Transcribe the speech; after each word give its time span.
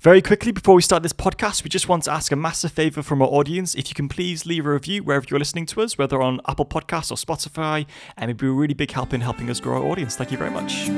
Very 0.00 0.22
quickly, 0.22 0.50
before 0.50 0.74
we 0.74 0.80
start 0.80 1.02
this 1.02 1.12
podcast, 1.12 1.62
we 1.62 1.68
just 1.68 1.86
want 1.86 2.04
to 2.04 2.10
ask 2.10 2.32
a 2.32 2.36
massive 2.36 2.72
favor 2.72 3.02
from 3.02 3.20
our 3.20 3.28
audience. 3.28 3.74
If 3.74 3.90
you 3.90 3.94
can 3.94 4.08
please 4.08 4.46
leave 4.46 4.64
a 4.64 4.72
review 4.72 5.02
wherever 5.02 5.26
you're 5.28 5.38
listening 5.38 5.66
to 5.66 5.82
us, 5.82 5.98
whether 5.98 6.22
on 6.22 6.40
Apple 6.48 6.64
Podcasts 6.64 7.10
or 7.10 7.16
Spotify, 7.16 7.84
and 8.16 8.30
it'd 8.30 8.38
be 8.38 8.46
a 8.46 8.50
really 8.50 8.72
big 8.72 8.90
help 8.92 9.12
in 9.12 9.20
helping 9.20 9.50
us 9.50 9.60
grow 9.60 9.82
our 9.82 9.88
audience. 9.90 10.16
Thank 10.16 10.32
you 10.32 10.38
very 10.38 10.50
much. 10.50 10.88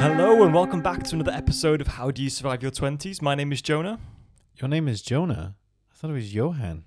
Hello, 0.00 0.42
and 0.44 0.52
welcome 0.52 0.82
back 0.82 1.02
to 1.04 1.14
another 1.14 1.32
episode 1.32 1.80
of 1.80 1.86
How 1.86 2.10
Do 2.10 2.22
You 2.22 2.28
Survive 2.28 2.62
Your 2.62 2.70
20s? 2.70 3.22
My 3.22 3.34
name 3.34 3.50
is 3.50 3.62
Jonah. 3.62 3.98
Your 4.56 4.68
name 4.68 4.88
is 4.88 5.00
Jonah. 5.00 5.54
I 5.90 5.94
thought 5.94 6.10
it 6.10 6.14
was 6.14 6.34
Johan. 6.34 6.84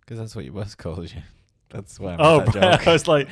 Because 0.00 0.18
that's 0.18 0.36
what 0.36 0.44
your 0.44 0.54
boss 0.54 0.74
calls 0.76 1.12
you. 1.12 1.22
That's 1.70 1.98
why 1.98 2.14
I 2.14 2.16
Oh, 2.20 2.40
that 2.40 2.52
joke. 2.78 2.86
I 2.86 2.92
was 2.92 3.08
like, 3.08 3.28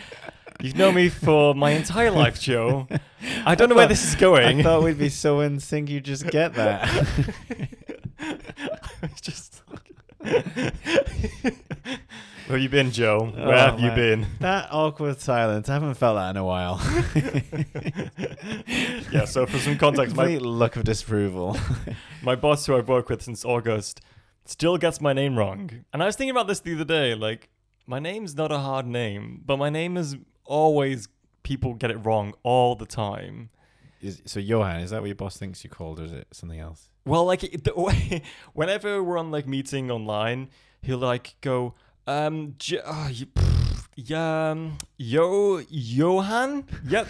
you've 0.60 0.76
known 0.76 0.94
me 0.94 1.08
for 1.08 1.54
my 1.54 1.70
entire 1.70 2.10
life, 2.10 2.40
Joe. 2.48 2.86
I 3.44 3.54
don't 3.54 3.68
know 3.68 3.74
where 3.76 3.86
this 3.88 4.04
is 4.04 4.14
going. 4.14 4.60
I 4.60 4.62
thought 4.62 4.82
we'd 4.82 4.98
be 4.98 5.08
so 5.08 5.40
in 5.40 5.60
sync 5.60 5.88
you 5.90 6.00
just 6.00 6.26
get 6.28 6.54
that. 6.54 6.88
it's 9.02 9.20
just. 9.20 9.62
Where 12.46 12.56
have 12.56 12.62
you 12.62 12.68
been, 12.70 12.90
Joe? 12.92 13.32
Oh, 13.36 13.46
where 13.46 13.54
Oh, 13.56 13.58
have 13.72 13.80
you 13.80 13.90
been? 13.90 14.26
that 14.40 14.68
awkward 14.72 15.20
silence. 15.20 15.68
I 15.68 15.74
haven't 15.74 15.94
felt 15.94 16.16
that 16.16 16.30
in 16.30 16.36
a 16.38 16.44
while. 16.44 16.80
Yeah, 19.12 19.26
so 19.26 19.44
for 19.46 19.58
some 19.58 19.76
context, 19.76 20.16
my, 20.16 20.24
Complete 20.24 20.42
look 20.42 20.76
of 20.76 20.84
disapproval. 20.84 21.56
my 22.22 22.34
boss, 22.36 22.64
who 22.66 22.76
I've 22.76 22.88
worked 22.88 23.10
with 23.10 23.22
since 23.22 23.44
August, 23.44 24.00
still 24.46 24.78
gets 24.78 25.00
my 25.00 25.12
name 25.12 25.36
wrong. 25.36 25.70
And 25.92 26.02
I 26.02 26.06
was 26.06 26.16
thinking 26.16 26.30
about 26.30 26.46
this 26.46 26.60
the 26.60 26.74
other 26.74 26.84
day. 26.84 27.14
Like, 27.14 27.48
my 27.86 27.98
name's 27.98 28.34
not 28.34 28.50
a 28.50 28.58
hard 28.58 28.86
name, 28.86 29.42
but 29.44 29.58
my 29.58 29.68
name 29.70 29.96
is 29.98 30.16
always. 30.48 31.08
People 31.44 31.74
get 31.74 31.90
it 31.90 31.96
wrong 31.96 32.34
all 32.42 32.74
the 32.74 32.84
time. 32.84 33.50
Is, 34.00 34.22
so 34.26 34.38
Johan, 34.38 34.80
is 34.80 34.90
that 34.90 35.00
what 35.00 35.06
your 35.06 35.14
boss 35.14 35.36
thinks 35.36 35.64
you 35.64 35.70
called, 35.70 35.98
or 35.98 36.04
is 36.04 36.12
it 36.12 36.28
something 36.32 36.60
else? 36.60 36.88
Well, 37.04 37.24
like 37.24 37.40
the 37.64 37.72
way, 37.74 38.22
whenever 38.52 39.02
we're 39.02 39.18
on 39.18 39.30
like 39.30 39.46
meeting 39.46 39.90
online, 39.90 40.50
he'll 40.82 40.98
like 40.98 41.36
go, 41.40 41.74
um, 42.06 42.54
J- 42.58 42.80
oh, 42.84 43.08
you, 43.10 43.26
yeah, 43.96 44.50
um, 44.50 44.78
yo, 44.96 45.60
Johan, 45.68 46.64
yep, 46.86 47.08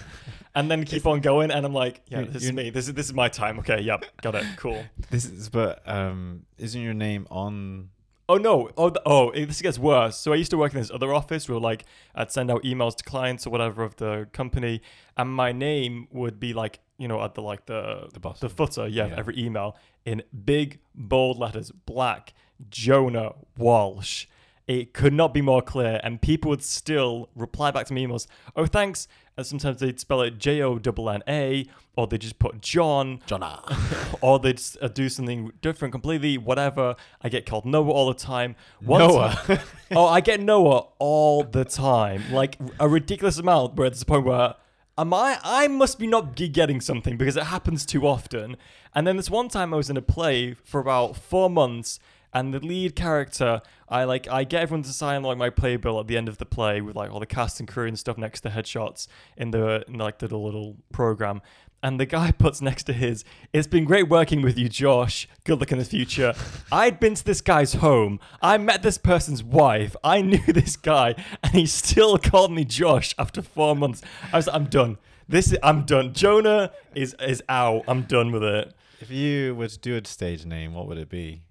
and 0.55 0.71
then 0.71 0.85
keep 0.85 1.07
on 1.07 1.21
going, 1.21 1.51
and 1.51 1.67
I'm 1.67 1.75
like, 1.75 2.01
yeah, 2.09 2.23
this 2.23 2.45
is 2.45 2.53
me. 2.53 2.71
This 2.71 2.89
is 2.89 2.95
this 2.95 3.07
is 3.07 3.13
my 3.13 3.29
time. 3.29 3.59
Okay, 3.59 3.81
yep, 3.81 4.05
got 4.23 4.35
it, 4.35 4.47
cool. 4.57 4.83
This 5.11 5.25
is, 5.27 5.49
but 5.49 5.83
um, 5.87 6.45
isn't 6.57 6.81
your 6.81 6.95
name 6.95 7.27
on? 7.31 7.91
Oh 8.31 8.37
no! 8.37 8.69
Oh, 8.77 8.91
th- 8.91 9.03
oh, 9.07 9.31
it- 9.31 9.47
this 9.47 9.63
gets 9.63 9.79
worse. 9.79 10.17
So 10.19 10.33
I 10.33 10.37
used 10.37 10.51
to 10.51 10.59
work 10.59 10.75
in 10.75 10.81
this 10.81 10.91
other 10.91 11.15
office 11.15 11.49
where 11.49 11.59
like 11.59 11.85
I'd 12.15 12.31
send 12.31 12.51
out 12.51 12.63
emails 12.63 12.95
to 12.97 13.05
clients 13.05 13.47
or 13.47 13.51
whatever 13.51 13.83
of 13.85 13.97
the 13.97 14.29
company, 14.33 14.83
and 15.17 15.31
my 15.33 15.51
name 15.53 16.09
would 16.11 16.39
be 16.39 16.53
like 16.53 16.81
you 16.99 17.09
know 17.09 17.23
at 17.23 17.35
the 17.35 17.43
like 17.43 17.65
the 17.67 18.09
The 18.13 18.21
boss. 18.21 18.41
the 18.41 18.49
footer, 18.51 18.87
yeah, 18.87 19.07
Yeah. 19.07 19.15
every 19.17 19.39
email 19.39 19.77
in 20.05 20.23
big 20.45 20.79
bold 20.95 21.39
letters, 21.39 21.71
black 21.71 22.35
Jonah 22.69 23.33
Walsh. 23.57 24.27
It 24.67 24.93
could 24.93 25.15
not 25.15 25.33
be 25.33 25.41
more 25.41 25.63
clear, 25.63 25.99
and 26.05 26.21
people 26.21 26.51
would 26.51 26.63
still 26.63 27.31
reply 27.35 27.71
back 27.71 27.87
to 27.87 27.95
me 27.95 28.07
emails. 28.07 28.27
Oh, 28.55 28.67
thanks. 28.67 29.09
And 29.39 29.47
sometimes 29.47 29.79
they'd 29.79 30.01
spell 30.01 30.21
it 30.23 30.37
J 30.39 30.63
O 30.63 30.75
N 30.79 31.23
A, 31.29 31.65
or 31.95 32.09
they 32.09 32.19
just 32.19 32.41
put 32.41 32.61
John, 32.61 33.21
Jonah. 33.25 33.63
or 34.21 34.41
they'd 34.41 34.61
uh, 34.83 34.89
do 34.89 35.09
something 35.09 35.53
different 35.63 35.93
completely. 35.93 36.37
Whatever. 36.37 36.97
I 37.23 37.29
get 37.29 37.47
called 37.47 37.65
Noah 37.65 37.89
all 37.89 38.09
the 38.09 38.19
time. 38.19 38.57
One 38.81 38.99
Noah. 38.99 39.41
time- 39.47 39.61
oh, 39.93 40.07
I 40.07 40.21
get 40.21 40.41
Noah 40.41 40.89
all 40.99 41.45
the 41.45 41.65
time, 41.65 42.25
like 42.33 42.59
a 42.81 42.89
ridiculous 42.89 43.39
amount. 43.39 43.77
Where 43.77 43.89
there's 43.89 44.03
a 44.03 44.07
point 44.07 44.25
where 44.25 44.57
am 44.99 45.15
I? 45.15 45.39
I 45.45 45.69
must 45.69 46.01
be 46.01 46.09
not 46.09 46.35
getting 46.35 46.81
something 46.81 47.17
because 47.17 47.37
it 47.37 47.45
happens 47.45 47.87
too 47.87 48.09
often. 48.09 48.57
And 48.93 49.07
then 49.07 49.17
this 49.17 49.31
one 49.31 49.49
time 49.49 49.73
I 49.73 49.77
was 49.77 49.89
in 49.89 49.97
a 49.97 50.03
play 50.03 50.55
for 50.55 50.81
about 50.81 51.17
four 51.17 51.49
months, 51.49 52.01
and 52.33 52.53
the 52.53 52.61
lead 52.61 52.95
character, 52.95 53.63
I 53.89 54.05
like, 54.05 54.29
I 54.29 54.45
get 54.45 54.63
everyone 54.63 54.83
to 54.85 54.93
sign 54.93 55.23
like 55.23 55.39
my 55.39 55.51
playbill 55.51 55.99
at 56.01 56.07
the 56.07 56.17
end 56.17 56.29
of 56.29 56.39
the 56.39 56.45
play 56.47 56.81
with 56.81 56.95
like 56.97 57.11
all 57.11 57.21
the 57.21 57.27
cast 57.27 57.59
and 57.61 57.69
crew 57.69 57.87
and 57.87 57.99
stuff 57.99 58.19
next 58.19 58.43
to 58.43 58.51
headshots 58.51 59.07
in 59.37 59.51
the 59.51 59.85
in 59.89 59.95
like 59.99 60.19
the 60.19 60.27
little, 60.27 60.45
little 60.45 60.77
program. 60.93 61.41
And 61.83 61.99
the 61.99 62.07
guy 62.07 62.33
puts 62.39 62.61
next 62.61 62.85
to 62.85 62.93
his, 62.93 63.25
it's 63.53 63.67
been 63.67 63.85
great 63.85 64.09
working 64.09 64.43
with 64.43 64.59
you, 64.59 64.69
Josh. 64.69 65.29
Good 65.45 65.61
luck 65.61 65.73
in 65.73 65.79
the 65.79 65.85
future. 65.85 66.35
I'd 66.73 67.01
been 67.01 67.15
to 67.15 67.25
this 67.25 67.41
guy's 67.41 67.75
home. 67.75 68.21
I 68.43 68.59
met 68.59 68.83
this 68.83 68.99
person's 68.99 69.43
wife. 69.43 69.95
I 70.03 70.21
knew 70.21 70.45
this 70.53 70.77
guy, 70.77 71.15
and 71.43 71.53
he 71.53 71.67
still 71.67 72.19
called 72.19 72.53
me 72.53 72.65
Josh 72.65 73.15
after 73.19 73.43
four 73.43 73.75
months. 73.77 74.03
I 74.33 74.37
was 74.37 74.47
like, 74.49 74.57
I'm 74.57 74.67
done. 74.67 74.99
This 75.29 75.53
is, 75.53 75.59
I'm 75.63 75.85
done. 75.85 76.15
Jonah 76.15 76.73
is 76.95 77.15
is 77.21 77.43
out. 77.51 77.85
I'm 77.87 78.03
done 78.03 78.33
with 78.33 78.43
it. 78.43 78.75
if 79.01 79.11
you 79.11 79.55
were 79.55 79.69
to 79.69 79.79
do 79.79 79.95
a 79.97 80.05
stage 80.07 80.47
name, 80.47 80.73
what 80.75 80.89
would 80.89 80.99
it 80.99 81.11
be? 81.11 81.43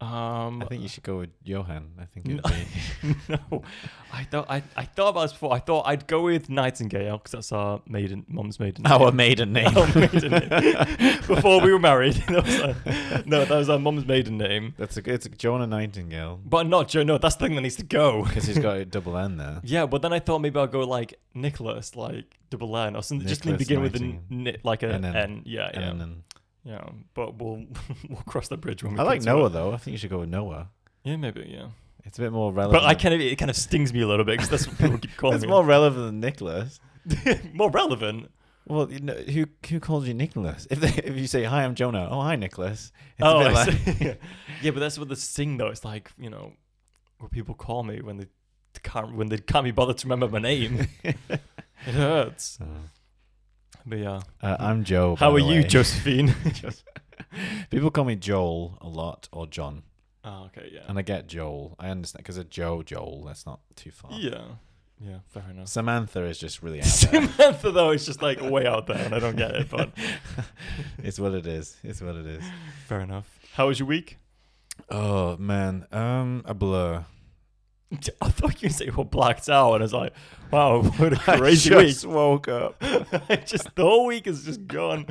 Um, 0.00 0.62
I 0.62 0.66
think 0.66 0.82
you 0.82 0.88
should 0.88 1.02
go 1.02 1.18
with 1.18 1.30
Johan. 1.42 1.90
I 2.00 2.04
think 2.04 2.26
No. 2.26 2.34
it'd 2.44 3.16
be. 3.28 3.34
no, 3.50 3.62
I 4.12 4.22
thought 4.24 4.46
I, 4.48 4.62
I 4.76 4.84
thought 4.84 5.08
about 5.08 5.22
this 5.22 5.32
before. 5.32 5.52
I 5.52 5.58
thought 5.58 5.88
I'd 5.88 6.06
go 6.06 6.22
with 6.22 6.48
Nightingale 6.48 7.18
because 7.18 7.32
that's 7.32 7.50
our 7.50 7.82
maiden, 7.84 8.24
mom's 8.28 8.60
maiden. 8.60 8.82
name. 8.84 8.92
Our 8.92 9.10
maiden 9.10 9.52
name. 9.52 9.76
Our 9.76 9.86
maiden 9.94 10.30
name. 10.30 11.18
Before 11.26 11.60
we 11.60 11.72
were 11.72 11.80
married, 11.80 12.14
that 12.28 12.44
was 12.44 12.60
our- 12.60 13.22
no, 13.26 13.44
that 13.44 13.56
was 13.58 13.68
our 13.68 13.78
mum's 13.80 14.06
maiden 14.06 14.38
name. 14.38 14.74
That's 14.78 14.96
a 14.96 15.12
it's 15.12 15.26
a 15.26 15.30
Jonah 15.30 15.66
Nightingale 15.66 16.40
But 16.44 16.68
not 16.68 16.86
Joe. 16.88 17.02
No, 17.02 17.18
that's 17.18 17.34
the 17.34 17.46
thing 17.46 17.56
that 17.56 17.62
needs 17.62 17.76
to 17.76 17.84
go. 17.84 18.22
because 18.24 18.44
he's 18.46 18.58
got 18.60 18.76
a 18.76 18.84
double 18.84 19.16
N 19.16 19.36
there. 19.36 19.60
Yeah, 19.64 19.86
but 19.86 20.02
then 20.02 20.12
I 20.12 20.20
thought 20.20 20.38
maybe 20.38 20.60
I'll 20.60 20.68
go 20.68 20.80
like 20.84 21.18
Nicholas, 21.34 21.96
like 21.96 22.36
double 22.50 22.76
N 22.76 22.94
or 22.94 23.02
something. 23.02 23.26
just 23.26 23.44
Nicholas 23.44 23.66
begin 23.66 23.82
with 23.82 23.96
a 23.96 23.98
n- 24.30 24.56
like 24.62 24.84
a 24.84 24.92
N. 24.94 25.42
Yeah, 25.44 25.70
yeah, 25.74 25.92
yeah. 26.68 26.84
But 27.14 27.38
we'll 27.38 27.64
we'll 28.08 28.22
cross 28.26 28.48
that 28.48 28.58
bridge 28.58 28.82
when 28.82 28.92
we. 28.94 29.00
I 29.00 29.02
like 29.02 29.22
Noah 29.22 29.46
it. 29.46 29.50
though. 29.50 29.72
I 29.72 29.78
think 29.78 29.92
you 29.92 29.98
should 29.98 30.10
go 30.10 30.18
with 30.18 30.28
Noah. 30.28 30.68
Yeah, 31.02 31.16
maybe. 31.16 31.48
Yeah. 31.48 31.68
It's 32.04 32.18
a 32.18 32.22
bit 32.22 32.32
more 32.32 32.52
relevant. 32.52 32.82
But 32.82 32.88
I 32.88 32.94
kind 32.94 33.14
of 33.14 33.20
it 33.20 33.36
kind 33.36 33.50
of 33.50 33.56
stings 33.56 33.92
me 33.92 34.02
a 34.02 34.06
little 34.06 34.24
bit 34.24 34.32
because 34.32 34.50
that's 34.50 34.66
what 34.66 34.78
people 34.78 34.98
keep 34.98 35.16
calling 35.16 35.36
It's 35.36 35.44
me. 35.44 35.50
more 35.50 35.64
relevant 35.64 36.04
than 36.04 36.20
Nicholas. 36.20 36.80
more 37.52 37.70
relevant. 37.70 38.30
Well, 38.66 38.92
you 38.92 39.00
know, 39.00 39.14
who 39.14 39.46
who 39.68 39.80
calls 39.80 40.06
you 40.06 40.14
Nicholas? 40.14 40.66
If 40.70 40.80
they, 40.80 40.88
if 40.88 41.16
you 41.16 41.26
say 41.26 41.44
hi, 41.44 41.64
I'm 41.64 41.74
Jonah. 41.74 42.06
Oh, 42.10 42.20
hi, 42.20 42.36
Nicholas. 42.36 42.92
It's 43.16 43.26
oh, 43.26 43.40
a 43.40 43.44
bit 43.44 43.48
I 43.48 43.64
like, 43.64 43.72
see. 43.72 44.04
yeah, 44.62 44.70
but 44.70 44.80
that's 44.80 44.98
what 44.98 45.08
the 45.08 45.16
sting 45.16 45.56
though. 45.56 45.68
It's 45.68 45.84
like 45.84 46.12
you 46.18 46.28
know, 46.28 46.52
what 47.18 47.30
people 47.30 47.54
call 47.54 47.82
me 47.82 48.02
when 48.02 48.18
they 48.18 48.26
can't 48.82 49.14
when 49.14 49.28
they 49.28 49.38
can't 49.38 49.64
be 49.64 49.70
bothered 49.70 49.98
to 49.98 50.06
remember 50.06 50.28
my 50.28 50.38
name. 50.38 50.86
it 51.02 51.40
hurts. 51.86 52.58
Uh, 52.60 52.66
But 53.88 53.98
yeah, 54.00 54.20
uh, 54.42 54.56
I'm 54.58 54.84
Joe. 54.84 55.16
how 55.16 55.32
are 55.32 55.38
you. 55.38 55.62
Josephine? 55.62 56.34
People 57.70 57.90
call 57.90 58.04
me 58.04 58.16
Joel 58.16 58.76
a 58.82 58.88
lot 58.88 59.28
or 59.32 59.46
John, 59.46 59.82
oh, 60.24 60.44
okay, 60.46 60.70
yeah, 60.72 60.80
and 60.88 60.98
I 60.98 61.02
get 61.02 61.26
Joel. 61.26 61.74
I 61.78 61.88
understand 61.88 62.22
because 62.22 62.36
of 62.36 62.50
Joe 62.50 62.82
Joel. 62.82 63.24
That's 63.26 63.46
not 63.46 63.60
too 63.76 63.90
far. 63.90 64.10
yeah, 64.12 64.42
yeah. 65.00 65.18
Fair 65.28 65.44
enough. 65.50 65.68
Samantha 65.68 66.22
is 66.24 66.38
just 66.38 66.62
really 66.62 66.80
out 66.80 66.84
there. 66.84 67.28
Samantha 67.28 67.70
though 67.70 67.90
is 67.92 68.04
just 68.04 68.20
like 68.20 68.40
way 68.42 68.66
out 68.66 68.86
there, 68.86 68.98
and 68.98 69.14
I 69.14 69.20
don't 69.20 69.36
get 69.36 69.52
it. 69.52 69.70
But 69.70 69.90
it's 71.02 71.18
what 71.18 71.32
it 71.32 71.46
is. 71.46 71.76
It's 71.82 72.02
what 72.02 72.14
it 72.14 72.26
is. 72.26 72.44
fair 72.86 73.00
enough. 73.00 73.38
How 73.54 73.68
was 73.68 73.78
your 73.78 73.88
week? 73.88 74.18
Oh 74.90 75.38
man, 75.38 75.86
um, 75.92 76.42
a 76.44 76.52
blur. 76.52 77.06
I 78.20 78.28
thought 78.28 78.62
you 78.62 78.68
said 78.68 78.88
you 78.88 78.92
were 78.92 79.04
blacked 79.04 79.48
out, 79.48 79.72
and 79.72 79.82
I 79.82 79.84
was 79.84 79.94
like, 79.94 80.12
"Wow, 80.50 80.82
what 80.96 81.12
a 81.12 81.16
crazy 81.16 81.74
week!" 81.74 81.88
just 81.88 82.06
woke 82.06 82.48
up. 82.48 82.76
I 82.82 83.36
just 83.44 83.74
the 83.74 83.82
whole 83.82 84.06
week 84.06 84.26
is 84.26 84.44
just 84.44 84.66
gone. 84.66 85.06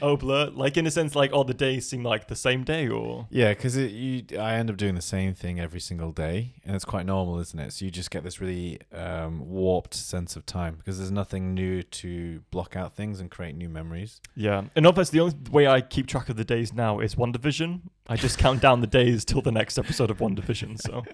Oh, 0.00 0.16
blur. 0.16 0.50
Like 0.50 0.76
in 0.76 0.86
a 0.86 0.90
sense, 0.90 1.14
like 1.16 1.32
all 1.32 1.44
the 1.44 1.54
days 1.54 1.88
seem 1.88 2.02
like 2.04 2.28
the 2.28 2.36
same 2.36 2.64
day, 2.64 2.88
or 2.88 3.26
Yeah, 3.30 3.50
because 3.50 3.76
you, 3.76 4.24
I 4.38 4.54
end 4.54 4.70
up 4.70 4.76
doing 4.76 4.94
the 4.94 5.02
same 5.02 5.34
thing 5.34 5.58
every 5.60 5.80
single 5.80 6.12
day, 6.12 6.54
and 6.64 6.74
it's 6.76 6.84
quite 6.84 7.06
normal, 7.06 7.38
isn't 7.40 7.58
it? 7.58 7.72
So 7.72 7.84
you 7.84 7.90
just 7.90 8.10
get 8.10 8.24
this 8.24 8.40
really 8.40 8.80
um, 8.92 9.48
warped 9.48 9.94
sense 9.94 10.36
of 10.36 10.46
time 10.46 10.76
because 10.76 10.98
there's 10.98 11.10
nothing 11.10 11.54
new 11.54 11.82
to 11.82 12.40
block 12.50 12.76
out 12.76 12.94
things 12.94 13.20
and 13.20 13.30
create 13.30 13.56
new 13.56 13.68
memories. 13.68 14.20
yeah. 14.34 14.64
And 14.76 14.86
obviously, 14.86 15.18
the 15.18 15.24
only 15.24 15.36
way 15.50 15.66
I 15.66 15.80
keep 15.80 16.06
track 16.06 16.28
of 16.28 16.36
the 16.36 16.44
days 16.44 16.72
now 16.72 17.00
is 17.00 17.14
WandaVision. 17.14 17.80
I 18.08 18.16
just 18.16 18.38
count 18.44 18.62
down 18.62 18.80
the 18.80 18.86
days 18.86 19.24
till 19.24 19.42
the 19.42 19.52
next 19.52 19.78
episode 19.78 20.10
of 20.10 20.18
WandaVision. 20.18 20.80
So, 20.80 21.04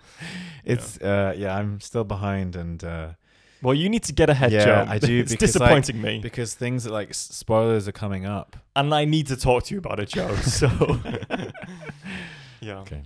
It's 0.64 0.98
uh, 0.98 1.34
yeah, 1.36 1.56
I'm 1.56 1.80
still 1.80 2.04
behind, 2.04 2.56
and 2.56 2.82
uh, 2.84 3.08
well, 3.64 3.74
you 3.74 3.88
need 3.88 4.04
to 4.04 4.12
get 4.12 4.28
ahead, 4.30 4.52
Yeah, 4.52 4.64
Joe. 4.64 4.84
I 4.88 4.98
do, 4.98 5.20
It's 5.20 5.32
because, 5.32 5.58
like, 5.58 5.70
disappointing 5.70 6.02
me, 6.02 6.20
because 6.20 6.54
things 6.54 6.84
that, 6.84 6.92
like 6.92 7.14
spoilers 7.14 7.88
are 7.88 7.92
coming 7.92 8.26
up. 8.26 8.56
and 8.76 8.94
I 8.94 9.04
need 9.06 9.26
to 9.28 9.36
talk 9.36 9.64
to 9.64 9.74
you 9.74 9.78
about 9.78 9.98
it, 10.00 10.10
Joe. 10.10 10.34
So, 10.42 10.68
yeah. 12.60 12.78
Okay. 12.80 13.02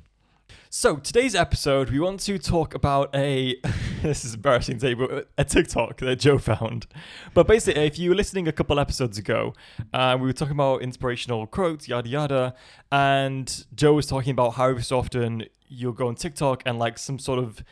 So 0.70 0.96
today's 0.96 1.34
episode, 1.34 1.88
we 1.90 1.98
want 1.98 2.20
to 2.20 2.38
talk 2.38 2.74
about 2.74 3.14
a. 3.14 3.56
this 4.02 4.24
is 4.24 4.34
embarrassing 4.34 4.76
to 4.76 4.80
say, 4.80 4.94
but 4.94 5.28
a 5.38 5.44
TikTok 5.44 5.96
that 5.98 6.16
Joe 6.16 6.36
found. 6.38 6.86
But 7.32 7.46
basically, 7.46 7.86
if 7.86 7.98
you 7.98 8.10
were 8.10 8.16
listening 8.16 8.46
a 8.48 8.52
couple 8.52 8.78
episodes 8.78 9.16
ago, 9.16 9.54
uh, 9.94 10.16
we 10.20 10.26
were 10.26 10.32
talking 10.34 10.52
about 10.52 10.82
inspirational 10.82 11.46
quotes, 11.46 11.88
yada 11.88 12.08
yada, 12.08 12.54
and 12.92 13.64
Joe 13.74 13.94
was 13.94 14.06
talking 14.06 14.32
about 14.32 14.54
how 14.54 14.76
so 14.78 14.98
often 14.98 15.46
you'll 15.68 15.92
go 15.92 16.08
on 16.08 16.16
TikTok 16.16 16.62
and 16.66 16.78
like 16.78 16.98
some 16.98 17.18
sort 17.18 17.38
of 17.38 17.62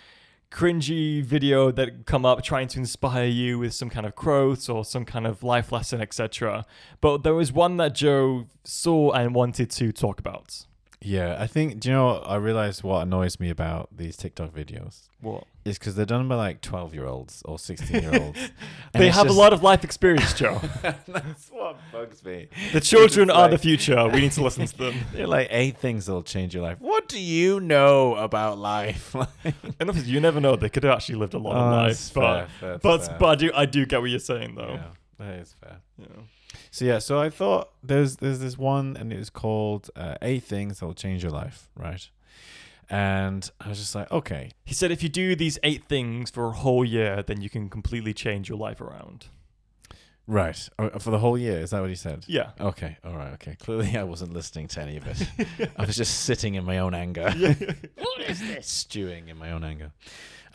cringy 0.50 1.22
video 1.22 1.70
that 1.72 2.06
come 2.06 2.24
up 2.24 2.42
trying 2.42 2.68
to 2.68 2.78
inspire 2.78 3.26
you 3.26 3.58
with 3.58 3.74
some 3.74 3.90
kind 3.90 4.06
of 4.06 4.14
quote 4.14 4.68
or 4.68 4.84
some 4.84 5.04
kind 5.04 5.26
of 5.26 5.42
life 5.42 5.72
lesson, 5.72 6.00
etc. 6.00 6.64
But 7.00 7.22
there 7.22 7.34
was 7.34 7.52
one 7.52 7.76
that 7.78 7.94
Joe 7.94 8.46
saw 8.64 9.12
and 9.12 9.34
wanted 9.34 9.70
to 9.70 9.92
talk 9.92 10.18
about. 10.18 10.66
Yeah, 11.00 11.36
I 11.38 11.46
think. 11.46 11.80
Do 11.80 11.88
you 11.88 11.94
know? 11.94 12.06
What? 12.06 12.28
I 12.28 12.36
realized 12.36 12.82
what 12.82 13.02
annoys 13.02 13.38
me 13.38 13.50
about 13.50 13.88
these 13.96 14.16
TikTok 14.16 14.52
videos 14.52 15.08
What? 15.20 15.44
Is 15.66 15.78
because 15.78 15.94
they're 15.94 16.06
done 16.06 16.28
by 16.28 16.34
like 16.36 16.60
twelve-year-olds 16.60 17.42
or 17.44 17.58
sixteen-year-olds. 17.58 18.38
They 18.94 19.10
have 19.10 19.28
a 19.28 19.32
lot 19.32 19.52
of 19.52 19.62
life 19.62 19.84
experience, 19.84 20.32
Joe. 20.32 20.58
That's 21.06 21.50
what 21.50 21.76
bugs 21.92 22.24
me. 22.24 22.48
the 22.72 22.80
children 22.80 23.28
just 23.28 23.38
are 23.38 23.48
the 23.48 23.58
future. 23.58 24.08
We 24.08 24.20
need 24.20 24.32
to 24.32 24.42
listen 24.48 24.66
to 24.66 24.76
them. 24.76 24.94
They're 25.12 25.26
like 25.26 25.48
eight 25.50 25.76
things 25.76 26.06
that'll 26.06 26.22
change 26.22 26.54
your 26.54 26.62
life. 26.62 26.78
What 26.80 27.06
do 27.08 27.20
you 27.20 27.60
know 27.60 28.14
about 28.14 28.56
life? 28.58 29.14
And 29.44 29.90
obviously, 29.90 30.12
you 30.12 30.20
never 30.20 30.40
know. 30.40 30.56
They 30.56 30.70
could 30.70 30.82
have 30.84 30.94
actually 30.94 31.16
lived 31.16 31.34
a 31.34 31.38
long 31.38 31.56
Oh, 31.56 31.76
life. 31.76 32.10
But, 32.14 32.46
fair, 32.58 32.78
but, 32.78 33.04
fair. 33.04 33.16
but 33.20 33.26
I 33.26 33.34
do, 33.34 33.50
I 33.54 33.66
do 33.66 33.84
get 33.84 34.00
what 34.00 34.08
you're 34.08 34.18
saying, 34.18 34.54
though. 34.54 34.74
yeah, 34.80 34.84
that 35.26 35.34
is 35.40 35.54
fair. 35.60 35.76
Yeah. 35.98 36.06
So 36.70 36.84
yeah, 36.86 36.98
so 36.98 37.18
I 37.20 37.28
thought 37.28 37.70
there's 37.82 38.16
there's 38.16 38.38
this 38.38 38.56
one 38.56 38.96
and 38.98 39.12
it's 39.12 39.30
called 39.30 39.90
uh, 39.96 40.14
eight 40.22 40.42
things 40.44 40.80
that 40.80 40.86
will 40.86 40.94
change 40.94 41.22
your 41.22 41.32
life, 41.32 41.68
right? 41.76 42.08
And 42.88 43.50
I 43.60 43.68
was 43.68 43.78
just 43.78 43.94
like, 43.94 44.10
okay, 44.12 44.50
He 44.64 44.74
said 44.74 44.90
if 44.92 45.02
you 45.02 45.08
do 45.08 45.34
these 45.34 45.58
eight 45.62 45.84
things 45.84 46.30
for 46.30 46.46
a 46.46 46.52
whole 46.52 46.84
year, 46.84 47.22
then 47.22 47.40
you 47.40 47.50
can 47.50 47.68
completely 47.68 48.14
change 48.14 48.48
your 48.48 48.58
life 48.58 48.80
around. 48.80 49.26
right, 50.28 50.68
Oh, 50.78 50.90
for 50.98 51.10
the 51.10 51.18
whole 51.18 51.36
year. 51.38 51.58
Is 51.60 51.70
that 51.70 51.80
what 51.80 51.90
he 51.90 51.96
said? 51.96 52.24
Yeah. 52.28 52.50
Okay, 52.60 52.96
all 53.04 53.16
right, 53.16 53.32
okay. 53.34 53.56
Clearly, 53.60 53.96
I 53.96 54.02
wasn't 54.04 54.32
listening 54.32 54.68
to 54.68 54.80
any 54.80 54.96
of 54.96 55.06
it. 55.06 55.70
I 55.76 55.84
was 55.84 55.96
just 55.96 56.20
sitting 56.20 56.54
in 56.54 56.64
my 56.64 56.78
own 56.78 56.94
anger, 56.94 57.30
what 57.96 58.20
is 58.28 58.40
this? 58.40 58.68
stewing 58.68 59.28
in 59.28 59.36
my 59.36 59.50
own 59.50 59.64
anger. 59.64 59.92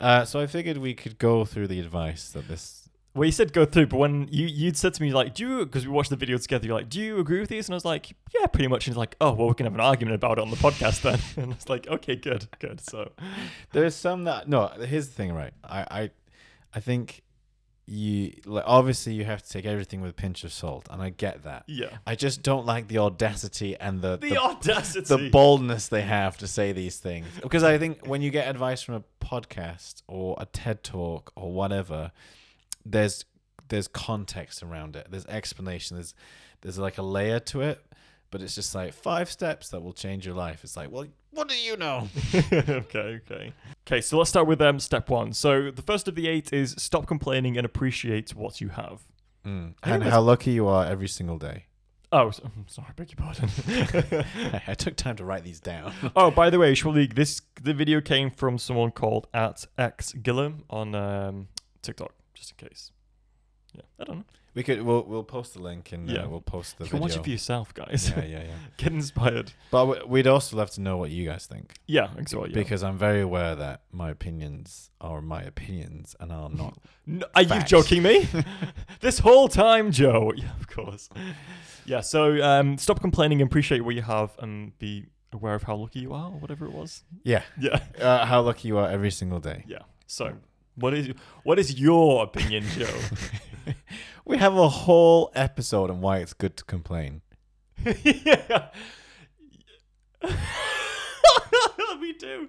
Uh, 0.00 0.24
so 0.24 0.40
I 0.40 0.46
figured 0.46 0.78
we 0.78 0.94
could 0.94 1.18
go 1.18 1.44
through 1.44 1.68
the 1.68 1.80
advice 1.80 2.30
that 2.30 2.48
this. 2.48 2.81
Well, 3.14 3.26
you 3.26 3.32
said 3.32 3.52
go 3.52 3.66
through, 3.66 3.88
but 3.88 3.98
when 3.98 4.26
you 4.30 4.46
you'd 4.46 4.76
said 4.76 4.94
to 4.94 5.02
me 5.02 5.12
like, 5.12 5.34
"Do 5.34 5.46
you?" 5.46 5.66
Because 5.66 5.86
we 5.86 5.92
watched 5.92 6.10
the 6.10 6.16
video 6.16 6.38
together. 6.38 6.66
You're 6.66 6.76
like, 6.76 6.88
"Do 6.88 7.00
you 7.00 7.18
agree 7.18 7.40
with 7.40 7.50
these?" 7.50 7.68
And 7.68 7.74
I 7.74 7.76
was 7.76 7.84
like, 7.84 8.14
"Yeah, 8.34 8.46
pretty 8.46 8.68
much." 8.68 8.86
And 8.86 8.94
he's 8.94 8.98
like, 8.98 9.16
"Oh, 9.20 9.32
well, 9.32 9.48
we 9.48 9.54
can 9.54 9.66
have 9.66 9.74
an 9.74 9.80
argument 9.80 10.14
about 10.14 10.38
it 10.38 10.42
on 10.42 10.50
the 10.50 10.56
podcast 10.56 11.02
then." 11.02 11.18
And 11.42 11.52
it's 11.52 11.68
like, 11.68 11.86
"Okay, 11.88 12.16
good, 12.16 12.48
good." 12.58 12.80
So, 12.80 13.12
There's 13.72 13.94
some 13.94 14.24
that 14.24 14.48
no. 14.48 14.68
Here's 14.68 15.08
the 15.08 15.14
thing, 15.14 15.32
right? 15.32 15.52
I 15.62 15.80
I, 15.90 16.10
I 16.74 16.80
think 16.80 17.22
you 17.86 18.32
like 18.46 18.64
obviously 18.66 19.12
you 19.12 19.24
have 19.24 19.42
to 19.42 19.48
take 19.50 19.66
everything 19.66 20.00
with 20.00 20.12
a 20.12 20.14
pinch 20.14 20.44
of 20.44 20.52
salt, 20.52 20.88
and 20.90 21.02
I 21.02 21.10
get 21.10 21.42
that. 21.42 21.64
yeah, 21.66 21.98
I 22.06 22.14
just 22.14 22.42
don't 22.42 22.64
like 22.64 22.88
the 22.88 22.98
audacity 22.98 23.76
and 23.76 24.00
the 24.00 24.16
the, 24.16 24.30
the, 24.30 24.36
audacity. 24.38 25.04
the 25.04 25.30
boldness 25.30 25.88
they 25.88 26.02
have 26.02 26.38
to 26.38 26.46
say 26.46 26.72
these 26.72 26.96
things. 26.98 27.26
Because 27.42 27.64
I 27.64 27.76
think 27.76 28.06
when 28.06 28.22
you 28.22 28.30
get 28.30 28.48
advice 28.48 28.80
from 28.80 28.94
a 28.94 29.04
podcast 29.22 30.02
or 30.06 30.36
a 30.40 30.46
TED 30.46 30.82
talk 30.82 31.32
or 31.36 31.52
whatever, 31.52 32.12
there's 32.84 33.24
there's 33.68 33.88
context 33.88 34.62
around 34.62 34.96
it. 34.96 35.06
There's 35.10 35.26
explanation. 35.26 35.96
There's 35.96 36.14
there's 36.60 36.78
like 36.78 36.98
a 36.98 37.02
layer 37.02 37.40
to 37.40 37.62
it. 37.62 37.84
But 38.30 38.40
it's 38.40 38.54
just 38.54 38.74
like 38.74 38.94
five 38.94 39.30
steps 39.30 39.68
that 39.68 39.82
will 39.82 39.92
change 39.92 40.24
your 40.24 40.34
life. 40.34 40.64
It's 40.64 40.74
like, 40.74 40.90
well, 40.90 41.04
what 41.32 41.48
do 41.48 41.54
you 41.54 41.76
know? 41.76 42.08
okay, 42.34 43.20
okay. 43.30 43.52
Okay, 43.86 44.00
so 44.00 44.16
let's 44.16 44.30
start 44.30 44.46
with 44.46 44.62
um, 44.62 44.80
step 44.80 45.10
one. 45.10 45.34
So 45.34 45.70
the 45.70 45.82
first 45.82 46.08
of 46.08 46.14
the 46.14 46.28
eight 46.28 46.50
is 46.50 46.74
stop 46.78 47.06
complaining 47.06 47.58
and 47.58 47.66
appreciate 47.66 48.34
what 48.34 48.58
you 48.58 48.70
have. 48.70 49.02
Mm. 49.46 49.74
And 49.82 50.04
how 50.04 50.22
lucky 50.22 50.52
you 50.52 50.66
are 50.66 50.86
every 50.86 51.08
single 51.08 51.36
day. 51.36 51.66
Oh, 52.12 52.30
so, 52.30 52.42
I'm 52.44 52.68
sorry, 52.68 52.88
beg 52.94 53.10
your 53.10 53.16
pardon. 53.16 53.48
I, 54.52 54.62
I 54.68 54.74
took 54.74 54.96
time 54.96 55.16
to 55.16 55.24
write 55.24 55.44
these 55.44 55.60
down. 55.60 55.92
oh, 56.16 56.30
by 56.30 56.50
the 56.50 56.58
way, 56.58 56.74
surely 56.74 57.06
this 57.06 57.40
the 57.62 57.72
video 57.72 58.00
came 58.02 58.30
from 58.30 58.58
someone 58.58 58.90
called 58.90 59.28
at 59.32 59.66
X 59.78 60.12
Gillum 60.12 60.64
on 60.68 60.94
um, 60.94 61.48
TikTok, 61.80 62.14
just 62.34 62.52
in 62.52 62.68
case. 62.68 62.90
Yeah, 63.74 63.82
I 63.98 64.04
don't 64.04 64.18
know. 64.18 64.24
We 64.54 64.62
could 64.62 64.82
we'll 64.82 65.02
we'll 65.04 65.24
post 65.24 65.54
the 65.54 65.62
link 65.62 65.92
and 65.92 66.06
Yeah. 66.10 66.24
uh, 66.24 66.28
we'll 66.28 66.42
post 66.42 66.76
the 66.76 66.84
you 66.84 66.90
can 66.90 66.98
video. 66.98 67.08
watch 67.08 67.16
it 67.18 67.24
for 67.24 67.30
yourself, 67.30 67.72
guys. 67.72 68.10
yeah, 68.10 68.22
yeah, 68.34 68.42
yeah. 68.42 68.54
Get 68.76 68.92
inspired. 68.92 69.52
But 69.70 69.86
w- 69.86 70.06
we'd 70.06 70.26
also 70.26 70.58
love 70.58 70.70
to 70.72 70.82
know 70.82 70.98
what 70.98 71.10
you 71.10 71.24
guys 71.24 71.46
think. 71.46 71.72
Yeah, 71.86 72.10
exactly. 72.18 72.50
Yeah. 72.50 72.54
because 72.56 72.82
I'm 72.82 72.98
very 72.98 73.22
aware 73.22 73.54
that 73.56 73.80
my 73.90 74.10
opinions 74.10 74.90
are 75.00 75.22
my 75.22 75.40
opinions 75.42 76.14
and 76.20 76.30
are 76.30 76.50
not. 76.62 76.76
No, 77.06 77.26
are 77.34 77.42
you 77.44 77.62
joking 77.62 78.02
me? 78.02 78.28
this 79.00 79.20
whole 79.20 79.48
time, 79.48 79.90
Joe. 79.90 80.34
Yeah, 80.36 80.50
of 80.60 80.68
course. 80.68 81.08
Yeah, 81.86 82.02
so 82.02 82.42
um, 82.44 82.76
stop 82.76 83.00
complaining 83.00 83.40
and 83.40 83.48
appreciate 83.50 83.80
what 83.86 83.94
you 83.94 84.02
have 84.02 84.32
and 84.38 84.78
be 84.78 85.06
aware 85.32 85.54
of 85.54 85.62
how 85.62 85.76
lucky 85.76 86.00
you 86.00 86.12
are, 86.12 86.26
or 86.26 86.38
whatever 86.38 86.66
it 86.66 86.72
was. 86.72 87.04
yeah, 87.24 87.42
Yeah, 87.58 87.80
uh, 87.98 88.26
how 88.26 88.42
lucky 88.42 88.68
you 88.68 88.76
are 88.76 88.86
every 88.90 89.10
single 89.10 89.40
day. 89.40 89.64
yeah. 89.66 89.78
So, 90.06 90.34
what 90.76 90.94
is 90.94 91.08
what 91.44 91.58
is 91.58 91.78
your 91.80 92.24
opinion, 92.24 92.64
Joe? 92.76 92.98
We 94.24 94.38
have 94.38 94.54
a 94.56 94.68
whole 94.68 95.32
episode 95.34 95.90
on 95.90 96.00
why 96.00 96.18
it's 96.18 96.32
good 96.32 96.56
to 96.56 96.64
complain. 96.64 97.22
yeah. 97.84 98.68
we 102.00 102.12
do. 102.12 102.46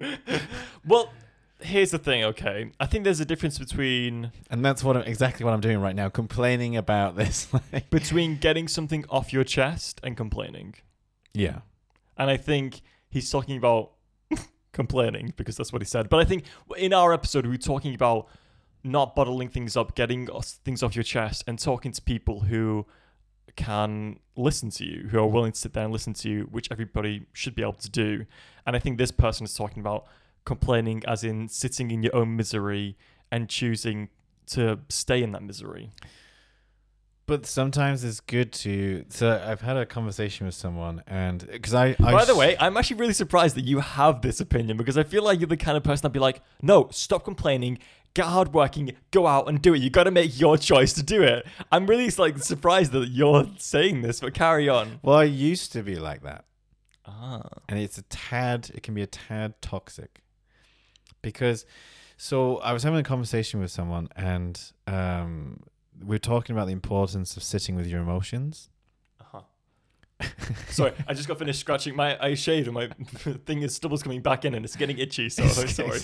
Well, 0.86 1.12
here's 1.60 1.92
the 1.92 1.98
thing, 1.98 2.24
okay? 2.26 2.72
I 2.80 2.86
think 2.86 3.04
there's 3.04 3.20
a 3.20 3.26
difference 3.26 3.58
between 3.58 4.32
And 4.50 4.64
that's 4.64 4.84
what 4.84 4.98
I'm, 4.98 5.04
exactly 5.04 5.44
what 5.46 5.54
I'm 5.54 5.62
doing 5.62 5.80
right 5.80 5.96
now, 5.96 6.10
complaining 6.10 6.78
about 6.78 7.16
this. 7.16 7.48
like- 7.74 7.90
between 7.90 8.38
getting 8.38 8.68
something 8.68 9.06
off 9.10 9.34
your 9.34 9.44
chest 9.44 10.00
and 10.04 10.16
complaining. 10.16 10.76
yeah, 11.34 11.60
And 12.18 12.30
I 12.30 12.38
think 12.38 12.82
he's 13.10 13.30
talking 13.32 13.58
about 13.58 13.94
complaining 14.74 15.34
because 15.38 15.56
that's 15.56 15.72
what 15.72 15.82
he 15.82 15.86
said. 15.86 16.10
But 16.10 16.20
I 16.20 16.26
think 16.26 16.46
in 16.78 16.94
our 16.94 17.14
episode, 17.14 17.46
we 17.46 17.52
were 17.52 17.58
talking 17.58 17.96
about 17.96 18.28
not 18.84 19.16
bottling 19.16 19.48
things 19.48 19.78
up, 19.78 19.96
getting 19.96 20.28
things 20.66 20.84
off 20.84 20.96
your 20.96 21.04
chest, 21.04 21.44
and 21.48 21.58
talking 21.58 21.94
to 21.94 22.02
people 22.02 22.42
who 22.42 22.86
can 23.56 24.20
listen 24.36 24.70
to 24.72 24.86
you, 24.86 25.08
who 25.10 25.20
are 25.20 25.28
willing 25.28 25.52
to 25.52 25.58
sit 25.58 25.74
there 25.74 25.84
and 25.84 25.94
listen 25.94 26.14
to 26.14 26.30
you, 26.30 26.48
which 26.52 26.68
everybody 26.72 27.26
should 27.32 27.56
be 27.56 27.62
able 27.62 27.74
to 27.74 27.90
do. 27.90 28.26
And 28.66 28.76
I 28.76 28.80
think 28.80 28.98
this 28.98 29.12
person 29.12 29.46
is 29.46 29.54
talking 29.54 29.80
about 29.80 30.06
complaining 30.44 31.04
as 31.08 31.24
in 31.24 31.48
sitting 31.48 31.92
in 31.92 32.04
your 32.04 32.16
own 32.16 32.36
misery 32.36 32.98
and 33.32 33.48
choosing 33.48 34.10
to 34.48 34.80
stay 34.90 35.24
in 35.24 35.32
that 35.32 35.44
misery. 35.44 35.92
But 37.26 37.46
sometimes 37.46 38.04
it's 38.04 38.20
good 38.20 38.52
to. 38.54 39.06
So 39.10 39.42
I've 39.46 39.62
had 39.62 39.78
a 39.78 39.86
conversation 39.86 40.46
with 40.46 40.56
someone, 40.56 41.04
and 41.08 41.48
because 41.48 41.74
I, 41.74 41.96
I 42.00 42.12
By 42.12 42.26
the 42.26 42.36
way, 42.36 42.58
I'm 42.60 42.76
actually 42.78 42.98
really 42.98 43.14
surprised 43.14 43.56
that 43.56 43.64
you 43.66 43.80
have 43.80 44.22
this 44.22 44.40
opinion 44.40 44.78
because 44.78 44.98
I 44.98 45.04
feel 45.04 45.24
like 45.24 45.40
you're 45.40 45.48
the 45.48 45.58
kind 45.58 45.78
of 45.78 45.84
person 45.84 46.02
that'd 46.04 46.14
be 46.14 46.20
like, 46.20 46.42
no, 46.62 46.90
stop 46.92 47.24
complaining, 47.24 47.80
get 48.14 48.26
hardworking, 48.26 48.92
go 49.12 49.28
out 49.28 49.48
and 49.48 49.62
do 49.62 49.74
it. 49.74 49.82
You 49.82 49.90
got 49.90 50.04
to 50.04 50.12
make 50.12 50.40
your 50.40 50.58
choice 50.58 50.94
to 50.94 51.04
do 51.04 51.24
it. 51.24 51.46
I'm 51.72 51.88
really 51.88 52.10
like 52.12 52.38
surprised 52.40 52.92
that 52.92 53.10
you're 53.10 53.48
saying 53.58 54.02
this, 54.02 54.20
but 54.20 54.34
carry 54.34 54.68
on. 54.68 55.00
well, 55.02 55.18
I 55.18 55.24
used 55.24 55.72
to 55.74 55.84
be 55.84 55.96
like 55.96 56.24
that. 56.24 56.46
Ah, 57.06 57.48
and 57.68 57.80
it's 57.80 57.98
a 57.98 58.04
tad 58.04 58.72
it 58.74 58.82
can 58.82 58.94
be 58.94 59.02
a 59.02 59.08
tad 59.08 59.62
toxic 59.62 60.22
because 61.22 61.66
so 62.16 62.58
i 62.60 62.72
was 62.72 62.84
having 62.84 63.00
a 63.00 63.04
conversation 63.04 63.60
with 63.60 63.70
someone 63.70 64.08
and 64.16 64.72
um 64.88 65.60
we 66.06 66.16
are 66.16 66.20
talking 66.20 66.56
about 66.56 66.66
the 66.66 66.74
importance 66.74 67.38
of 67.38 67.44
sitting 67.44 67.76
with 67.76 67.88
your 67.88 68.02
emotions. 68.02 68.70
Sorry, 70.70 70.94
I 71.08 71.14
just 71.14 71.28
got 71.28 71.40
finished 71.40 71.60
scratching 71.60 71.96
my. 71.96 72.18
I 72.24 72.34
shaved 72.36 72.68
and 72.68 72.74
my 72.74 72.88
thing 73.46 73.62
is 73.62 73.76
stubble's 73.76 74.04
coming 74.04 74.22
back 74.22 74.46
in 74.46 74.56
and 74.56 74.66
it's 74.66 74.76
getting 74.76 74.98
itchy. 74.98 75.30
So 75.30 75.44
I'm 75.44 75.50
sorry. 75.68 76.00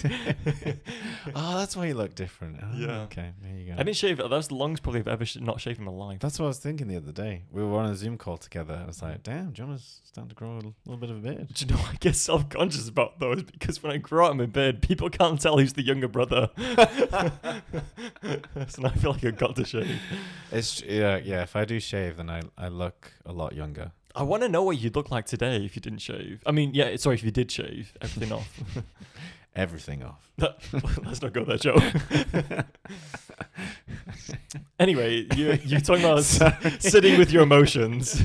oh 1.36 1.58
that's 1.58 1.76
why 1.76 1.88
you 1.88 1.94
look 1.94 2.16
different 2.16 2.58
oh, 2.62 2.68
Yeah. 2.76 3.02
okay 3.02 3.32
there 3.42 3.56
you 3.58 3.68
go 3.68 3.74
I 3.74 3.84
didn't 3.84 3.96
shave. 3.98 4.18
That 4.18 4.30
was 4.30 4.48
the 4.50 4.56
longest 4.56 4.84
probably 4.84 5.02
I've 5.02 5.08
ever 5.08 5.26
sh- 5.26 5.38
not 5.38 5.60
shaved 5.62 5.80
in 5.80 5.86
my 5.86 5.92
life. 5.92 6.20
that's 6.20 6.40
what 6.40 6.46
i 6.46 6.50
was 6.50 6.60
thinking 6.60 6.88
the 6.88 6.98
other 6.98 7.12
day 7.12 7.44
we 7.52 7.64
were 7.64 7.78
on 7.78 7.86
a 7.88 7.96
zoom 7.96 8.18
call 8.18 8.38
together 8.38 8.80
i 8.84 8.88
was 8.88 9.02
like 9.02 9.24
damn 9.24 9.54
john's 9.54 10.02
starting 10.04 10.30
to 10.30 10.36
grow 10.36 10.52
a 10.52 10.62
little 10.86 10.98
bit 10.98 11.10
of 11.10 11.18
a 11.18 11.20
beard 11.20 11.54
Do 11.54 11.66
you 11.66 11.72
know, 11.74 11.80
I 11.82 11.96
get 12.00 12.16
self 12.16 12.50
conscious 12.50 12.88
about 12.90 13.20
those 13.20 13.44
because 13.44 13.82
when 13.84 13.92
I 13.92 13.98
grow 13.98 14.28
out 14.28 14.38
my 14.38 14.46
beard, 14.46 14.82
people 14.82 15.10
can't 15.10 15.40
tell 15.40 15.58
who's 15.58 15.74
the 15.74 15.84
younger 15.84 16.08
brother. 16.08 16.50
so 16.58 17.32
now 18.82 18.90
I 18.90 18.96
feel 18.98 19.12
like 19.12 19.24
I've 19.24 19.38
got 19.38 19.56
to 19.56 19.66
shave. 19.66 20.00
it's 20.52 20.82
yeah 20.84 21.18
yeah 21.18 21.44
if 21.44 21.56
i 21.56 21.66
do 21.66 21.80
shave 21.80 22.18
then 22.18 22.30
i 22.30 22.42
i 22.58 22.68
look 22.68 23.14
a 23.26 23.32
lot 23.32 23.54
younger 23.54 23.92
I 24.16 24.24
want 24.24 24.44
to 24.44 24.50
know 24.50 24.64
what 24.64 24.78
you'd 24.80 24.96
look 24.96 25.12
like 25.12 25.26
today 25.26 25.64
if 25.64 25.76
you 25.76 25.82
didn't 25.82 26.00
shave. 26.00 26.42
I 26.46 26.52
mean, 26.52 26.74
yeah, 26.74 26.96
sorry, 26.98 27.16
if 27.16 27.24
you 27.24 27.32
did 27.32 27.52
shave 27.52 27.94
everything 28.02 28.32
off. 28.32 28.60
everything 29.56 30.04
off 30.04 30.32
That- 30.38 30.60
Let's 31.06 31.22
not 31.22 31.34
go 31.34 31.44
there, 31.44 31.58
Joe. 31.58 31.78
anyway, 34.80 35.28
you 35.36 35.54
you 35.64 35.80
talking 35.80 36.06
about 36.06 36.24
sitting 36.24 37.18
with 37.18 37.32
your 37.32 37.44
emotions. 37.44 38.24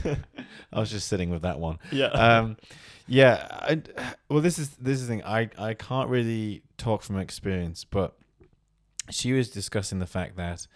i 0.72 0.80
was 0.80 0.90
just 0.90 1.08
sitting 1.08 1.30
with 1.30 1.42
that 1.42 1.58
one 1.60 1.78
yeah. 1.92 2.06
um, 2.06 2.56
yeah. 3.06 3.46
I, 3.50 3.82
well, 4.28 4.40
this 4.40 4.58
is 4.58 4.70
this 4.70 5.00
is 5.00 5.06
the 5.06 5.14
thing. 5.14 5.24
I 5.24 5.50
I 5.58 5.74
can't 5.74 6.08
really 6.08 6.62
talk 6.78 7.02
from 7.02 7.18
experience, 7.18 7.84
but 7.84 8.16
she 9.10 9.32
was 9.32 9.50
discussing 9.50 9.98
the 9.98 10.06
fact 10.06 10.36
that 10.36 10.66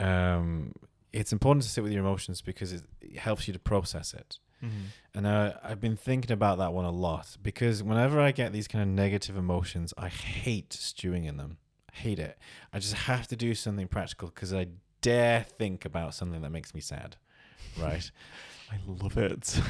um, 0.00 0.72
it's 1.12 1.32
important 1.32 1.62
to 1.64 1.68
sit 1.68 1.82
with 1.82 1.92
your 1.92 2.02
emotions 2.04 2.40
because 2.42 2.72
it, 2.72 2.82
it 3.00 3.18
helps 3.18 3.46
you 3.46 3.52
to 3.52 3.58
process 3.58 4.14
it. 4.14 4.38
Mhm. 4.62 4.70
And 5.14 5.26
uh, 5.26 5.54
I've 5.62 5.80
been 5.80 5.96
thinking 5.96 6.32
about 6.32 6.58
that 6.58 6.72
one 6.72 6.84
a 6.84 6.90
lot 6.90 7.36
because 7.42 7.82
whenever 7.82 8.20
I 8.20 8.30
get 8.32 8.52
these 8.52 8.68
kind 8.68 8.82
of 8.82 8.88
negative 8.88 9.36
emotions, 9.36 9.94
I 9.96 10.08
hate 10.08 10.72
stewing 10.72 11.24
in 11.24 11.36
them. 11.38 11.56
hate 11.92 12.18
it. 12.18 12.38
I 12.72 12.78
just 12.78 12.94
have 12.94 13.26
to 13.28 13.36
do 13.36 13.54
something 13.54 13.88
practical 13.88 14.28
because 14.28 14.52
I 14.54 14.66
dare 15.00 15.44
think 15.58 15.84
about 15.84 16.14
something 16.14 16.42
that 16.42 16.50
makes 16.50 16.74
me 16.74 16.80
sad. 16.80 17.16
Right? 17.80 18.10
I 18.70 18.76
love 18.86 19.16
it. 19.18 19.60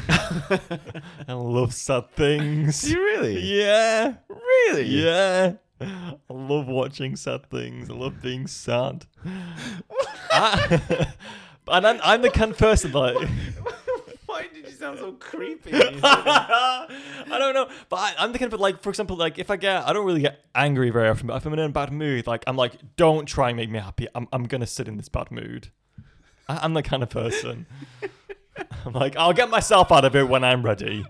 I 1.28 1.32
love 1.32 1.73
sad 1.73 2.11
things. 2.12 2.82
Do 2.82 2.90
you 2.94 3.00
really? 3.02 3.38
Yeah. 3.40 4.14
Really? 4.28 4.85
Yeah. 4.85 5.54
I 5.80 6.14
love 6.28 6.66
watching 6.66 7.16
sad 7.16 7.49
things. 7.49 7.88
I 7.88 7.94
love 7.94 8.20
being 8.20 8.47
sad. 8.47 9.06
I- 10.30 10.80
ah. 10.90 11.14
and 11.68 11.87
I'm, 11.87 12.00
I'm 12.02 12.22
the 12.22 12.30
kind 12.30 12.50
of 12.52 12.58
person 12.58 12.92
like. 12.92 13.16
Why 14.26 14.46
did 14.54 14.64
you 14.64 14.70
sound 14.72 14.99
so 14.99 15.12
creepy? 15.12 15.70
I 15.75 16.87
don't 17.30 17.52
know, 17.52 17.68
but 17.88 17.96
I, 17.96 18.14
I'm 18.18 18.32
the 18.32 18.38
kind 18.38 18.52
of 18.52 18.60
like, 18.60 18.80
for 18.80 18.88
example, 18.88 19.16
like 19.16 19.40
if 19.40 19.50
I 19.50 19.56
get, 19.56 19.88
I 19.88 19.92
don't 19.92 20.06
really 20.06 20.20
get 20.20 20.44
angry 20.54 20.90
very 20.90 21.08
often, 21.08 21.26
but 21.26 21.37
if 21.37 21.44
I'm 21.46 21.52
in 21.52 21.58
a 21.58 21.68
bad 21.68 21.92
mood, 21.92 22.28
like 22.28 22.44
I'm 22.46 22.56
like, 22.56 22.75
don't 22.96 23.26
try 23.26 23.49
and 23.49 23.56
make 23.56 23.70
me 23.70 23.80
happy. 23.80 24.06
I'm, 24.14 24.28
I'm 24.32 24.44
gonna 24.44 24.68
sit 24.68 24.87
in 24.87 24.96
this 24.96 25.08
bad 25.08 25.32
mood. 25.32 25.68
I, 26.49 26.60
I'm 26.62 26.75
the 26.75 26.82
kind 26.82 27.02
of 27.02 27.10
person. 27.10 27.66
I'm 28.87 28.92
like, 28.92 29.16
I'll 29.16 29.32
get 29.32 29.50
myself 29.50 29.90
out 29.90 30.04
of 30.04 30.14
it 30.14 30.28
when 30.28 30.44
I'm 30.44 30.62
ready. 30.62 31.04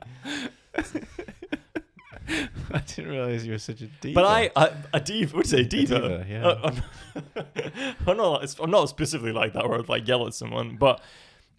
I 2.72 2.78
didn't 2.78 3.10
realize 3.10 3.44
you 3.44 3.52
were 3.52 3.58
such 3.58 3.80
a 3.82 3.86
diva. 3.86 4.14
But 4.14 4.24
I, 4.24 4.50
I 4.56 4.72
a 4.94 5.00
diva, 5.00 5.36
would 5.36 5.46
you 5.46 5.50
say 5.50 5.64
diva? 5.64 6.00
diva, 6.00 6.26
yeah. 6.28 6.46
Uh, 6.46 6.74
I'm, 7.26 7.94
I'm 8.06 8.16
not, 8.16 8.56
I'm 8.60 8.70
not 8.70 8.88
specifically 8.88 9.32
like 9.32 9.52
that, 9.54 9.68
where 9.68 9.78
I'd 9.78 9.88
like 9.88 10.06
yell 10.06 10.26
at 10.26 10.34
someone, 10.34 10.76
but 10.76 11.00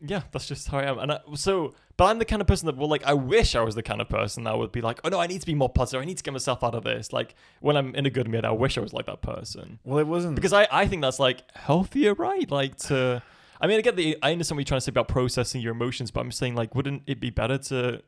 yeah, 0.01 0.23
that's 0.31 0.47
just 0.47 0.67
how 0.67 0.79
I 0.79 0.83
am. 0.83 0.99
And 0.99 1.11
I, 1.11 1.19
so, 1.35 1.73
but 1.97 2.05
I'm 2.05 2.17
the 2.17 2.25
kind 2.25 2.41
of 2.41 2.47
person 2.47 2.65
that 2.65 2.77
will 2.77 2.87
like, 2.89 3.03
I 3.05 3.13
wish 3.13 3.55
I 3.55 3.61
was 3.61 3.75
the 3.75 3.83
kind 3.83 4.01
of 4.01 4.09
person 4.09 4.43
that 4.45 4.57
would 4.57 4.71
be 4.71 4.81
like, 4.81 4.99
oh 5.03 5.09
no, 5.09 5.19
I 5.19 5.27
need 5.27 5.41
to 5.41 5.45
be 5.45 5.53
more 5.53 5.69
positive. 5.69 6.01
I 6.01 6.05
need 6.05 6.17
to 6.17 6.23
get 6.23 6.31
myself 6.31 6.63
out 6.63 6.73
of 6.73 6.83
this. 6.83 7.13
Like 7.13 7.35
when 7.59 7.77
I'm 7.77 7.93
in 7.95 8.05
a 8.05 8.09
good 8.09 8.27
mood, 8.27 8.43
I 8.43 8.51
wish 8.51 8.77
I 8.77 8.81
was 8.81 8.93
like 8.93 9.05
that 9.05 9.21
person 9.21 9.79
well, 9.83 9.99
it 9.99 10.07
wasn't 10.07 10.35
because 10.35 10.53
I, 10.53 10.67
I 10.71 10.87
think 10.87 11.03
that's 11.03 11.19
like 11.19 11.43
healthier, 11.55 12.13
right? 12.15 12.49
Like 12.49 12.77
to, 12.87 13.21
I 13.59 13.67
mean, 13.67 13.77
I 13.77 13.81
get 13.81 13.95
the, 13.95 14.17
I 14.23 14.31
understand 14.31 14.57
what 14.57 14.61
you're 14.61 14.65
trying 14.65 14.79
to 14.79 14.85
say 14.85 14.89
about 14.89 15.07
processing 15.07 15.61
your 15.61 15.73
emotions, 15.73 16.09
but 16.09 16.21
I'm 16.21 16.31
saying 16.31 16.55
like, 16.55 16.73
wouldn't 16.73 17.03
it 17.05 17.19
be 17.19 17.29
better 17.29 17.59
to 17.59 18.01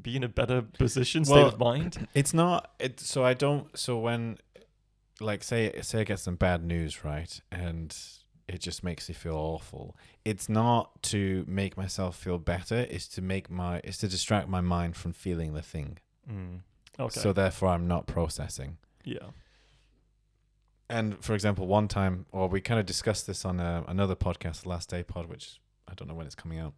be 0.00 0.16
in 0.16 0.24
a 0.24 0.28
better 0.28 0.62
position, 0.62 1.24
state 1.24 1.34
Well, 1.34 1.46
of 1.48 1.58
mind? 1.58 2.08
It's 2.14 2.34
not. 2.34 2.72
It 2.78 3.00
so 3.00 3.24
I 3.24 3.34
don't. 3.34 3.76
So 3.78 3.98
when, 3.98 4.38
like, 5.20 5.42
say 5.42 5.72
say 5.82 6.00
I 6.00 6.04
get 6.04 6.18
some 6.18 6.36
bad 6.36 6.64
news, 6.64 7.04
right, 7.04 7.40
and 7.52 7.96
it 8.48 8.60
just 8.60 8.82
makes 8.84 9.08
me 9.08 9.14
feel 9.14 9.36
awful. 9.36 9.96
It's 10.24 10.48
not 10.48 11.02
to 11.04 11.44
make 11.46 11.76
myself 11.76 12.16
feel 12.16 12.38
better. 12.38 12.86
It's 12.90 13.08
to 13.08 13.22
make 13.22 13.50
my. 13.50 13.80
It's 13.84 13.98
to 13.98 14.08
distract 14.08 14.48
my 14.48 14.60
mind 14.60 14.96
from 14.96 15.12
feeling 15.12 15.54
the 15.54 15.62
thing. 15.62 15.98
Mm. 16.30 16.60
Okay. 16.98 17.20
So 17.20 17.32
therefore, 17.32 17.70
I'm 17.70 17.86
not 17.88 18.06
processing. 18.06 18.78
yeah. 19.04 19.30
And 20.90 21.24
for 21.24 21.32
example, 21.34 21.66
one 21.66 21.88
time, 21.88 22.26
or 22.30 22.46
we 22.46 22.60
kind 22.60 22.78
of 22.78 22.84
discussed 22.86 23.26
this 23.26 23.44
on 23.46 23.58
uh 23.58 23.84
another 23.88 24.14
podcast, 24.14 24.66
Last 24.66 24.90
Day 24.90 25.02
Pod, 25.02 25.26
which 25.26 25.58
I 25.88 25.94
don't 25.94 26.08
know 26.08 26.14
when 26.14 26.26
it's 26.26 26.34
coming 26.34 26.58
out. 26.58 26.74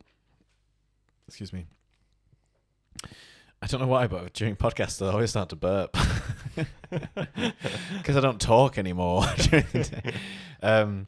Excuse 1.26 1.52
me. 1.52 1.66
I 3.62 3.66
don't 3.66 3.80
know 3.80 3.86
why, 3.86 4.06
but 4.06 4.32
during 4.34 4.54
podcasts, 4.54 5.04
I 5.04 5.10
always 5.10 5.30
start 5.30 5.48
to 5.48 5.56
burp 5.56 5.96
because 7.96 8.16
I 8.16 8.20
don't 8.20 8.40
talk 8.40 8.78
anymore 8.78 9.24
during 9.36 9.66
the 9.72 9.84
day. 9.84 10.14
Um, 10.62 11.06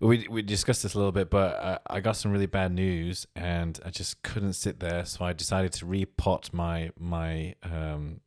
we 0.00 0.26
we 0.28 0.42
discussed 0.42 0.82
this 0.82 0.94
a 0.94 0.98
little 0.98 1.12
bit, 1.12 1.30
but 1.30 1.56
I, 1.62 1.96
I 1.96 2.00
got 2.00 2.16
some 2.16 2.32
really 2.32 2.46
bad 2.46 2.72
news, 2.72 3.26
and 3.36 3.78
I 3.84 3.90
just 3.90 4.22
couldn't 4.22 4.54
sit 4.54 4.80
there, 4.80 5.04
so 5.04 5.24
I 5.24 5.32
decided 5.32 5.72
to 5.74 5.86
repot 5.86 6.52
my 6.52 6.90
my 6.98 7.54
um, 7.62 8.20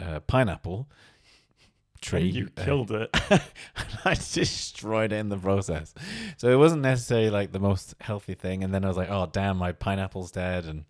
uh, 0.00 0.20
pineapple 0.20 0.88
tree. 2.00 2.28
And 2.28 2.34
you 2.34 2.50
uh, 2.56 2.64
killed 2.64 2.90
it. 2.92 3.10
I 4.04 4.14
destroyed 4.14 5.12
it 5.12 5.16
in 5.16 5.28
the 5.28 5.38
process. 5.38 5.94
So 6.36 6.48
it 6.50 6.56
wasn't 6.56 6.82
necessarily 6.82 7.30
like 7.30 7.52
the 7.52 7.60
most 7.60 7.94
healthy 8.00 8.34
thing. 8.34 8.62
And 8.62 8.72
then 8.72 8.84
I 8.84 8.88
was 8.88 8.96
like, 8.96 9.10
oh, 9.10 9.28
damn, 9.30 9.56
my 9.56 9.72
pineapple's 9.72 10.30
dead. 10.30 10.66
And 10.66 10.84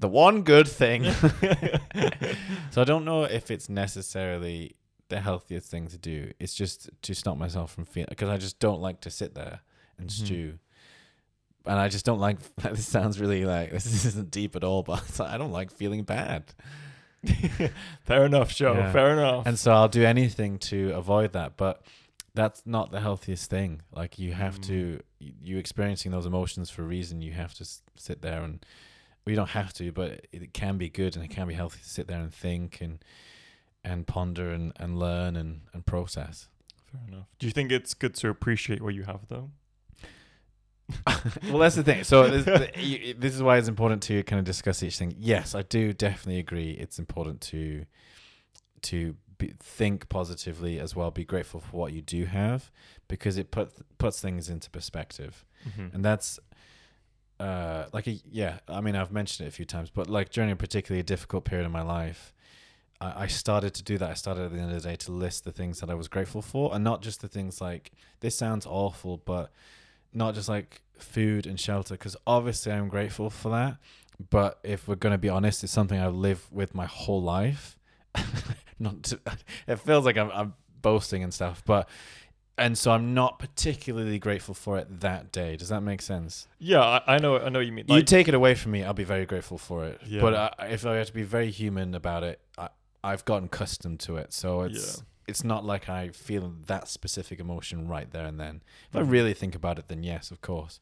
the 0.00 0.08
one 0.08 0.42
good 0.42 0.66
thing. 0.68 1.04
so 2.70 2.80
I 2.80 2.84
don't 2.84 3.04
know 3.04 3.24
if 3.24 3.50
it's 3.50 3.68
necessarily 3.68 4.74
the 5.08 5.20
healthiest 5.20 5.70
thing 5.70 5.88
to 5.88 5.98
do. 5.98 6.32
It's 6.40 6.54
just 6.54 6.88
to 7.02 7.14
stop 7.14 7.36
myself 7.36 7.72
from 7.72 7.84
feeling, 7.84 8.06
because 8.10 8.28
I 8.28 8.36
just 8.36 8.58
don't 8.58 8.80
like 8.80 9.00
to 9.02 9.10
sit 9.10 9.34
there 9.34 9.60
and 9.98 10.08
Mhm. 10.08 10.12
stew. 10.12 10.58
And 11.66 11.78
I 11.78 11.88
just 11.88 12.04
don't 12.06 12.20
like, 12.20 12.38
this 12.62 12.86
sounds 12.86 13.20
really 13.20 13.44
like, 13.44 13.70
this 13.70 14.04
isn't 14.06 14.30
deep 14.30 14.56
at 14.56 14.64
all, 14.64 14.82
but 14.82 15.02
like, 15.18 15.30
I 15.30 15.36
don't 15.38 15.52
like 15.52 15.70
feeling 15.70 16.04
bad. 16.04 16.44
fair 18.04 18.24
enough, 18.24 18.54
Joe. 18.54 18.74
Yeah. 18.74 18.92
Fair 18.92 19.12
enough. 19.12 19.46
And 19.46 19.58
so 19.58 19.72
I'll 19.72 19.88
do 19.88 20.04
anything 20.04 20.58
to 20.70 20.92
avoid 20.94 21.32
that. 21.34 21.56
But 21.56 21.82
that's 22.34 22.62
not 22.64 22.90
the 22.92 23.00
healthiest 23.00 23.50
thing. 23.50 23.82
Like 23.92 24.18
you 24.18 24.32
have 24.32 24.58
Mm. 24.60 24.66
to, 24.68 25.00
you 25.18 25.32
you 25.42 25.58
experiencing 25.58 26.12
those 26.12 26.24
emotions 26.26 26.70
for 26.70 26.82
a 26.82 26.86
reason. 26.86 27.20
You 27.20 27.32
have 27.32 27.52
to 27.54 27.62
s- 27.64 27.82
sit 27.96 28.22
there 28.22 28.42
and, 28.42 28.64
well, 29.24 29.30
you 29.32 29.36
don't 29.36 29.50
have 29.50 29.72
to, 29.74 29.92
but 29.92 30.26
it, 30.32 30.52
can 30.52 30.78
be 30.78 30.88
good 30.88 31.14
and 31.16 31.24
it 31.24 31.28
can 31.28 31.46
be 31.48 31.54
healthy 31.54 31.78
to 31.82 31.88
sit 31.88 32.06
there 32.08 32.20
and 32.20 32.32
think 32.32 32.80
and 32.80 33.04
and 33.84 34.06
ponder 34.06 34.50
and, 34.50 34.72
and 34.76 34.98
learn 34.98 35.36
and, 35.36 35.62
and 35.72 35.86
process. 35.86 36.48
fair 36.92 37.00
enough. 37.08 37.26
Do 37.38 37.46
you 37.46 37.52
think 37.52 37.72
it's 37.72 37.94
good 37.94 38.14
to 38.16 38.28
appreciate 38.28 38.82
what 38.82 38.94
you 38.94 39.04
have, 39.04 39.20
though? 39.28 39.50
well, 41.48 41.58
that's 41.58 41.76
the 41.76 41.82
thing. 41.82 42.04
So 42.04 42.28
this, 42.28 42.70
you- 42.76 43.14
this 43.14 43.34
is 43.34 43.42
why 43.42 43.58
it's 43.58 43.68
important 43.68 44.02
to 44.04 44.22
kind 44.24 44.38
of 44.38 44.44
discuss 44.44 44.82
each 44.82 44.98
thing. 44.98 45.14
Yes, 45.18 45.54
I 45.54 45.62
do 45.62 45.92
definitely 45.92 46.38
agree. 46.40 46.72
It's 46.72 46.98
important 46.98 47.40
to 47.42 47.86
to 48.82 49.14
be, 49.38 49.54
think 49.60 50.08
positively 50.08 50.78
as 50.80 50.96
well. 50.96 51.10
Be 51.10 51.24
grateful 51.24 51.60
for 51.60 51.76
what 51.76 51.92
you 51.92 52.02
do 52.02 52.24
have 52.24 52.70
because 53.08 53.36
it 53.36 53.50
put 53.50 53.70
puts 53.98 54.20
things 54.20 54.48
into 54.48 54.70
perspective, 54.70 55.44
Mm-hmm. 55.68 55.94
and 55.94 56.02
that's 56.04 56.40
uh 57.40 57.86
like 57.92 58.06
a, 58.06 58.18
yeah. 58.30 58.58
I 58.68 58.80
mean, 58.80 58.96
I've 58.96 59.12
mentioned 59.12 59.46
it 59.46 59.48
a 59.48 59.52
few 59.52 59.64
times, 59.64 59.90
but 59.90 60.08
like 60.08 60.30
during 60.30 60.50
a 60.50 60.56
particularly 60.56 61.02
difficult 61.02 61.44
period 61.44 61.64
in 61.64 61.72
my 61.72 61.82
life. 61.82 62.32
I 63.00 63.24
I 63.24 63.26
started 63.26 63.74
to 63.74 63.82
do 63.82 63.98
that. 63.98 64.10
I 64.10 64.14
started 64.14 64.44
at 64.44 64.52
the 64.52 64.58
end 64.58 64.72
of 64.72 64.82
the 64.82 64.88
day 64.88 64.96
to 64.96 65.12
list 65.12 65.44
the 65.44 65.52
things 65.52 65.80
that 65.80 65.90
I 65.90 65.94
was 65.94 66.08
grateful 66.08 66.42
for, 66.42 66.74
and 66.74 66.84
not 66.84 67.02
just 67.02 67.20
the 67.20 67.28
things 67.28 67.60
like 67.60 67.92
this 68.20 68.36
sounds 68.36 68.66
awful, 68.66 69.16
but 69.24 69.50
not 70.12 70.34
just 70.34 70.48
like 70.48 70.82
food 70.98 71.46
and 71.46 71.58
shelter 71.58 71.94
because 71.94 72.16
obviously 72.26 72.72
i'm 72.72 72.88
grateful 72.88 73.30
for 73.30 73.50
that 73.50 73.76
but 74.28 74.58
if 74.62 74.86
we're 74.86 74.94
to 74.96 75.18
be 75.18 75.28
honest 75.28 75.64
it's 75.64 75.72
something 75.72 75.98
i've 75.98 76.14
lived 76.14 76.42
with 76.50 76.74
my 76.74 76.86
whole 76.86 77.22
life 77.22 77.78
not 78.78 79.02
to, 79.02 79.18
it 79.66 79.76
feels 79.76 80.04
like 80.04 80.16
I'm, 80.16 80.30
I'm 80.30 80.54
boasting 80.82 81.22
and 81.22 81.32
stuff 81.32 81.62
but 81.64 81.88
and 82.58 82.76
so 82.76 82.90
i'm 82.90 83.14
not 83.14 83.38
particularly 83.38 84.18
grateful 84.18 84.54
for 84.54 84.76
it 84.78 85.00
that 85.00 85.32
day 85.32 85.56
does 85.56 85.68
that 85.68 85.80
make 85.82 86.02
sense 86.02 86.46
Yeah, 86.58 86.80
I, 86.80 87.14
I 87.14 87.18
know. 87.18 87.38
I 87.38 87.48
know 87.48 87.58
what 87.60 87.66
you 87.66 87.72
mean. 87.72 87.86
you 87.88 87.94
Like, 87.96 88.06
take 88.06 88.28
it 88.28 88.34
away 88.34 88.54
from 88.54 88.72
me 88.72 88.84
i'll 88.84 88.92
be 88.94 89.04
very 89.04 89.26
grateful 89.26 89.58
for 89.58 89.84
it 89.86 90.00
Yeah. 90.06 90.20
but 90.20 90.34
I, 90.60 90.66
if 90.66 90.84
i 90.86 90.96
had 90.96 91.06
to 91.06 91.12
be 91.12 91.22
very 91.22 91.50
human 91.50 91.94
about 91.94 92.22
it 92.24 92.40
I, 92.58 92.68
i've 93.02 93.24
gotten 93.24 93.46
accustomed 93.46 94.00
to 94.00 94.16
it 94.16 94.32
so 94.32 94.62
it's 94.62 94.98
Yeah. 94.98 95.02
It's 95.28 95.44
not 95.44 95.64
like 95.64 95.88
I 95.88 96.08
feel 96.08 96.52
that 96.66 96.88
specific 96.88 97.38
emotion 97.40 97.86
right 97.86 98.10
there 98.10 98.26
and 98.26 98.38
then. 98.40 98.62
If 98.88 98.96
I 98.96 99.00
Mhm. 99.02 99.10
really 99.10 99.34
think 99.34 99.54
about 99.54 99.78
it, 99.78 99.86
then 99.88 100.02
yes, 100.02 100.30
of 100.30 100.40
course. 100.40 100.80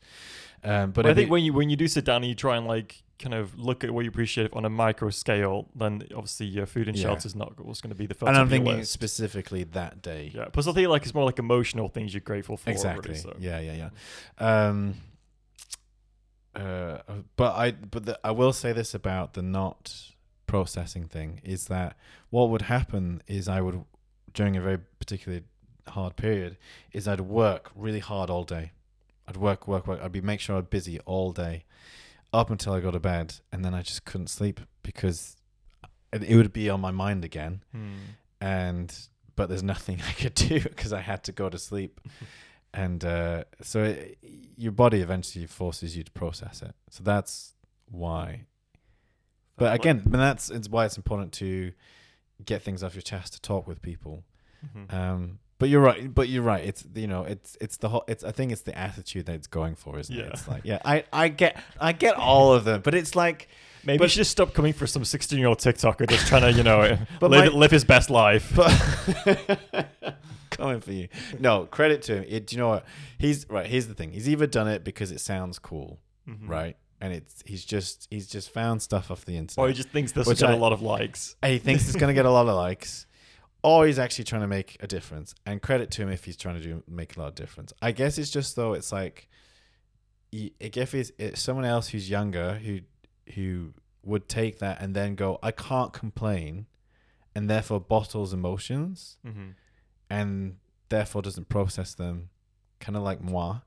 Um, 0.64 0.90
but 0.92 1.04
I 1.06 1.14
think 1.14 1.28
it- 1.28 1.30
when 1.30 1.44
you 1.44 1.52
when 1.52 1.68
you 1.70 1.76
do 1.76 1.86
sit 1.88 2.04
down 2.04 2.22
and 2.22 2.26
you 2.26 2.34
try 2.34 2.56
and 2.56 2.66
like 2.66 3.02
kind 3.18 3.34
of 3.34 3.58
look 3.58 3.82
at 3.82 3.90
what 3.90 4.04
you 4.04 4.08
appreciate 4.10 4.48
on 4.52 4.64
a 4.64 4.70
micro 4.70 5.10
scale, 5.10 5.68
then 5.74 6.02
obviously 6.14 6.46
your 6.46 6.66
food 6.66 6.86
and 6.88 6.96
Yeah. 6.96 7.02
shelter 7.04 7.26
is 7.26 7.34
not 7.34 7.58
what's 7.60 7.80
going 7.80 7.90
to 7.90 7.96
be 7.96 8.06
the 8.06 8.14
first. 8.14 8.28
and 8.28 8.38
I'm 8.38 8.48
thinking 8.48 8.76
list. 8.78 8.92
specifically 8.92 9.64
that 9.64 10.00
day. 10.02 10.30
Yeah. 10.34 10.46
Plus, 10.52 10.66
I 10.68 10.72
think 10.72 10.88
like 10.88 11.02
it's 11.02 11.14
more 11.14 11.24
like 11.24 11.38
emotional 11.40 11.88
things 11.88 12.14
you're 12.14 12.20
grateful 12.20 12.56
for. 12.56 12.70
exactly. 12.70 13.10
Really, 13.10 13.20
so. 13.20 13.36
Yeah, 13.40 13.58
yeah, 13.60 13.90
yeah. 14.40 14.68
Um, 14.68 14.94
uh, 16.54 16.98
but 17.36 17.54
I 17.54 17.72
but 17.72 18.06
the, 18.06 18.20
I 18.24 18.30
will 18.30 18.52
say 18.52 18.72
this 18.72 18.94
about 18.94 19.34
the 19.34 19.42
not 19.42 20.12
processing 20.46 21.04
thing 21.06 21.40
is 21.44 21.66
that 21.66 21.96
what 22.30 22.48
would 22.50 22.62
happen 22.62 23.22
is 23.26 23.48
I 23.48 23.60
would 23.60 23.84
during 24.32 24.56
a 24.56 24.60
very 24.60 24.78
particularly 24.98 25.44
hard 25.88 26.16
period 26.16 26.56
is 26.92 27.08
I'd 27.08 27.20
work 27.20 27.70
really 27.74 28.00
hard 28.00 28.30
all 28.30 28.44
day. 28.44 28.72
I'd 29.26 29.36
work, 29.36 29.68
work, 29.68 29.86
work. 29.86 30.00
I'd 30.02 30.12
be 30.12 30.20
make 30.20 30.40
sure 30.40 30.56
I'm 30.56 30.64
busy 30.64 31.00
all 31.00 31.32
day 31.32 31.64
up 32.32 32.50
until 32.50 32.72
I 32.72 32.80
go 32.80 32.90
to 32.90 33.00
bed, 33.00 33.34
and 33.52 33.64
then 33.64 33.74
I 33.74 33.82
just 33.82 34.04
couldn't 34.04 34.28
sleep 34.28 34.60
because 34.82 35.36
it, 36.12 36.34
would 36.34 36.52
be 36.52 36.70
on 36.70 36.80
my 36.80 36.90
mind 36.90 37.24
again. 37.24 37.62
Hmm. 37.72 37.94
And 38.40 38.94
but 39.36 39.48
there's 39.48 39.62
nothing 39.62 40.00
I 40.08 40.12
could 40.12 40.34
do 40.34 40.60
because 40.60 40.92
I 40.92 41.00
had 41.00 41.24
to 41.24 41.32
go 41.32 41.48
to 41.48 41.58
sleep, 41.58 42.00
and 42.74 43.04
uh, 43.04 43.44
so 43.62 43.84
it, 43.84 44.18
your 44.56 44.72
body 44.72 45.00
eventually 45.00 45.46
forces 45.46 45.96
you 45.96 46.04
to 46.04 46.12
process 46.12 46.62
it. 46.62 46.74
So 46.90 47.02
that's 47.02 47.54
why. 47.90 48.46
But 49.56 49.74
again, 49.74 50.02
but 50.06 50.18
that's 50.18 50.50
it's 50.50 50.68
why 50.68 50.86
it's 50.86 50.96
important 50.96 51.32
to 51.34 51.72
get 52.44 52.62
things 52.62 52.82
off 52.82 52.94
your 52.94 53.02
chest 53.02 53.32
to 53.34 53.40
talk 53.40 53.66
with 53.66 53.82
people. 53.82 54.24
Mhm. 54.76 54.92
Um, 54.94 55.38
but 55.58 55.68
you're 55.68 55.80
right. 55.80 56.12
But 56.14 56.28
you're 56.28 56.42
right. 56.42 56.64
It's 56.64 56.84
you 56.94 57.06
know, 57.06 57.24
it's 57.24 57.56
it's 57.60 57.76
the 57.78 57.88
whole. 57.88 58.04
It's 58.08 58.22
I 58.24 58.30
think 58.32 58.52
it's 58.52 58.62
the 58.62 58.76
attitude 58.78 59.26
that 59.26 59.34
it's 59.34 59.46
going 59.48 59.74
for, 59.74 59.98
isn't 59.98 60.14
it? 60.14 60.18
Yeah. 60.24 60.30
It's 60.32 60.46
like 60.48 60.62
yeah, 60.64 60.78
I 60.84 61.04
I 61.12 61.28
get 61.28 61.60
I 61.80 61.92
get 61.92 62.14
all 62.16 62.52
of 62.54 62.64
them, 62.64 62.80
but 62.82 62.94
it's 62.94 63.14
like 63.16 63.48
Maybe 63.84 63.98
But- 63.98 64.04
he 64.06 64.08
should 64.10 64.16
just 64.18 64.32
stop 64.32 64.52
coming 64.54 64.72
for 64.72 64.86
some 64.88 65.04
16 65.04 65.38
year 65.38 65.46
old 65.48 65.58
TikToker 65.60 66.10
just 66.10 66.26
trying 66.26 66.42
to, 66.42 66.52
you 66.52 66.64
know, 66.64 66.80
live, 67.22 67.30
my- 67.30 67.46
live 67.46 67.70
his 67.70 67.84
best 67.84 68.10
life. 68.10 68.52
But 68.54 69.88
coming 70.50 70.80
for 70.80 70.92
you. 70.92 71.08
No, 71.38 71.64
credit 71.66 72.02
to 72.02 72.16
him. 72.16 72.24
It, 72.28 72.46
do 72.48 72.56
you 72.56 72.60
know 72.62 72.68
what? 72.68 72.84
He's 73.18 73.48
right. 73.48 73.66
Here's 73.66 73.86
the 73.86 73.94
thing. 73.94 74.10
He's 74.12 74.28
either 74.28 74.46
done 74.48 74.66
it 74.68 74.82
because 74.84 75.12
it 75.12 75.20
sounds 75.20 75.58
cool, 75.60 76.00
Mhm. 76.28 76.48
right? 76.48 76.76
And 77.00 77.12
it's 77.12 77.42
he's 77.46 77.64
just 77.64 78.08
he's 78.10 78.26
just 78.26 78.50
found 78.50 78.82
stuff 78.82 79.10
off 79.10 79.24
the 79.24 79.36
internet. 79.36 79.58
Or 79.64 79.68
he 79.68 79.74
just 79.74 79.90
thinks 79.90 80.12
this 80.12 80.26
will 80.26 80.34
get 80.34 80.50
I- 80.50 80.54
a 80.54 80.56
lot 80.56 80.72
of 80.72 80.82
likes. 80.82 81.36
He 81.44 81.58
thinks 81.58 81.86
it's 81.86 81.96
going 81.96 82.08
to 82.08 82.14
get 82.14 82.26
a 82.26 82.30
lot 82.30 82.48
of 82.48 82.56
likes, 82.56 83.06
or 83.62 83.86
he's 83.86 83.98
actually 84.00 84.24
trying 84.24 84.40
to 84.42 84.48
make 84.48 84.76
a 84.80 84.86
difference. 84.88 85.34
And 85.46 85.62
credit 85.62 85.90
to 85.92 86.02
him 86.02 86.08
if 86.10 86.24
he's 86.24 86.36
trying 86.36 86.56
to 86.56 86.60
do 86.62 86.82
make 86.88 87.16
a 87.16 87.20
lot 87.20 87.28
of 87.28 87.34
difference. 87.36 87.72
I 87.80 87.92
guess 87.92 88.18
it's 88.18 88.30
just 88.30 88.56
though 88.56 88.72
it's 88.72 88.90
like, 88.90 89.28
if 90.32 90.94
it's, 90.94 91.12
it's 91.18 91.40
someone 91.40 91.64
else 91.64 91.88
who's 91.88 92.10
younger 92.10 92.54
who 92.54 92.80
who 93.34 93.74
would 94.04 94.28
take 94.28 94.58
that 94.58 94.80
and 94.80 94.94
then 94.94 95.14
go, 95.14 95.38
I 95.42 95.50
can't 95.52 95.92
complain, 95.92 96.66
and 97.34 97.48
therefore 97.48 97.80
bottles 97.80 98.32
emotions 98.32 99.18
Mm-hmm. 99.26 99.50
and 100.10 100.56
therefore 100.88 101.22
doesn't 101.22 101.48
process 101.48 101.94
them, 101.94 102.30
kind 102.80 102.96
of 102.96 103.02
like 103.02 103.20
moi, 103.22 103.58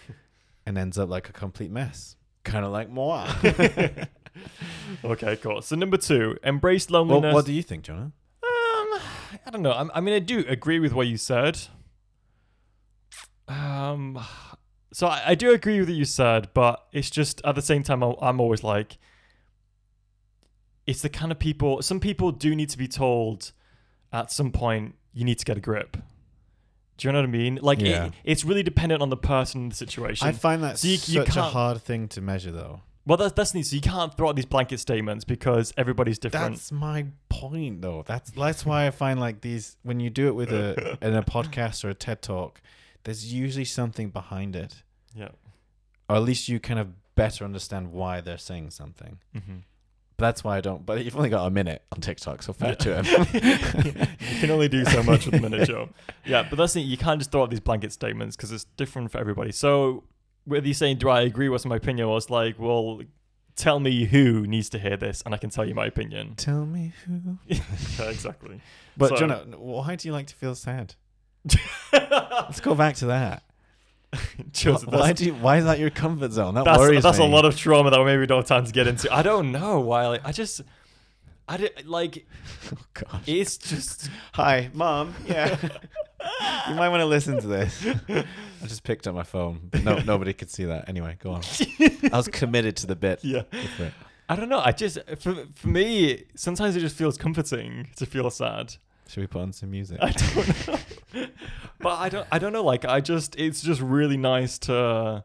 and 0.66 0.76
ends 0.76 0.98
up 0.98 1.08
like 1.08 1.28
a 1.28 1.32
complete 1.32 1.70
mess, 1.70 2.16
kind 2.44 2.64
of 2.64 2.70
like 2.72 2.90
moi. 2.90 3.28
okay, 5.04 5.36
cool. 5.36 5.62
So 5.62 5.76
number 5.76 5.96
two, 5.96 6.36
embrace 6.42 6.88
well, 6.88 7.04
loneliness. 7.04 7.34
what 7.34 7.46
do 7.46 7.52
you 7.52 7.62
think, 7.62 7.84
Jonah? 7.84 8.12
Um, 8.42 9.00
I 9.46 9.50
don't 9.50 9.62
know. 9.62 9.72
I, 9.72 9.88
I 9.94 10.00
mean, 10.00 10.14
I 10.14 10.18
do 10.20 10.44
agree 10.46 10.78
with 10.78 10.92
what 10.92 11.06
you 11.06 11.16
said. 11.16 11.58
Um, 13.48 14.18
so 14.92 15.06
I, 15.08 15.22
I 15.30 15.34
do 15.34 15.52
agree 15.52 15.80
with 15.80 15.88
what 15.88 15.96
you 15.96 16.04
said, 16.04 16.48
but 16.54 16.86
it's 16.92 17.10
just 17.10 17.40
at 17.44 17.54
the 17.54 17.62
same 17.62 17.82
time, 17.82 18.02
I'm, 18.02 18.14
I'm 18.20 18.40
always 18.40 18.62
like, 18.62 18.98
it's 20.86 21.02
the 21.02 21.08
kind 21.08 21.32
of 21.32 21.38
people. 21.38 21.82
Some 21.82 21.98
people 21.98 22.30
do 22.30 22.54
need 22.54 22.68
to 22.70 22.78
be 22.78 22.88
told 22.88 23.52
at 24.12 24.30
some 24.30 24.52
point 24.52 24.94
you 25.12 25.24
need 25.24 25.38
to 25.38 25.44
get 25.44 25.56
a 25.56 25.60
grip. 25.60 25.96
Do 26.96 27.08
you 27.08 27.12
know 27.12 27.18
what 27.20 27.28
I 27.28 27.32
mean? 27.32 27.58
Like, 27.60 27.80
it- 27.82 28.12
it's 28.24 28.44
really 28.44 28.62
dependent 28.62 29.02
on 29.02 29.10
the 29.10 29.16
person 29.16 29.62
and 29.62 29.72
the 29.72 29.76
situation. 29.76 30.26
I 30.28 30.32
find 30.32 30.62
that 30.62 30.78
So 30.78 30.86
you- 30.88 30.92
you 30.94 30.98
such 30.98 31.36
a 31.36 31.42
hard 31.42 31.82
thing 31.82 32.06
to 32.08 32.20
measure, 32.20 32.52
though. 32.52 32.82
well, 33.06 33.16
that's 33.18 33.32
that's 33.32 33.52
neat. 33.54 33.66
So 33.66 33.74
you 33.76 33.82
can't 33.82 34.16
throw 34.16 34.28
out 34.28 34.36
these 34.36 34.46
blanket 34.46 34.78
statements 34.80 35.24
because 35.24 35.72
everybody's 35.76 36.18
different. 36.18 36.54
That's 36.54 36.70
my 36.72 37.06
point, 37.28 37.82
though. 37.82 38.04
That's 38.06 38.30
that's 38.30 38.64
why 38.64 38.86
I 38.86 38.90
find 38.90 39.18
like 39.20 39.40
these 39.40 39.76
when 39.82 39.98
you 40.00 40.08
do 40.10 40.28
it 40.28 40.34
with 40.34 40.52
a 40.52 40.96
in 41.02 41.14
a 41.14 41.22
podcast 41.22 41.84
or 41.84 41.90
a 41.90 41.94
TED 41.94 42.22
talk, 42.22 42.60
there's 43.02 43.32
usually 43.34 43.64
something 43.66 44.10
behind 44.10 44.54
it, 44.56 44.82
yeah. 45.14 45.28
or 46.08 46.16
at 46.16 46.22
least 46.22 46.48
you 46.48 46.60
kind 46.60 46.78
of 46.80 46.88
better 47.16 47.44
understand 47.44 47.92
why 47.92 48.20
they're 48.20 48.38
saying 48.38 48.70
something. 48.70 49.18
Mm-hmm. 49.36 49.56
But 50.16 50.26
that's 50.26 50.44
why 50.44 50.56
I 50.58 50.60
don't. 50.60 50.86
But 50.86 51.04
you've 51.04 51.16
only 51.16 51.28
got 51.30 51.44
a 51.46 51.50
minute 51.50 51.82
on 51.90 52.00
TikTok, 52.00 52.42
so 52.42 52.52
fair 52.52 52.76
to 52.76 53.02
him. 53.02 53.26
you 54.20 54.38
can 54.40 54.50
only 54.50 54.68
do 54.68 54.84
so 54.84 55.02
much 55.02 55.26
with 55.26 55.34
a 55.34 55.40
minute 55.40 55.66
show. 55.66 55.88
Yeah, 56.24 56.46
but 56.48 56.56
that's 56.56 56.72
the 56.74 56.80
you 56.80 56.96
can't 56.96 57.18
just 57.20 57.32
throw 57.32 57.42
out 57.42 57.50
these 57.50 57.60
blanket 57.60 57.92
statements 57.92 58.36
because 58.36 58.52
it's 58.52 58.64
different 58.76 59.10
for 59.10 59.18
everybody. 59.18 59.50
So 59.52 60.04
whether 60.44 60.66
you're 60.66 60.74
saying 60.74 60.98
do 60.98 61.08
I 61.08 61.22
agree 61.22 61.48
what's 61.48 61.64
my 61.64 61.76
opinion 61.76 62.06
I 62.08 62.10
was 62.10 62.30
like, 62.30 62.58
well, 62.58 63.00
tell 63.56 63.80
me 63.80 64.04
who 64.04 64.46
needs 64.46 64.68
to 64.70 64.78
hear 64.78 64.96
this 64.96 65.22
and 65.24 65.34
I 65.34 65.38
can 65.38 65.50
tell 65.50 65.64
you 65.64 65.74
my 65.74 65.86
opinion. 65.86 66.34
Tell 66.36 66.66
me 66.66 66.92
who. 67.06 67.38
yeah, 67.46 67.60
exactly. 68.00 68.60
But 68.96 69.10
So- 69.10 69.16
Jonah, 69.16 69.44
why 69.56 69.96
do 69.96 70.08
you 70.08 70.12
like 70.12 70.26
to 70.28 70.34
feel 70.34 70.54
sad? 70.54 70.94
Let's 71.92 72.60
go 72.60 72.74
back 72.74 72.96
to 72.96 73.06
that. 73.06 73.42
Why 74.86 75.12
do 75.12 75.24
you, 75.26 75.34
why 75.34 75.58
is 75.58 75.64
that 75.64 75.78
your 75.78 75.90
comfort 75.90 76.32
zone? 76.32 76.54
That 76.54 76.64
that's, 76.64 76.78
worries 76.78 77.02
that's 77.02 77.18
me. 77.18 77.24
a 77.24 77.28
lot 77.28 77.44
of 77.44 77.56
trauma 77.56 77.90
that 77.90 77.98
we 77.98 78.06
maybe 78.06 78.26
don't 78.26 78.38
have 78.38 78.46
time 78.46 78.64
to 78.64 78.72
get 78.72 78.86
into. 78.86 79.12
I 79.12 79.22
don't 79.22 79.52
know 79.52 79.80
why. 79.80 80.06
Like, 80.08 80.20
I 80.24 80.32
just, 80.32 80.60
I 81.48 81.56
did, 81.56 81.86
like, 81.86 82.26
Oh, 82.72 82.78
gosh. 82.94 83.22
it's 83.26 83.56
just. 83.58 84.08
Hi, 84.34 84.70
mom. 84.72 85.14
Yeah. 85.26 85.56
you 86.68 86.74
might 86.74 86.88
want 86.88 87.00
to 87.00 87.06
listen 87.06 87.40
to 87.40 87.46
this. 87.46 87.84
I 88.08 88.66
just 88.66 88.82
picked 88.84 89.06
up 89.06 89.14
my 89.14 89.22
phone, 89.24 89.60
but 89.70 89.84
no, 89.84 89.98
nobody 89.98 90.32
could 90.32 90.50
see 90.50 90.64
that. 90.64 90.88
Anyway, 90.88 91.16
go 91.22 91.32
on. 91.32 91.42
I 92.12 92.16
was 92.16 92.28
committed 92.28 92.76
to 92.78 92.86
the 92.86 92.96
bit. 92.96 93.20
Yeah. 93.22 93.42
Go 93.52 93.58
for 93.76 93.84
it. 93.84 93.92
I 94.28 94.36
don't 94.36 94.48
know. 94.48 94.60
I 94.60 94.72
just, 94.72 94.98
for, 95.18 95.34
for 95.54 95.68
me, 95.68 96.24
sometimes 96.34 96.76
it 96.76 96.80
just 96.80 96.96
feels 96.96 97.18
comforting 97.18 97.88
to 97.96 98.06
feel 98.06 98.30
sad. 98.30 98.74
Should 99.06 99.20
we 99.20 99.26
put 99.26 99.42
on 99.42 99.52
some 99.52 99.70
music? 99.70 99.98
I 100.00 100.12
don't 100.12 100.68
know. 101.14 101.26
But 101.84 102.00
I 102.00 102.08
don't 102.08 102.26
I 102.32 102.38
don't 102.40 102.52
know 102.52 102.64
like 102.64 102.84
I 102.84 103.00
just 103.00 103.36
it's 103.38 103.62
just 103.62 103.80
really 103.80 104.16
nice 104.16 104.58
to 104.60 105.22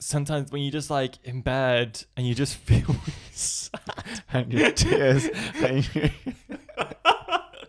sometimes 0.00 0.50
when 0.50 0.62
you're 0.62 0.72
just 0.72 0.90
like 0.90 1.14
in 1.22 1.42
bed 1.42 2.04
and 2.16 2.26
you 2.26 2.34
just 2.34 2.56
feel 2.68 2.96
sad. 3.30 3.80
and 4.32 4.52
your 4.52 4.72
tears. 4.72 5.28
And 5.62 5.88
your 5.94 6.10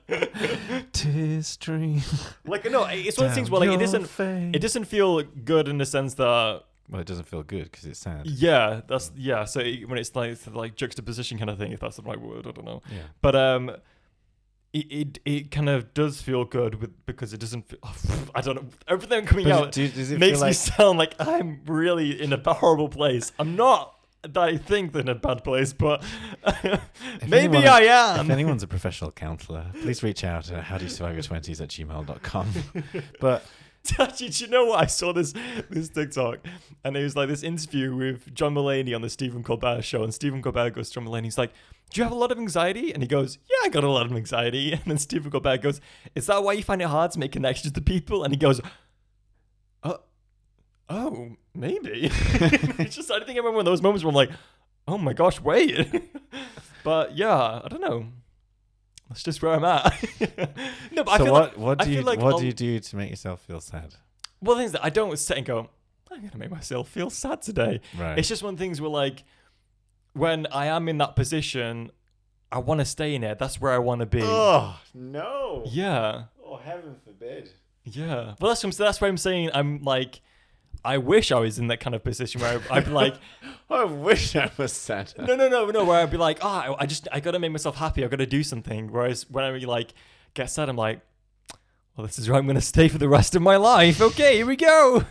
tears 0.91 1.47
stream. 1.47 2.01
Like 2.45 2.69
no, 2.69 2.85
it's 2.85 3.17
one 3.17 3.25
of 3.27 3.31
those 3.31 3.35
things 3.35 3.49
where 3.51 3.61
like 3.61 3.69
it 3.69 3.79
doesn't 3.79 4.07
face. 4.07 4.51
it 4.53 4.59
doesn't 4.59 4.85
feel 4.85 5.21
good 5.23 5.67
in 5.67 5.77
the 5.77 5.85
sense 5.85 6.13
that 6.15 6.63
Well, 6.89 7.01
it 7.01 7.07
doesn't 7.07 7.27
feel 7.27 7.43
good 7.43 7.65
because 7.65 7.85
it's 7.85 7.99
sad. 7.99 8.25
yeah, 8.25 8.81
that's 8.87 9.11
yeah, 9.15 9.45
so 9.45 9.59
it- 9.59 9.87
when 9.87 9.97
it's 9.97 10.15
like 10.15 10.31
it's 10.31 10.47
like 10.47 10.75
juxtaposition 10.75 11.37
kind 11.37 11.49
of 11.49 11.57
thing 11.57 11.71
if 11.71 11.79
that's 11.79 11.97
the 11.97 12.03
right 12.03 12.19
word, 12.19 12.47
I 12.47 12.51
don't 12.51 12.65
know. 12.65 12.81
Yeah. 12.91 12.97
But 13.21 13.35
um 13.35 13.71
it, 14.73 14.85
it, 14.91 15.19
it 15.25 15.51
kind 15.51 15.69
of 15.69 15.93
does 15.93 16.21
feel 16.21 16.45
good 16.45 16.75
with 16.81 17.05
because 17.05 17.31
it 17.33 17.39
doesn't 17.39 17.67
feel, 17.69 17.79
I 18.35 18.41
don't 18.41 18.55
know 18.55 18.65
everything 18.87 19.25
coming 19.25 19.45
But 19.45 19.53
out 19.53 19.71
do- 19.71 19.83
makes 20.17 20.19
me 20.19 20.35
like 20.35 20.55
sound 20.55 20.97
like 20.99 21.15
I'm 21.19 21.61
really 21.65 22.21
in 22.21 22.33
a 22.33 22.53
horrible 22.53 22.89
place. 22.89 23.31
I'm 23.39 23.55
not. 23.55 23.93
that 24.23 24.37
I 24.37 24.57
think 24.57 24.95
in 24.95 25.09
a 25.09 25.15
bad 25.15 25.43
place, 25.43 25.73
but 25.73 26.01
maybe 27.27 27.57
anyone- 27.57 27.67
I 27.67 27.81
am. 27.83 28.25
If 28.25 28.29
anyone's 28.31 28.63
a 28.63 28.67
professional 28.67 29.11
counselor, 29.11 29.65
please 29.81 30.01
reach 30.01 30.23
out 30.23 30.49
at 30.51 30.63
how 30.63 30.77
do 30.77 30.85
you 30.85 30.89
survive 30.89 31.13
your 31.15 31.23
20s 31.23 31.61
at 31.61 31.69
gmail.com. 31.69 32.47
but 33.19 33.45
Do 34.17 34.25
you 34.25 34.47
know 34.47 34.65
what? 34.65 34.79
I 34.79 34.85
saw 34.85 35.11
this 35.11 35.33
this 35.69 35.89
TikTok, 35.89 36.39
and 36.85 36.95
it 36.95 37.03
was 37.03 37.17
like 37.17 37.27
this 37.27 37.43
interview 37.43 37.93
with 37.93 38.33
John 38.33 38.55
Mulaney 38.55 38.95
on 38.95 39.01
the 39.01 39.09
Stephen 39.09 39.43
Colbert 39.43 39.81
show, 39.81 40.03
and 40.03 40.13
Stephen 40.13 40.41
Colbert 40.41 40.69
goes 40.71 40.89
to 40.89 40.95
John 40.95 41.05
Mulaney, 41.05 41.25
he's 41.25 41.37
like, 41.37 41.51
"Do 41.89 41.99
you 41.99 42.03
have 42.03 42.13
a 42.13 42.15
lot 42.15 42.31
of 42.31 42.37
anxiety?" 42.37 42.93
And 42.93 43.03
he 43.03 43.07
goes, 43.07 43.39
"Yeah, 43.49 43.57
I 43.65 43.69
got 43.69 43.83
a 43.83 43.89
lot 43.89 44.05
of 44.05 44.13
anxiety." 44.13 44.71
And 44.73 44.81
then 44.85 44.97
Stephen 44.97 45.29
Colbert 45.29 45.57
goes, 45.57 45.81
"Is 46.15 46.27
that 46.27 46.41
why 46.43 46.53
you 46.53 46.63
find 46.63 46.81
it 46.81 46.87
hard 46.87 47.11
to 47.11 47.19
make 47.19 47.33
connections 47.33 47.73
to 47.73 47.81
people?" 47.81 48.23
And 48.23 48.33
he 48.33 48.37
goes, 48.37 48.61
"Oh, 49.83 49.99
oh, 50.87 51.35
maybe." 51.53 52.09
it's 52.79 52.95
just 52.95 53.11
I 53.11 53.19
think 53.19 53.31
I 53.31 53.39
remember 53.39 53.57
one 53.57 53.67
of 53.67 53.71
those 53.71 53.81
moments 53.81 54.05
where 54.05 54.11
I'm 54.11 54.15
like, 54.15 54.31
"Oh 54.87 54.97
my 54.97 55.11
gosh, 55.11 55.41
wait." 55.41 56.09
but 56.85 57.17
yeah, 57.17 57.59
I 57.65 57.67
don't 57.67 57.81
know. 57.81 58.05
That's 59.13 59.23
just 59.23 59.41
where 59.43 59.53
I'm 59.53 59.63
at. 59.63 59.93
no, 60.91 61.03
but 61.03 61.09
I 61.09 61.17
so 61.17 61.23
feel 61.25 61.33
what, 61.33 61.41
like 61.43 61.57
what 61.57 61.81
I 61.81 61.85
do 61.85 61.89
feel 61.91 61.99
you 61.99 62.05
like 62.05 62.19
what 62.19 62.33
I'll- 62.33 62.39
do 62.39 62.45
you 62.47 62.53
do 62.53 62.79
to 62.79 62.95
make 62.95 63.09
yourself 63.11 63.41
feel 63.41 63.61
sad? 63.61 63.95
well, 64.41 64.55
the 64.55 64.61
thing 64.61 64.65
is 64.65 64.71
that 64.73 64.83
I 64.83 64.89
don't 64.89 65.17
sit 65.17 65.37
and 65.37 65.45
go, 65.45 65.69
I'm 66.11 66.19
going 66.19 66.31
to 66.31 66.37
make 66.37 66.51
myself 66.51 66.89
feel 66.89 67.09
sad 67.09 67.41
today. 67.41 67.79
Right. 67.97 68.19
It's 68.19 68.27
just 68.27 68.43
one 68.43 68.53
of 68.53 68.59
the 68.59 68.63
things 68.63 68.79
where, 68.81 68.89
like, 68.89 69.23
when 70.13 70.45
I 70.51 70.65
am 70.67 70.87
in 70.89 70.97
that 70.99 71.15
position, 71.15 71.91
I 72.51 72.59
want 72.59 72.79
to 72.81 72.85
stay 72.85 73.15
in 73.15 73.23
it. 73.23 73.39
That's 73.39 73.59
where 73.61 73.71
I 73.71 73.79
want 73.79 74.01
to 74.01 74.05
be. 74.05 74.21
oh 74.23 74.79
no! 74.93 75.63
Yeah. 75.65 76.23
Oh 76.45 76.57
heaven 76.57 76.97
forbid! 77.03 77.49
Yeah. 77.83 78.35
Well, 78.39 78.49
that's, 78.49 78.63
what 78.63 78.65
I'm, 78.65 78.85
that's 78.85 79.01
why 79.01 79.07
I'm 79.07 79.17
saying 79.17 79.49
I'm 79.53 79.81
like, 79.81 80.21
I 80.85 80.97
wish 80.97 81.31
I 81.31 81.39
was 81.39 81.59
in 81.59 81.67
that 81.67 81.79
kind 81.79 81.95
of 81.95 82.03
position 82.03 82.41
where 82.41 82.61
I, 82.69 82.77
I'd 82.77 82.85
be 82.85 82.91
like, 82.91 83.15
I 83.69 83.85
wish 83.85 84.35
I 84.35 84.51
was 84.57 84.73
sad. 84.73 85.13
no, 85.17 85.35
no, 85.35 85.47
no, 85.47 85.65
no, 85.69 85.85
where 85.85 86.01
I'd 86.01 86.11
be 86.11 86.17
like, 86.17 86.39
oh, 86.41 86.47
I, 86.47 86.75
I 86.83 86.85
just, 86.85 87.07
I 87.11 87.19
got 87.19 87.31
to 87.31 87.39
make 87.39 87.51
myself 87.51 87.77
happy. 87.77 88.03
I 88.03 88.07
got 88.07 88.17
to 88.17 88.25
do 88.25 88.43
something. 88.43 88.91
Whereas 88.91 89.29
when 89.29 89.43
I 89.43 89.51
like 89.59 89.93
get 90.33 90.49
sad, 90.49 90.69
I'm 90.69 90.75
like, 90.75 91.01
well, 91.95 92.05
this 92.05 92.17
is 92.17 92.27
where 92.27 92.39
I'm 92.39 92.47
to 92.47 92.61
stay 92.61 92.87
for 92.87 92.97
the 92.97 93.09
rest 93.09 93.35
of 93.35 93.41
my 93.41 93.55
life. 93.55 94.01
Okay, 94.01 94.37
here 94.37 94.45
we 94.45 94.55
go. 94.55 95.05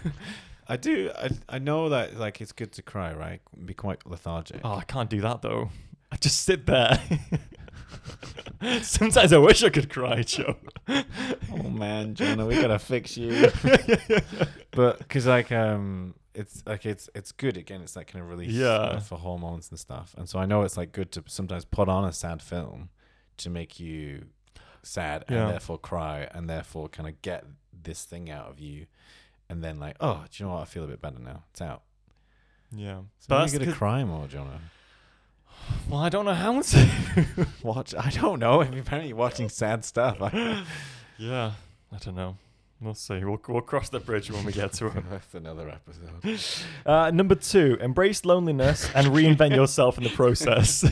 I 0.69 0.77
do. 0.77 1.11
I 1.17 1.31
I 1.49 1.59
know 1.59 1.89
that 1.91 2.17
like 2.17 2.41
it's 2.41 2.53
good 2.53 2.73
to 2.73 2.83
cry, 2.83 3.13
right? 3.13 3.41
Be 3.65 3.75
quite 3.75 4.07
lethargic. 4.07 4.61
Oh, 4.65 4.75
I 4.75 4.85
can't 4.85 5.11
do 5.11 5.21
that 5.21 5.43
though. 5.43 5.71
I 6.11 6.17
just 6.17 6.43
sit 6.43 6.67
there. 6.67 7.01
Sometimes 8.83 9.33
I 9.33 9.39
wish 9.39 9.63
I 9.65 9.71
could 9.71 9.91
cry, 9.91 10.23
Joe. 10.23 10.57
Oh 10.89 11.69
man, 11.69 12.15
Jonah, 12.15 12.47
we 12.47 12.55
gotta 12.61 12.79
fix 12.79 13.17
you. 13.17 13.51
but 14.71 14.99
because 14.99 15.27
like 15.27 15.51
um, 15.53 16.15
it's 16.35 16.63
like 16.67 16.87
it's 16.87 17.09
it's 17.15 17.33
good 17.33 17.57
again. 17.57 17.81
It's 17.83 17.97
like 17.97 18.09
kind 18.09 18.23
of 18.23 18.31
release 18.31 18.53
Yeah. 18.53 18.99
for 19.01 19.19
hormones 19.19 19.69
and 19.71 19.79
stuff. 19.79 20.15
And 20.17 20.29
so 20.29 20.39
I 20.39 20.47
know 20.47 20.63
it's 20.63 20.77
like 20.77 20.93
good 20.93 21.11
to 21.13 21.25
sometimes 21.27 21.65
put 21.65 21.89
on 21.89 22.05
a 22.05 22.13
sad 22.13 22.41
film 22.43 22.91
to 23.39 23.51
make 23.51 23.81
you 23.81 24.27
sad 24.83 25.25
Yeah. 25.29 25.43
and 25.43 25.51
therefore 25.53 25.79
cry 25.79 26.29
and 26.33 26.49
therefore 26.49 26.89
kind 26.89 27.09
of 27.09 27.21
get 27.23 27.45
this 27.83 28.05
thing 28.05 28.31
out 28.31 28.47
of 28.49 28.61
you. 28.61 28.87
And 29.49 29.63
then 29.63 29.79
like, 29.81 29.97
oh, 30.01 30.25
do 30.31 30.43
you 30.43 30.47
know 30.49 30.55
what? 30.55 30.63
I 30.63 30.65
feel 30.67 30.85
a 30.85 30.87
bit 30.87 31.03
better 31.03 31.19
now. 31.19 31.43
It's 31.51 31.61
out. 31.61 31.83
Yeah, 32.75 33.01
So 33.19 33.27
but 33.29 33.39
maybe 33.39 33.43
that's 33.43 33.53
you 33.53 33.59
gotta 33.59 33.71
'cause- 33.73 33.79
cry 33.79 34.05
more, 34.05 34.27
Jonah. 34.29 34.61
Well, 35.89 36.01
I 36.01 36.09
don't 36.09 36.25
know 36.25 36.35
how 36.35 36.61
to. 36.61 36.89
Watch. 37.63 37.95
I 37.95 38.11
don't 38.11 38.39
know. 38.39 38.63
I 38.63 38.69
mean, 38.69 38.81
apparently 38.81 39.09
you're 39.09 39.17
watching 39.17 39.49
sad 39.49 39.85
stuff. 39.85 40.19
Yeah, 41.19 41.53
I 41.93 41.99
don't 41.99 42.17
know. 42.17 42.37
We'll 42.81 42.95
see. 42.95 43.23
We'll, 43.23 43.41
we'll 43.47 43.61
cross 43.61 43.89
the 43.91 44.01
bridge 44.01 44.29
when 44.29 44.45
we 44.45 44.53
get 44.53 44.73
to 44.75 44.87
it. 44.89 45.05
That's 45.11 45.35
another 45.35 45.69
episode. 45.69 46.65
Uh, 46.85 47.13
number 47.13 47.37
two, 47.37 47.77
embrace 47.81 48.25
loneliness 48.25 48.91
and 48.93 49.09
reinvent 49.09 49.55
yourself 49.55 49.99
in 49.99 50.05
the 50.05 50.11
process. 50.11 50.85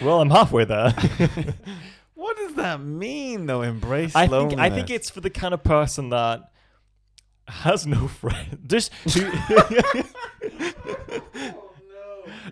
well, 0.00 0.22
I'm 0.22 0.30
halfway 0.30 0.64
there. 0.64 0.94
What 2.14 2.36
does 2.38 2.54
that 2.54 2.80
mean, 2.80 3.44
though? 3.46 3.60
Embrace 3.62 4.16
I 4.16 4.26
think. 4.26 4.58
I 4.58 4.70
think 4.70 4.88
it's 4.88 5.10
for 5.10 5.20
the 5.20 5.30
kind 5.30 5.52
of 5.52 5.62
person 5.62 6.08
that 6.10 6.50
has 7.46 7.86
no 7.86 8.08
friends. 8.08 8.56
Just 8.66 8.92
who, 9.14 9.30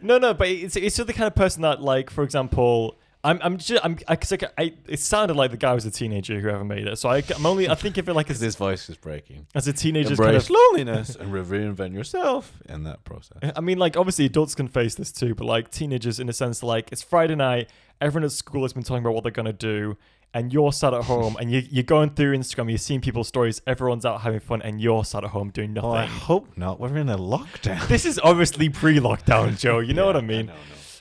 no, 0.06 0.18
no, 0.18 0.34
but 0.34 0.48
it's 0.48 0.76
it's 0.76 0.96
for 0.96 1.04
the 1.04 1.12
kind 1.12 1.26
of 1.26 1.34
person 1.34 1.62
that, 1.62 1.82
like, 1.82 2.10
for 2.10 2.24
example. 2.24 2.98
I'm, 3.24 3.40
I'm 3.42 3.56
just, 3.56 3.84
I'm, 3.84 3.98
I, 4.06 4.14
cause 4.14 4.30
like, 4.30 4.44
I, 4.56 4.74
it 4.86 5.00
sounded 5.00 5.36
like 5.36 5.50
the 5.50 5.56
guy 5.56 5.74
was 5.74 5.84
a 5.84 5.90
teenager 5.90 6.38
who 6.38 6.48
ever 6.48 6.64
made 6.64 6.86
it. 6.86 6.96
So 6.96 7.08
I, 7.08 7.24
I'm 7.34 7.44
only, 7.44 7.68
I 7.68 7.74
think 7.74 7.98
of 7.98 8.08
it 8.08 8.14
like 8.14 8.30
as, 8.30 8.38
this 8.38 8.54
voice 8.54 8.88
is 8.88 8.96
breaking. 8.96 9.48
as 9.52 9.66
a 9.66 9.72
teenager. 9.72 10.14
kind 10.14 10.36
of, 10.36 10.48
loneliness 10.48 11.16
and 11.16 11.32
reinvent 11.32 11.92
yourself 11.92 12.52
in 12.68 12.84
that 12.84 13.02
process. 13.02 13.38
I 13.56 13.60
mean, 13.60 13.78
like, 13.78 13.96
obviously 13.96 14.26
adults 14.26 14.54
can 14.54 14.68
face 14.68 14.94
this 14.94 15.10
too, 15.10 15.34
but 15.34 15.44
like 15.44 15.72
teenagers, 15.72 16.20
in 16.20 16.28
a 16.28 16.32
sense, 16.32 16.62
like 16.62 16.92
it's 16.92 17.02
Friday 17.02 17.34
night, 17.34 17.68
everyone 18.00 18.24
at 18.24 18.30
school 18.30 18.62
has 18.62 18.72
been 18.72 18.84
talking 18.84 19.02
about 19.02 19.14
what 19.14 19.24
they're 19.24 19.32
gonna 19.32 19.52
do, 19.52 19.96
and 20.34 20.52
you're 20.52 20.72
sat 20.72 20.92
at 20.92 21.04
home 21.04 21.36
and 21.40 21.50
you, 21.50 21.62
you're 21.70 21.82
going 21.82 22.10
through 22.10 22.36
Instagram, 22.36 22.68
you're 22.68 22.78
seeing 22.78 23.00
people's 23.00 23.28
stories, 23.28 23.62
everyone's 23.66 24.04
out 24.04 24.20
having 24.20 24.40
fun, 24.40 24.60
and 24.62 24.80
you're 24.80 25.04
sat 25.04 25.24
at 25.24 25.30
home 25.30 25.50
doing 25.50 25.72
nothing. 25.72 25.90
Oh, 25.90 25.94
I 25.94 26.06
hope 26.06 26.56
not. 26.58 26.78
We're 26.78 26.96
in 26.98 27.08
a 27.08 27.16
lockdown. 27.18 27.86
this 27.88 28.04
is 28.04 28.18
obviously 28.22 28.68
pre-lockdown, 28.68 29.58
Joe. 29.58 29.78
You 29.78 29.94
know 29.94 30.02
Yeah, 30.06 30.06
what 30.06 30.16
I 30.16 30.20
mean? 30.20 30.46
know, 30.46 30.52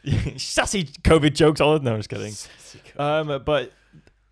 know. 0.05 0.17
Sassy 0.38 0.83
COVID 0.85 1.33
jokes. 1.33 1.59
All 1.59 1.77
no, 1.79 1.93
I'm 1.93 1.99
just 1.99 2.09
kidding. 2.09 2.33
Um, 2.97 3.41
but 3.45 3.71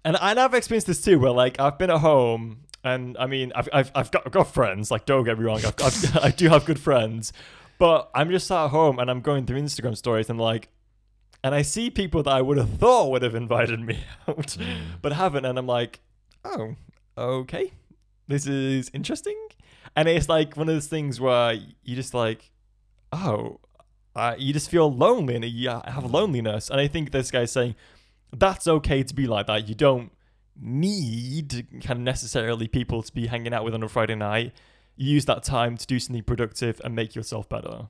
and 0.05 0.17
and 0.21 0.39
I've 0.39 0.53
experienced 0.53 0.87
this 0.87 1.01
too, 1.01 1.17
where 1.19 1.31
like 1.31 1.59
I've 1.59 1.77
been 1.77 1.89
at 1.89 1.99
home, 1.99 2.59
and 2.83 3.17
I 3.17 3.25
mean 3.25 3.51
I've 3.55 3.67
I've, 3.73 3.91
I've 3.95 4.11
got 4.11 4.23
I've 4.25 4.31
got 4.31 4.53
friends. 4.53 4.91
Like 4.91 5.05
don't 5.05 5.23
get 5.23 5.37
me 5.39 5.45
wrong, 5.45 5.61
I've, 5.65 5.73
I've, 5.83 6.17
I 6.25 6.29
do 6.31 6.47
have 6.49 6.65
good 6.65 6.79
friends, 6.79 7.33
but 7.79 8.09
I'm 8.13 8.29
just 8.29 8.47
sat 8.47 8.65
at 8.65 8.69
home 8.69 8.99
and 8.99 9.09
I'm 9.09 9.21
going 9.21 9.45
through 9.45 9.59
Instagram 9.61 9.97
stories 9.97 10.29
and 10.29 10.39
like, 10.39 10.69
and 11.43 11.53
I 11.53 11.61
see 11.61 11.89
people 11.89 12.23
that 12.23 12.33
I 12.33 12.41
would 12.41 12.57
have 12.57 12.69
thought 12.79 13.11
would 13.11 13.21
have 13.23 13.35
invited 13.35 13.79
me 13.81 13.99
out, 14.27 14.37
Mm. 14.47 14.77
but 15.01 15.13
haven't, 15.13 15.45
and 15.45 15.57
I'm 15.59 15.67
like, 15.67 15.99
oh, 16.45 16.75
okay, 17.17 17.71
this 18.27 18.47
is 18.47 18.89
interesting, 18.93 19.37
and 19.95 20.07
it's 20.07 20.29
like 20.29 20.55
one 20.55 20.69
of 20.69 20.75
those 20.75 20.87
things 20.87 21.19
where 21.19 21.53
you 21.83 21.95
just 21.95 22.13
like, 22.13 22.51
oh, 23.11 23.59
uh, 24.15 24.35
you 24.37 24.53
just 24.53 24.69
feel 24.69 24.91
lonely 24.93 25.35
and 25.35 25.43
you 25.45 25.69
have 25.69 26.05
loneliness. 26.05 26.69
And 26.69 26.79
I 26.79 26.87
think 26.87 27.11
this 27.11 27.31
guy's 27.31 27.51
saying 27.51 27.75
that's 28.31 28.67
okay 28.67 29.01
to 29.03 29.13
be 29.13 29.25
like 29.27 29.47
that. 29.47 29.67
You 29.67 29.73
don't 29.75 30.11
need 30.59 31.67
kind 31.83 31.99
of 31.99 32.03
necessarily 32.03 32.67
people 32.67 33.01
to 33.03 33.11
be 33.11 33.27
hanging 33.27 33.53
out 33.53 33.63
with 33.63 33.73
on 33.73 33.83
a 33.83 33.89
Friday 33.89 34.15
night. 34.15 34.53
You 34.95 35.11
use 35.13 35.25
that 35.25 35.43
time 35.43 35.77
to 35.77 35.85
do 35.87 35.99
something 35.99 36.23
productive 36.23 36.79
and 36.83 36.95
make 36.95 37.15
yourself 37.15 37.49
better. 37.49 37.87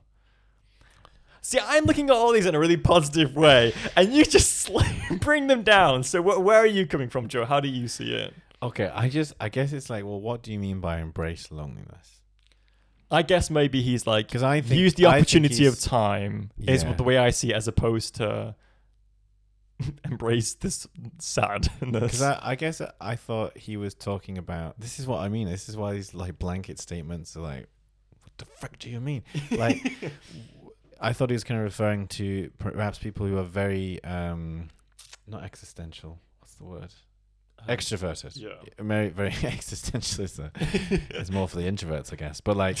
See, 1.46 1.58
I'm 1.62 1.84
looking 1.84 2.08
at 2.08 2.16
all 2.16 2.32
these 2.32 2.46
in 2.46 2.54
a 2.54 2.58
really 2.58 2.78
positive 2.78 3.36
way, 3.36 3.74
and 3.96 4.10
you 4.14 4.24
just 4.24 4.70
bring 5.20 5.46
them 5.46 5.62
down. 5.62 6.02
So, 6.02 6.22
wh- 6.22 6.42
where 6.42 6.56
are 6.58 6.66
you 6.66 6.86
coming 6.86 7.10
from, 7.10 7.28
Joe? 7.28 7.44
How 7.44 7.60
do 7.60 7.68
you 7.68 7.86
see 7.86 8.14
it? 8.14 8.32
Okay, 8.62 8.86
I 8.86 9.10
just 9.10 9.34
I 9.38 9.50
guess 9.50 9.74
it's 9.74 9.90
like, 9.90 10.04
well, 10.04 10.18
what 10.22 10.42
do 10.42 10.50
you 10.50 10.58
mean 10.58 10.80
by 10.80 11.00
embrace 11.00 11.52
loneliness? 11.52 12.22
I 13.10 13.20
guess 13.20 13.50
maybe 13.50 13.82
he's 13.82 14.06
like 14.06 14.26
Because 14.26 14.42
I 14.42 14.62
think 14.62 14.80
use 14.80 14.94
the 14.94 15.04
opportunity 15.04 15.66
of 15.66 15.78
time 15.78 16.50
is 16.66 16.82
Yeah. 16.82 16.94
the 16.94 17.02
way 17.02 17.18
I 17.18 17.28
see 17.28 17.50
it, 17.50 17.56
as 17.56 17.68
opposed 17.68 18.14
to 18.14 18.54
embrace 20.04 20.54
this 20.54 20.86
sadness. 21.18 21.68
Because 21.92 22.22
I, 22.22 22.40
I 22.42 22.54
guess 22.54 22.80
I 23.00 23.16
thought 23.16 23.58
he 23.58 23.76
was 23.76 23.94
talking 23.94 24.38
about. 24.38 24.80
This 24.80 24.98
is 24.98 25.06
what 25.06 25.18
I 25.20 25.28
mean. 25.28 25.46
This 25.48 25.68
is 25.68 25.76
why 25.76 25.92
these 25.92 26.14
like 26.14 26.38
blanket 26.38 26.78
statements 26.80 27.36
are 27.36 27.40
like, 27.40 27.66
what 28.22 28.32
the 28.38 28.46
frick 28.46 28.78
do 28.78 28.88
you 28.88 29.00
mean? 29.00 29.22
Like, 29.50 29.82
I 31.04 31.12
thought 31.12 31.30
he 31.30 31.34
was 31.34 31.44
kind 31.44 31.58
of 31.60 31.64
referring 31.64 32.08
to 32.08 32.50
perhaps 32.58 32.98
people 32.98 33.26
who 33.26 33.36
are 33.38 33.42
very, 33.44 34.02
um, 34.04 34.68
not 35.26 35.42
existential. 35.44 36.18
What's 36.40 36.54
the 36.54 36.64
word? 36.64 36.92
Extroverted. 37.68 38.36
yeah. 38.36 38.50
Very, 38.78 39.08
very 39.08 39.30
existentialist. 39.56 40.38
uh, 40.44 40.50
It's 41.18 41.30
more 41.30 41.48
for 41.48 41.56
the 41.56 41.62
introverts, 41.70 42.12
I 42.12 42.16
guess. 42.16 42.40
But 42.42 42.56
like, 42.58 42.78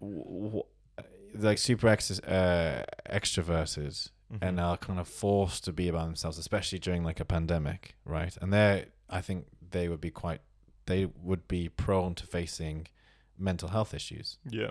w- 0.00 0.24
w- 0.24 0.62
like 1.34 1.58
super 1.58 1.88
ex- 1.88 2.20
uh, 2.20 2.84
extroverted 3.10 4.10
and 4.40 4.58
are 4.58 4.76
kind 4.78 4.98
of 4.98 5.06
forced 5.06 5.64
to 5.64 5.72
be 5.72 5.90
by 5.90 6.04
themselves, 6.04 6.38
especially 6.38 6.78
during 6.78 7.04
like 7.04 7.20
a 7.20 7.24
pandemic, 7.26 7.94
right? 8.06 8.34
And 8.40 8.52
they, 8.52 8.86
I 9.10 9.20
think 9.20 9.46
they 9.70 9.88
would 9.90 10.00
be 10.00 10.10
quite, 10.10 10.40
they 10.86 11.06
would 11.22 11.46
be 11.46 11.68
prone 11.68 12.14
to 12.14 12.26
facing 12.26 12.86
mental 13.38 13.68
health 13.68 13.92
issues. 13.92 14.38
yeah. 14.48 14.70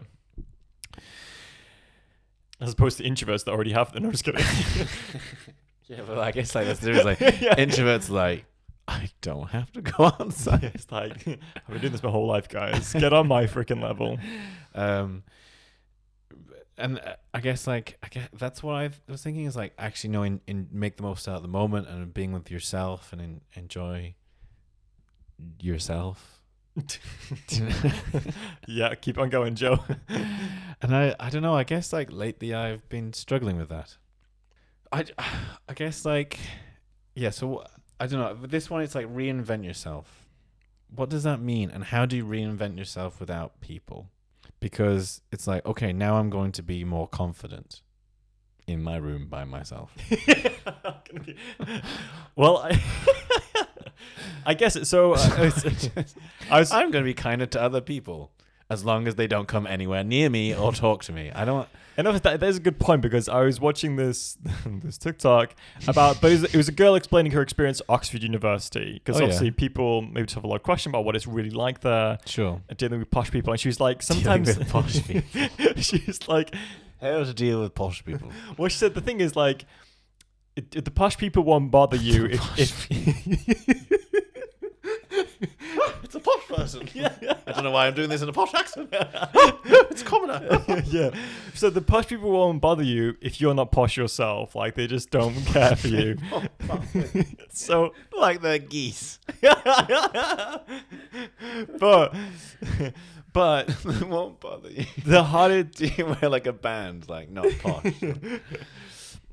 As 2.61 2.71
opposed 2.73 2.97
to 2.99 3.03
introverts 3.03 3.43
that 3.45 3.51
already 3.51 3.71
have 3.73 3.91
them. 3.91 4.03
No, 4.03 4.09
I'm 4.09 4.11
just 4.13 4.23
kidding. 4.23 4.45
Yeah, 5.87 6.01
but 6.07 6.17
I 6.17 6.31
guess 6.31 6.55
like 6.55 6.65
that's 6.65 6.79
the 6.79 6.93
difference. 6.93 7.21
Like 7.21 7.39
Yeah. 7.41 7.53
introverts, 7.55 8.09
like 8.09 8.45
I 8.87 9.09
don't 9.21 9.49
have 9.49 9.71
to 9.73 9.81
go 9.81 10.05
outside. 10.05 10.63
it's 10.63 10.91
like 10.91 11.27
I've 11.27 11.67
been 11.69 11.79
doing 11.81 11.91
this 11.91 12.01
my 12.01 12.09
whole 12.09 12.25
life, 12.25 12.49
guys. 12.49 12.91
Get 12.93 13.13
on 13.13 13.27
my 13.27 13.43
freaking 13.45 13.83
level. 13.83 14.17
Um, 14.73 15.21
and 16.77 16.99
uh, 16.99 17.15
I 17.35 17.39
guess 17.39 17.67
like 17.67 17.99
I 18.01 18.07
guess 18.07 18.27
that's 18.33 18.63
what 18.63 18.73
I 18.73 18.89
was 19.07 19.21
thinking 19.21 19.45
is 19.45 19.55
like 19.55 19.73
actually 19.77 20.09
knowing 20.09 20.41
and 20.47 20.67
make 20.71 20.97
the 20.97 21.03
most 21.03 21.27
out 21.27 21.35
of 21.35 21.41
the 21.43 21.47
moment 21.47 21.87
and 21.87 22.11
being 22.11 22.31
with 22.31 22.49
yourself 22.49 23.13
and 23.13 23.21
en- 23.21 23.41
enjoy 23.53 24.15
yourself. 25.59 26.41
yeah, 28.67 28.95
keep 28.95 29.17
on 29.17 29.29
going, 29.29 29.55
Joe. 29.55 29.79
and 30.09 30.95
I 30.95 31.15
I 31.19 31.29
don't 31.29 31.41
know. 31.41 31.55
I 31.55 31.63
guess 31.63 31.93
like 31.93 32.11
lately 32.11 32.53
I've 32.53 32.87
been 32.89 33.13
struggling 33.13 33.57
with 33.57 33.69
that. 33.69 33.97
I 34.91 35.05
I 35.69 35.73
guess 35.73 36.05
like 36.05 36.39
yeah. 37.15 37.29
So 37.29 37.63
I 37.99 38.07
don't 38.07 38.19
know. 38.19 38.37
With 38.41 38.51
this 38.51 38.69
one, 38.69 38.81
it's 38.81 38.95
like 38.95 39.07
reinvent 39.07 39.63
yourself. 39.63 40.27
What 40.93 41.09
does 41.09 41.23
that 41.23 41.39
mean? 41.39 41.71
And 41.71 41.85
how 41.85 42.05
do 42.05 42.17
you 42.17 42.25
reinvent 42.25 42.77
yourself 42.77 43.19
without 43.19 43.61
people? 43.61 44.09
Because 44.59 45.21
it's 45.31 45.47
like 45.47 45.65
okay, 45.65 45.93
now 45.93 46.17
I'm 46.17 46.29
going 46.29 46.51
to 46.53 46.63
be 46.63 46.83
more 46.83 47.07
confident 47.07 47.81
in 48.67 48.81
my 48.83 48.97
room 48.97 49.27
by 49.27 49.45
myself. 49.45 49.91
well, 52.35 52.57
I, 52.59 52.81
I 54.45 54.53
guess 54.53 54.75
it. 54.75 54.85
So 54.85 55.13
uh, 55.13 55.27
it's- 55.39 56.15
I 56.49 56.59
was 56.59 56.71
I'm 56.71 56.91
going 56.91 57.03
to 57.03 57.07
be 57.09 57.13
kinder 57.13 57.45
to 57.47 57.61
other 57.61 57.81
people 57.81 58.31
as 58.69 58.83
long 58.83 59.07
as 59.07 59.15
they 59.15 59.27
don't 59.27 59.47
come 59.47 59.67
anywhere 59.67 60.03
near 60.03 60.29
me 60.29 60.55
or 60.55 60.71
talk 60.71 61.03
to 61.05 61.11
me. 61.11 61.31
I 61.33 61.45
don't. 61.45 61.67
Of 61.97 62.23
that. 62.23 62.41
That's 62.41 62.57
a 62.57 62.59
good 62.59 62.77
point 62.77 63.01
because 63.01 63.29
I 63.29 63.39
was 63.43 63.61
watching 63.61 63.95
this 63.95 64.37
this 64.65 64.97
TikTok 64.97 65.55
about, 65.87 66.19
but 66.19 66.29
it 66.29 66.41
was, 66.41 66.43
it 66.43 66.57
was 66.57 66.67
a 66.67 66.73
girl 66.73 66.95
explaining 66.95 67.31
her 67.31 67.41
experience 67.41 67.79
at 67.79 67.85
Oxford 67.89 68.21
University 68.21 68.95
because 68.95 69.15
Oh, 69.15 69.19
yeah. 69.19 69.23
obviously 69.27 69.51
people 69.51 70.01
maybe 70.01 70.29
have 70.33 70.43
a 70.43 70.47
lot 70.47 70.57
of 70.57 70.63
question 70.63 70.89
about 70.89 71.05
what 71.05 71.15
it's 71.15 71.25
really 71.25 71.51
like 71.51 71.79
there, 71.79 72.17
Sure. 72.25 72.61
dealing 72.75 72.99
with 72.99 73.09
posh 73.11 73.31
people, 73.31 73.53
and 73.53 73.59
she 73.61 73.69
was 73.69 73.79
like, 73.79 74.01
sometimes 74.03 74.57
with 74.57 74.67
posh 74.69 75.01
people. 75.07 75.47
she's 75.77 76.27
like, 76.27 76.53
How 77.01 77.23
to 77.23 77.33
deal 77.33 77.61
with 77.61 77.75
posh 77.75 78.03
people? 78.05 78.29
well, 78.57 78.69
she 78.69 78.77
said 78.77 78.93
the 78.93 79.01
thing 79.01 79.19
is 79.21 79.35
like, 79.35 79.65
it, 80.55 80.75
it- 80.75 80.85
the 80.85 80.91
posh 80.91 81.17
people 81.17 81.43
won't 81.43 81.71
bother 81.71 81.97
you 81.97 82.25
if, 82.31 82.59
if 82.59 82.87
It's 86.03 86.15
a 86.15 86.19
posh 86.19 86.47
person. 86.47 86.87
I 87.47 87.51
don't 87.51 87.63
know 87.63 87.71
why 87.71 87.87
I'm 87.87 87.93
doing 87.95 88.09
this 88.09 88.21
in 88.21 88.29
a 88.29 88.33
posh 88.33 88.53
accent. 88.53 88.89
it's 88.93 90.01
a 90.01 90.05
commoner. 90.05 90.63
yeah. 90.85 91.09
So 91.53 91.69
the 91.69 91.81
posh 91.81 92.07
people 92.07 92.31
won't 92.31 92.61
bother 92.61 92.83
you 92.83 93.15
if 93.21 93.41
you're 93.41 93.53
not 93.55 93.71
posh 93.71 93.97
yourself. 93.97 94.55
Like 94.55 94.75
they 94.75 94.87
just 94.87 95.09
don't 95.09 95.33
care 95.47 95.75
for 95.75 95.87
you. 95.87 96.17
Oh, 96.31 96.43
so, 97.49 97.93
like 98.17 98.41
the 98.41 98.59
geese. 98.59 99.19
but, 101.79 102.15
but 103.35 103.67
they 103.83 104.05
won't 104.05 104.39
bother 104.39 104.71
you. 104.71 104.85
the 105.05 105.21
hardest. 105.21 105.77
Do 105.77 105.85
you 105.97 106.05
wear 106.05 106.29
like 106.29 106.47
a 106.47 106.53
band, 106.53 107.07
like 107.09 107.29
not 107.29 107.45
posh? 107.61 107.93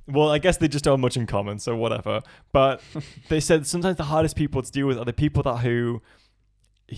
Well, 0.09 0.29
I 0.29 0.39
guess 0.39 0.57
they 0.57 0.67
just 0.67 0.85
don't 0.85 0.95
have 0.95 1.01
much 1.01 1.17
in 1.17 1.27
common, 1.27 1.61
so 1.61 1.77
whatever. 1.77 2.21
But 2.51 2.83
they 3.29 3.39
said 3.39 3.67
sometimes 3.67 3.97
the 3.97 4.03
hardest 4.03 4.35
people 4.35 4.61
to 4.61 4.71
deal 4.71 4.89
with 4.89 4.99
are 4.99 5.05
the 5.05 5.13
people 5.13 5.45
that 5.45 5.59
who, 5.59 6.03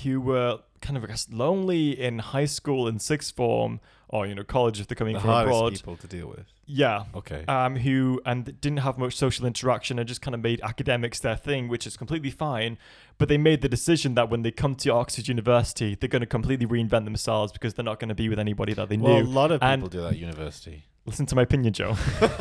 who 0.02 0.20
were 0.20 0.60
kind 0.80 0.96
of 0.96 1.04
I 1.04 1.06
guess 1.06 1.26
lonely 1.30 1.98
in 1.98 2.18
high 2.18 2.44
school 2.44 2.86
in 2.86 2.98
sixth 2.98 3.34
form 3.34 3.80
or 4.08 4.26
you 4.26 4.34
know 4.34 4.44
college 4.44 4.80
if 4.80 4.86
they're 4.86 4.94
coming 4.96 5.14
the 5.14 5.20
from 5.20 5.30
hardest 5.30 5.56
abroad. 5.56 5.72
people 5.74 5.96
to 5.96 6.06
deal 6.06 6.28
with. 6.28 6.46
Yeah. 6.66 7.04
Okay. 7.14 7.44
um, 7.46 7.76
who 7.76 8.20
and 8.24 8.58
didn't 8.60 8.78
have 8.78 8.96
much 8.96 9.14
social 9.16 9.46
interaction 9.46 9.98
and 9.98 10.08
just 10.08 10.22
kind 10.22 10.34
of 10.34 10.42
made 10.42 10.60
academics 10.62 11.20
their 11.20 11.36
thing, 11.36 11.68
which 11.68 11.86
is 11.86 11.96
completely 11.96 12.30
fine. 12.30 12.78
But 13.18 13.28
they 13.28 13.38
made 13.38 13.60
the 13.60 13.68
decision 13.68 14.14
that 14.14 14.30
when 14.30 14.42
they 14.42 14.50
come 14.50 14.74
to 14.76 14.90
Oxford 14.90 15.28
University, 15.28 15.94
they're 15.94 16.08
going 16.08 16.20
to 16.20 16.26
completely 16.26 16.66
reinvent 16.66 17.04
themselves 17.04 17.52
because 17.52 17.74
they're 17.74 17.84
not 17.84 18.00
going 18.00 18.08
to 18.08 18.14
be 18.14 18.28
with 18.28 18.38
anybody 18.38 18.72
that 18.74 18.88
they 18.88 18.96
well, 18.96 19.20
a 19.20 19.22
lot 19.22 19.50
of 19.52 19.60
people 19.60 19.72
and- 19.72 19.90
do 19.90 20.00
that 20.00 20.12
at 20.12 20.18
university. 20.18 20.84
Listen 21.06 21.26
to 21.26 21.34
my 21.34 21.42
opinion, 21.42 21.72
Joe. 21.72 21.96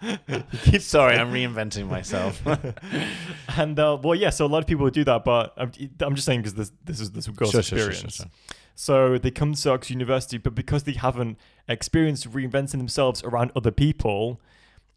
Keep- 0.62 0.82
Sorry, 0.82 1.16
I'm 1.16 1.32
reinventing 1.32 1.88
myself. 1.88 2.40
and 3.56 3.78
uh, 3.78 3.98
well, 4.02 4.14
yeah. 4.14 4.30
So 4.30 4.46
a 4.46 4.48
lot 4.48 4.58
of 4.58 4.66
people 4.66 4.84
would 4.84 4.94
do 4.94 5.04
that, 5.04 5.24
but 5.24 5.52
I'm, 5.56 5.72
I'm 6.00 6.14
just 6.14 6.26
saying 6.26 6.40
because 6.40 6.54
this 6.54 6.72
this 6.84 7.00
is 7.00 7.10
this 7.12 7.26
girl's 7.28 7.52
sure, 7.52 7.60
experience. 7.60 7.98
sure, 7.98 8.10
sure. 8.10 8.26
So 8.74 9.18
they 9.18 9.32
come 9.32 9.54
to 9.54 9.70
Oxford 9.72 9.92
University, 9.92 10.38
but 10.38 10.54
because 10.54 10.84
they 10.84 10.92
haven't 10.92 11.38
experienced 11.68 12.30
reinventing 12.30 12.78
themselves 12.78 13.24
around 13.24 13.50
other 13.56 13.72
people, 13.72 14.40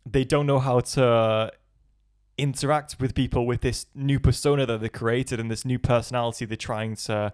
they 0.05 0.23
don't 0.23 0.45
know 0.45 0.59
how 0.59 0.81
to 0.81 1.51
interact 2.37 2.97
with 2.99 3.15
people 3.15 3.45
with 3.45 3.61
this 3.61 3.87
new 3.95 4.19
persona 4.19 4.65
that 4.67 4.81
they 4.81 4.89
created 4.89 5.39
and 5.39 5.49
this 5.49 5.65
new 5.65 5.79
personality 5.79 6.45
they're 6.45 6.57
trying 6.57 6.95
to, 6.95 7.33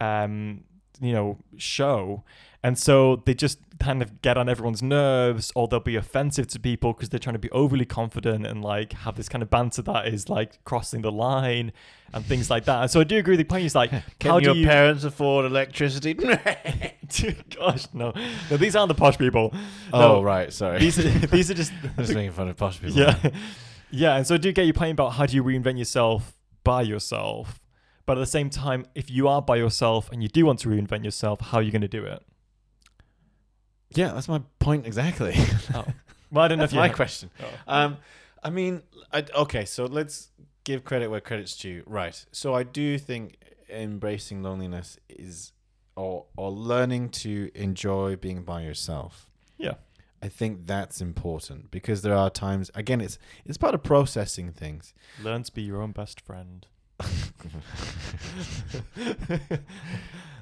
um, 0.00 0.62
you 1.00 1.12
know, 1.12 1.38
show. 1.56 2.22
And 2.62 2.76
so 2.76 3.22
they 3.24 3.34
just 3.34 3.60
kind 3.78 4.02
of 4.02 4.20
get 4.20 4.36
on 4.36 4.48
everyone's 4.48 4.82
nerves, 4.82 5.52
or 5.54 5.68
they'll 5.68 5.78
be 5.78 5.94
offensive 5.94 6.48
to 6.48 6.58
people 6.58 6.92
because 6.92 7.08
they're 7.08 7.20
trying 7.20 7.34
to 7.34 7.38
be 7.38 7.50
overly 7.50 7.84
confident 7.84 8.44
and 8.46 8.62
like 8.62 8.92
have 8.94 9.14
this 9.14 9.28
kind 9.28 9.42
of 9.42 9.50
banter 9.50 9.80
that 9.82 10.08
is 10.08 10.28
like 10.28 10.62
crossing 10.64 11.02
the 11.02 11.12
line 11.12 11.72
and 12.12 12.24
things 12.26 12.50
like 12.50 12.64
that. 12.64 12.82
And 12.82 12.90
so 12.90 13.00
I 13.00 13.04
do 13.04 13.16
agree 13.16 13.32
with 13.36 13.38
the 13.38 13.44
point. 13.44 13.64
Is 13.64 13.76
like, 13.76 13.90
Can 14.18 14.30
how 14.32 14.38
your 14.38 14.54
do 14.54 14.60
you? 14.60 14.66
parents 14.68 15.04
afford 15.04 15.46
electricity? 15.46 16.14
Gosh, 17.56 17.86
no, 17.92 18.12
no, 18.50 18.56
these 18.56 18.74
aren't 18.74 18.88
the 18.88 18.94
posh 18.94 19.18
people. 19.18 19.54
oh, 19.92 20.22
right. 20.22 20.52
Sorry. 20.52 20.80
These 20.80 20.98
are, 20.98 21.08
these 21.28 21.50
are 21.50 21.54
just 21.54 21.72
I'm 21.96 22.04
just 22.04 22.14
making 22.14 22.32
fun 22.32 22.48
of 22.48 22.56
posh 22.56 22.80
people. 22.80 22.96
yeah, 22.96 23.30
yeah. 23.90 24.16
And 24.16 24.26
so 24.26 24.34
I 24.34 24.38
do 24.38 24.50
get 24.50 24.64
your 24.64 24.74
point 24.74 24.92
about 24.92 25.10
how 25.12 25.26
do 25.26 25.36
you 25.36 25.44
reinvent 25.44 25.78
yourself 25.78 26.34
by 26.64 26.82
yourself, 26.82 27.60
but 28.04 28.18
at 28.18 28.20
the 28.20 28.26
same 28.26 28.50
time, 28.50 28.84
if 28.96 29.10
you 29.10 29.28
are 29.28 29.40
by 29.40 29.56
yourself 29.56 30.10
and 30.10 30.22
you 30.24 30.28
do 30.28 30.44
want 30.44 30.58
to 30.60 30.68
reinvent 30.68 31.04
yourself, 31.04 31.40
how 31.40 31.58
are 31.58 31.62
you 31.62 31.70
going 31.70 31.82
to 31.82 31.88
do 31.88 32.04
it? 32.04 32.22
Yeah, 33.90 34.12
that's 34.12 34.28
my 34.28 34.42
point 34.58 34.86
exactly. 34.86 35.34
Oh, 35.74 35.84
well, 36.30 36.44
I 36.44 36.48
don't 36.48 36.58
know 36.58 36.64
if 36.64 36.72
you. 36.72 36.78
my 36.78 36.88
question. 36.88 37.30
Oh. 37.40 37.46
Um, 37.66 37.96
I 38.42 38.50
mean, 38.50 38.82
I, 39.12 39.24
okay, 39.34 39.64
so 39.64 39.86
let's 39.86 40.28
give 40.64 40.84
credit 40.84 41.10
where 41.10 41.20
credit's 41.20 41.56
due. 41.56 41.82
Right. 41.86 42.24
So 42.32 42.54
I 42.54 42.62
do 42.62 42.98
think 42.98 43.36
embracing 43.70 44.42
loneliness 44.42 44.98
is, 45.08 45.52
or 45.96 46.26
or 46.36 46.50
learning 46.50 47.10
to 47.10 47.50
enjoy 47.54 48.16
being 48.16 48.42
by 48.42 48.62
yourself. 48.62 49.28
Yeah. 49.56 49.74
I 50.22 50.28
think 50.28 50.66
that's 50.66 51.00
important 51.00 51.70
because 51.70 52.02
there 52.02 52.14
are 52.14 52.28
times. 52.30 52.70
Again, 52.74 53.00
it's 53.00 53.18
it's 53.44 53.56
part 53.56 53.74
of 53.74 53.82
processing 53.82 54.52
things. 54.52 54.92
Learn 55.22 55.44
to 55.44 55.52
be 55.52 55.62
your 55.62 55.80
own 55.80 55.92
best 55.92 56.20
friend. 56.20 56.66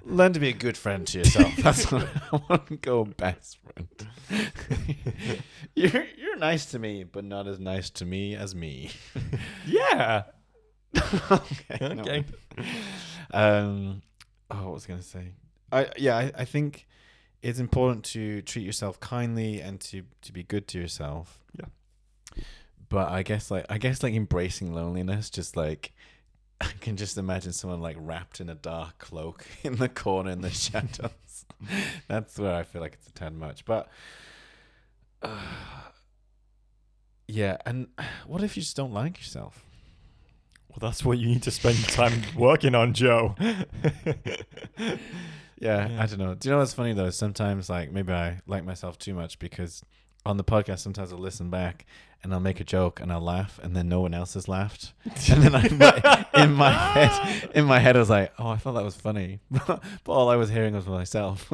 Learn 0.06 0.32
to 0.34 0.40
be 0.40 0.48
a 0.48 0.52
good 0.52 0.76
friend 0.76 1.04
to 1.08 1.18
yourself. 1.18 1.56
That's 1.58 1.90
what 1.90 2.08
I 2.32 2.40
want 2.48 2.66
to 2.68 2.76
go 2.76 3.04
best 3.04 3.58
friend. 3.58 4.08
you're 5.74 6.04
you're 6.16 6.36
nice 6.36 6.66
to 6.66 6.78
me, 6.78 7.02
but 7.02 7.24
not 7.24 7.48
as 7.48 7.58
nice 7.58 7.90
to 7.90 8.06
me 8.06 8.34
as 8.34 8.54
me. 8.54 8.90
Yeah. 9.66 10.22
okay. 10.96 11.78
no. 11.80 12.02
Okay. 12.02 12.24
Um. 13.32 14.02
Oh, 14.50 14.64
what 14.66 14.74
was 14.74 14.84
I 14.84 14.88
gonna 14.88 15.02
say? 15.02 15.32
I 15.72 15.88
yeah. 15.96 16.16
I, 16.16 16.32
I 16.38 16.44
think 16.44 16.86
it's 17.42 17.58
important 17.58 18.04
to 18.04 18.42
treat 18.42 18.64
yourself 18.64 19.00
kindly 19.00 19.60
and 19.60 19.80
to 19.80 20.04
to 20.22 20.32
be 20.32 20.44
good 20.44 20.68
to 20.68 20.78
yourself. 20.78 21.40
Yeah. 21.58 22.44
But 22.88 23.08
I 23.08 23.24
guess 23.24 23.50
like 23.50 23.66
I 23.68 23.78
guess 23.78 24.04
like 24.04 24.14
embracing 24.14 24.72
loneliness, 24.72 25.30
just 25.30 25.56
like 25.56 25.92
I 26.60 26.70
can 26.80 26.96
just 26.96 27.18
imagine 27.18 27.52
someone 27.52 27.80
like 27.80 27.96
wrapped 27.98 28.40
in 28.40 28.48
a 28.48 28.54
dark 28.54 28.98
cloak 28.98 29.46
in 29.62 29.76
the 29.76 29.88
corner 29.88 30.30
in 30.30 30.40
the 30.40 30.50
shadows. 30.50 31.10
That's 32.08 32.38
where 32.38 32.54
I 32.54 32.62
feel 32.62 32.80
like 32.80 32.94
it's 32.94 33.08
a 33.08 33.12
tad 33.12 33.34
much. 33.34 33.64
But 33.64 33.88
uh, 35.22 35.38
yeah, 37.28 37.56
and 37.66 37.88
what 38.26 38.42
if 38.42 38.56
you 38.56 38.62
just 38.62 38.76
don't 38.76 38.92
like 38.92 39.18
yourself? 39.18 39.62
Well, 40.68 40.90
that's 40.90 41.02
what 41.02 41.16
you 41.16 41.26
need 41.28 41.42
to 41.44 41.50
spend 41.50 41.78
time 41.88 42.20
working 42.36 42.74
on, 42.74 42.92
Joe. 42.92 43.34
Yeah, 43.40 43.64
Yeah. 45.58 45.98
I 45.98 46.04
don't 46.04 46.18
know. 46.18 46.34
Do 46.34 46.48
you 46.48 46.52
know 46.52 46.58
what's 46.58 46.74
funny 46.74 46.92
though? 46.92 47.08
Sometimes 47.08 47.70
like 47.70 47.90
maybe 47.90 48.12
I 48.12 48.40
like 48.46 48.62
myself 48.62 48.98
too 48.98 49.14
much 49.14 49.38
because 49.38 49.82
on 50.26 50.36
the 50.36 50.44
podcast 50.44 50.80
sometimes 50.80 51.12
I'll 51.12 51.18
listen 51.18 51.50
back 51.50 51.86
and 52.22 52.32
I'll 52.32 52.40
make 52.40 52.60
a 52.60 52.64
joke 52.64 53.00
and 53.00 53.12
I'll 53.12 53.20
laugh 53.20 53.60
and 53.62 53.76
then 53.76 53.88
no 53.88 54.00
one 54.00 54.12
else 54.12 54.34
has 54.34 54.48
laughed. 54.48 54.92
And 55.30 55.42
then 55.42 55.54
I 55.54 56.26
in 56.42 56.52
my 56.54 56.70
head 56.70 57.50
in 57.54 57.64
my 57.64 57.78
head 57.78 57.96
I 57.96 58.00
was 58.00 58.10
like, 58.10 58.32
Oh, 58.38 58.48
I 58.48 58.56
thought 58.56 58.72
that 58.72 58.84
was 58.84 58.96
funny. 58.96 59.40
but 59.50 59.80
all 60.06 60.28
I 60.28 60.36
was 60.36 60.50
hearing 60.50 60.74
was 60.74 60.86
myself. 60.86 61.46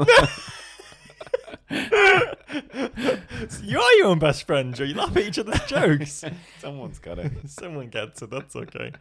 you 3.62 3.80
are 3.80 3.92
your 3.94 4.06
own 4.06 4.18
best 4.18 4.46
friend, 4.46 4.74
Joe. 4.74 4.84
You 4.84 4.94
laugh 4.94 5.16
at 5.16 5.22
each 5.22 5.38
other's 5.38 5.62
jokes. 5.66 6.24
Someone's 6.58 6.98
got 6.98 7.18
it. 7.18 7.32
Someone 7.46 7.88
gets 7.88 8.22
it. 8.22 8.30
That's 8.30 8.54
okay. 8.56 8.92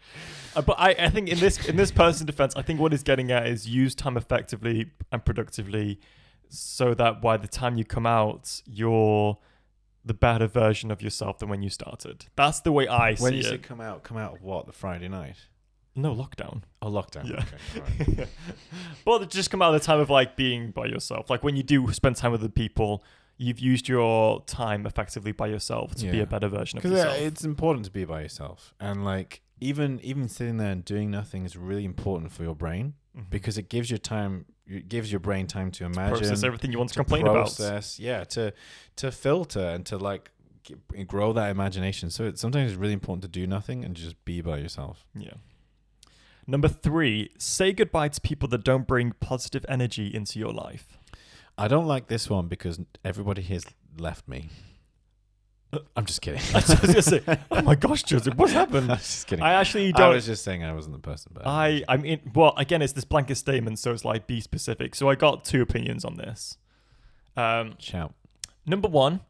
Uh, 0.55 0.61
but 0.61 0.79
I, 0.79 0.91
I 0.91 1.09
think 1.09 1.29
in 1.29 1.39
this 1.39 1.67
in 1.67 1.75
this 1.75 1.91
person's 1.91 2.27
defense, 2.27 2.53
I 2.55 2.61
think 2.61 2.79
what 2.79 2.91
he's 2.91 3.03
getting 3.03 3.31
at 3.31 3.47
is 3.47 3.67
use 3.67 3.95
time 3.95 4.17
effectively 4.17 4.91
and 5.11 5.23
productively, 5.23 5.99
so 6.49 6.93
that 6.93 7.21
by 7.21 7.37
the 7.37 7.47
time 7.47 7.77
you 7.77 7.85
come 7.85 8.05
out, 8.05 8.61
you're 8.65 9.37
the 10.03 10.13
better 10.13 10.47
version 10.47 10.89
of 10.91 11.01
yourself 11.01 11.39
than 11.39 11.49
when 11.49 11.61
you 11.61 11.69
started. 11.69 12.25
That's 12.35 12.59
the 12.61 12.71
way 12.71 12.87
I 12.87 13.15
When 13.15 13.31
see 13.33 13.37
you 13.37 13.43
say 13.43 13.55
it. 13.55 13.63
come 13.63 13.79
out, 13.81 14.03
come 14.03 14.17
out 14.17 14.33
of 14.37 14.41
what? 14.41 14.65
The 14.65 14.71
Friday 14.73 15.07
night? 15.07 15.35
No 15.95 16.15
lockdown. 16.15 16.63
Oh 16.81 16.89
lockdown. 16.89 17.27
Yeah. 17.29 17.43
Okay. 17.81 18.13
right. 18.19 18.27
but 19.05 19.29
just 19.29 19.51
come 19.51 19.61
out 19.61 19.73
of 19.73 19.79
the 19.81 19.85
time 19.85 19.99
of 19.99 20.09
like 20.09 20.35
being 20.35 20.71
by 20.71 20.85
yourself. 20.85 21.29
Like 21.29 21.43
when 21.43 21.55
you 21.55 21.63
do 21.63 21.91
spend 21.91 22.15
time 22.15 22.31
with 22.31 22.41
other 22.41 22.49
people, 22.49 23.03
you've 23.37 23.59
used 23.59 23.87
your 23.89 24.41
time 24.45 24.85
effectively 24.85 25.31
by 25.33 25.47
yourself 25.47 25.95
to 25.95 26.09
be 26.11 26.19
a 26.19 26.25
better 26.25 26.47
version 26.47 26.77
of 26.79 26.85
yourself. 26.85 27.13
Because 27.15 27.27
it's 27.27 27.43
important 27.43 27.85
to 27.85 27.91
be 27.91 28.05
by 28.05 28.21
yourself, 28.21 28.73
and 28.79 29.03
like 29.03 29.41
even 29.59 29.99
even 30.01 30.27
sitting 30.29 30.57
there 30.57 30.71
and 30.71 30.83
doing 30.85 31.11
nothing 31.11 31.45
is 31.45 31.55
really 31.57 31.85
important 31.85 32.31
for 32.31 32.43
your 32.43 32.55
brain 32.55 32.93
Mhm. 33.17 33.29
because 33.29 33.57
it 33.57 33.67
gives 33.69 33.89
your 33.91 33.97
time, 33.99 34.45
it 34.77 34.89
gives 34.89 35.11
your 35.11 35.19
brain 35.19 35.47
time 35.47 35.71
to 35.71 35.85
imagine, 35.85 36.17
process 36.17 36.43
everything 36.43 36.71
you 36.71 36.77
want 36.77 36.89
to, 36.89 36.93
to 36.93 36.99
complain 36.99 37.23
about. 37.23 37.33
process, 37.33 37.99
yeah, 37.99 38.23
to 38.25 38.53
to 38.97 39.11
filter 39.11 39.59
and 39.59 39.85
to 39.87 39.97
like 39.97 40.31
g- 40.63 40.75
grow 41.05 41.33
that 41.33 41.51
imagination. 41.51 42.09
So 42.09 42.25
it's 42.25 42.41
sometimes 42.41 42.71
it's 42.71 42.79
really 42.79 42.93
important 42.93 43.23
to 43.23 43.27
do 43.27 43.45
nothing 43.47 43.83
and 43.83 43.95
just 43.95 44.23
be 44.25 44.41
by 44.41 44.57
yourself. 44.57 45.05
Yeah. 45.15 45.33
Number 46.47 46.67
three, 46.67 47.31
say 47.37 47.71
goodbye 47.71 48.09
to 48.09 48.21
people 48.21 48.49
that 48.49 48.63
don't 48.63 48.87
bring 48.87 49.13
positive 49.19 49.65
energy 49.69 50.07
into 50.07 50.39
your 50.39 50.51
life. 50.51 50.97
I 51.57 51.67
don't 51.67 51.85
like 51.85 52.07
this 52.07 52.29
one 52.29 52.47
because 52.47 52.79
everybody 53.05 53.41
here's 53.41 53.65
left 53.97 54.27
me. 54.27 54.49
I'm 55.95 56.05
just 56.05 56.21
kidding. 56.21 56.41
I 56.53 56.57
was 56.57 56.75
gonna 56.75 57.01
say, 57.01 57.21
oh 57.51 57.61
my 57.61 57.75
gosh, 57.75 58.03
Joseph, 58.03 58.35
what's 58.35 58.51
I'm 58.53 58.59
happened? 58.59 58.87
just 58.89 59.27
kidding. 59.27 59.43
I 59.43 59.53
actually 59.53 59.91
don't. 59.91 60.11
I 60.11 60.15
was 60.15 60.25
just 60.25 60.43
saying 60.43 60.63
I 60.63 60.73
wasn't 60.73 60.95
the 60.95 61.01
person, 61.01 61.31
but 61.33 61.45
I, 61.45 61.83
I 61.87 61.97
mean, 61.97 62.19
well, 62.33 62.53
again, 62.57 62.81
it's 62.81 62.93
this 62.93 63.05
blanket 63.05 63.35
statement, 63.35 63.79
so 63.79 63.91
it's 63.93 64.05
like 64.05 64.27
be 64.27 64.41
specific. 64.41 64.95
So 64.95 65.09
I 65.09 65.15
got 65.15 65.45
two 65.45 65.61
opinions 65.61 66.03
on 66.05 66.15
this. 66.17 66.57
Um, 67.37 67.75
shout. 67.79 68.13
number 68.65 68.87
one, 68.89 69.21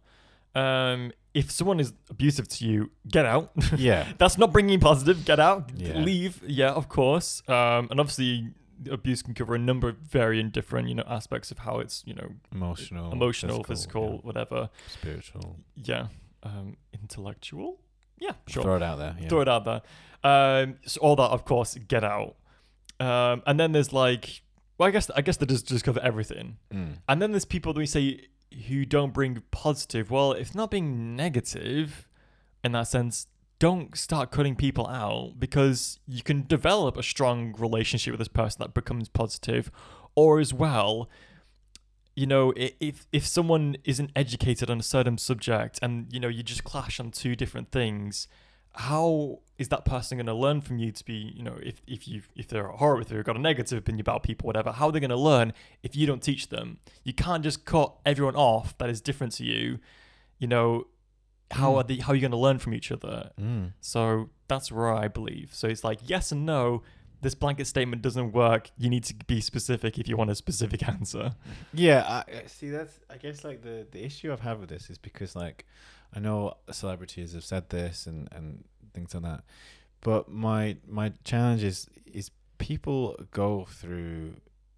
um, 0.56 1.12
if 1.34 1.52
someone 1.52 1.80
is 1.80 1.94
abusive 2.10 2.48
to 2.50 2.66
you, 2.66 2.92
get 3.08 3.26
out. 3.26 3.52
Yeah, 3.78 4.08
That's 4.18 4.38
not 4.38 4.52
bringing 4.52 4.80
positive. 4.80 5.24
Get 5.24 5.40
out. 5.40 5.70
Yeah. 5.76 5.98
Leave. 6.00 6.42
Yeah, 6.46 6.72
of 6.72 6.90
course. 6.90 7.42
Um, 7.48 7.88
and 7.90 8.00
obviously, 8.00 8.50
abuse 8.90 9.22
can 9.22 9.34
cover 9.34 9.56
a 9.56 9.60
number 9.60 9.90
of 9.90 9.98
varying 9.98 10.50
different, 10.50 10.90
you 10.90 10.96
know, 10.96 11.04
aspects 11.08 11.52
of 11.52 11.60
how 11.60 11.80
it's, 11.80 12.04
you 12.06 12.16
know, 12.16 12.32
emotional, 12.52 13.12
emotional, 13.14 13.64
physical, 13.64 14.14
yeah, 14.16 14.20
whatever. 14.24 14.70
spiritual. 14.88 15.58
Yeah. 15.76 16.08
Um, 16.44 16.78
intellectual. 16.94 17.80
Yeah, 18.20 18.34
sure. 18.48 18.64
Throw 18.64 18.76
it 18.76 18.84
out 18.84 18.98
there. 18.98 19.16
Yeah. 19.20 19.28
Throw 19.28 19.42
it 19.42 19.48
out 19.48 19.66
there. 19.66 19.82
Um, 20.24 20.76
so 20.86 21.02
all 21.02 21.16
that, 21.16 21.30
of 21.30 21.46
course, 21.46 21.76
get 21.76 22.04
out. 22.04 22.36
Um, 23.00 23.42
and 23.48 23.60
then 23.60 23.72
there's 23.72 23.92
like, 23.92 24.44
well, 24.78 24.88
I 24.88 24.92
guess 24.92 25.10
I 25.12 25.22
guess 25.22 25.38
they 25.38 25.46
just 25.46 25.68
just 25.68 25.84
cover 25.84 26.00
everything. 26.02 26.58
Mm. 26.74 26.98
And 27.10 27.22
then 27.22 27.32
there's 27.32 27.46
people 27.46 27.74
that 27.74 27.80
we 27.80 27.86
say 27.86 28.28
who 28.68 28.86
don't 28.86 29.14
bring 29.14 29.42
positive. 29.52 30.12
Well, 30.12 30.34
if 30.34 30.54
not 30.54 30.72
being 30.72 31.16
negative, 31.16 32.08
in 32.64 32.74
that 32.74 32.88
sense, 32.88 33.28
don't 33.60 33.96
start 33.98 34.32
cutting 34.32 34.56
people 34.56 34.88
out 34.88 35.34
because 35.40 36.00
you 36.08 36.24
can 36.24 36.46
develop 36.48 36.98
a 36.98 37.04
strong 37.04 37.56
relationship 37.58 38.12
with 38.12 38.20
this 38.20 38.28
person 38.28 38.58
that 38.60 38.74
becomes 38.74 39.10
positive, 39.10 39.72
or 40.16 40.40
as 40.40 40.54
well. 40.54 41.10
You 42.16 42.28
know, 42.28 42.54
if 42.58 43.08
if 43.12 43.26
someone 43.26 43.78
isn't 43.86 44.12
educated 44.16 44.70
on 44.70 44.80
a 44.80 44.84
certain 44.84 45.18
subject 45.18 45.80
and 45.82 46.08
you 46.12 46.20
know 46.20 46.28
you 46.28 46.44
just 46.44 46.64
clash 46.64 47.00
on 47.00 47.12
two 47.12 47.36
different 47.36 47.72
things, 47.72 48.28
how 48.74 49.40
is 49.58 49.70
that 49.70 49.86
person 49.86 50.18
going 50.18 50.26
to 50.26 50.34
learn 50.34 50.60
from 50.62 50.78
you 50.80 50.92
to 50.92 51.06
be 51.06 51.34
you 51.36 51.44
know 51.44 51.58
if 51.62 51.82
if 51.88 52.08
you 52.08 52.22
if 52.36 52.48
they're 52.48 52.68
a 52.68 52.78
horror 52.78 53.02
if 53.02 53.10
they've 53.10 53.24
got 53.24 53.36
a 53.36 53.40
negative 53.40 53.78
opinion 53.78 54.02
about 54.02 54.24
people 54.24 54.48
whatever 54.48 54.72
how 54.72 54.88
are 54.88 54.92
they 54.92 55.00
going 55.00 55.10
to 55.10 55.16
learn 55.16 55.54
if 55.84 55.96
you 55.96 56.08
don't 56.08 56.24
teach 56.24 56.50
them 56.50 56.80
you 57.04 57.14
can't 57.14 57.44
just 57.44 57.64
cut 57.66 57.94
everyone 58.06 58.36
off 58.36 58.76
that 58.78 58.90
is 58.90 59.02
different 59.02 59.34
to 59.34 59.44
you 59.46 59.78
you 60.40 60.48
know 60.48 60.88
how 61.52 61.74
Mm. 61.74 61.78
are 61.78 61.84
the 61.84 61.98
how 62.00 62.14
are 62.14 62.16
you 62.16 62.22
going 62.22 62.32
to 62.32 62.38
learn 62.38 62.58
from 62.60 62.74
each 62.74 62.92
other 62.94 63.32
Mm. 63.40 63.74
so 63.82 64.30
that's 64.48 64.72
where 64.72 64.92
i 64.94 65.08
believe 65.08 65.50
so 65.54 65.68
it's 65.68 65.84
like 65.84 66.00
yes 66.06 66.32
and 66.32 66.46
no 66.46 66.82
this 67.22 67.36
blanket 67.36 67.68
statement 67.68 68.02
doesn't 68.02 68.32
work. 68.32 68.70
You 68.78 68.90
need 68.90 69.04
to 69.06 69.16
be 69.28 69.42
specific 69.42 69.98
if 70.00 70.08
you 70.08 70.18
want 70.18 70.30
a 70.32 70.36
specific 70.36 70.88
answer. 70.96 71.32
Yeah, 71.74 72.24
I, 72.28 72.48
see 72.48 72.70
that's 72.70 73.00
I 73.10 73.18
guess 73.18 73.44
like 73.44 73.62
the 73.62 73.88
the 73.92 74.04
issue 74.04 74.32
I've 74.32 74.40
had 74.42 74.60
with 74.60 74.70
this 74.70 74.90
is 74.90 74.98
because 74.98 75.36
like 75.36 75.66
I 76.16 76.20
know 76.20 76.56
celebrities 76.72 77.34
have 77.34 77.44
said 77.44 77.70
this 77.70 78.08
and 78.08 78.28
and 78.32 78.64
things 78.94 79.14
like 79.14 79.24
that, 79.24 79.44
but 80.02 80.30
my 80.30 80.78
my 80.88 81.14
challenge 81.24 81.64
is 81.64 81.88
is 82.06 82.32
people 82.58 83.16
go 83.32 83.66
through 83.70 84.36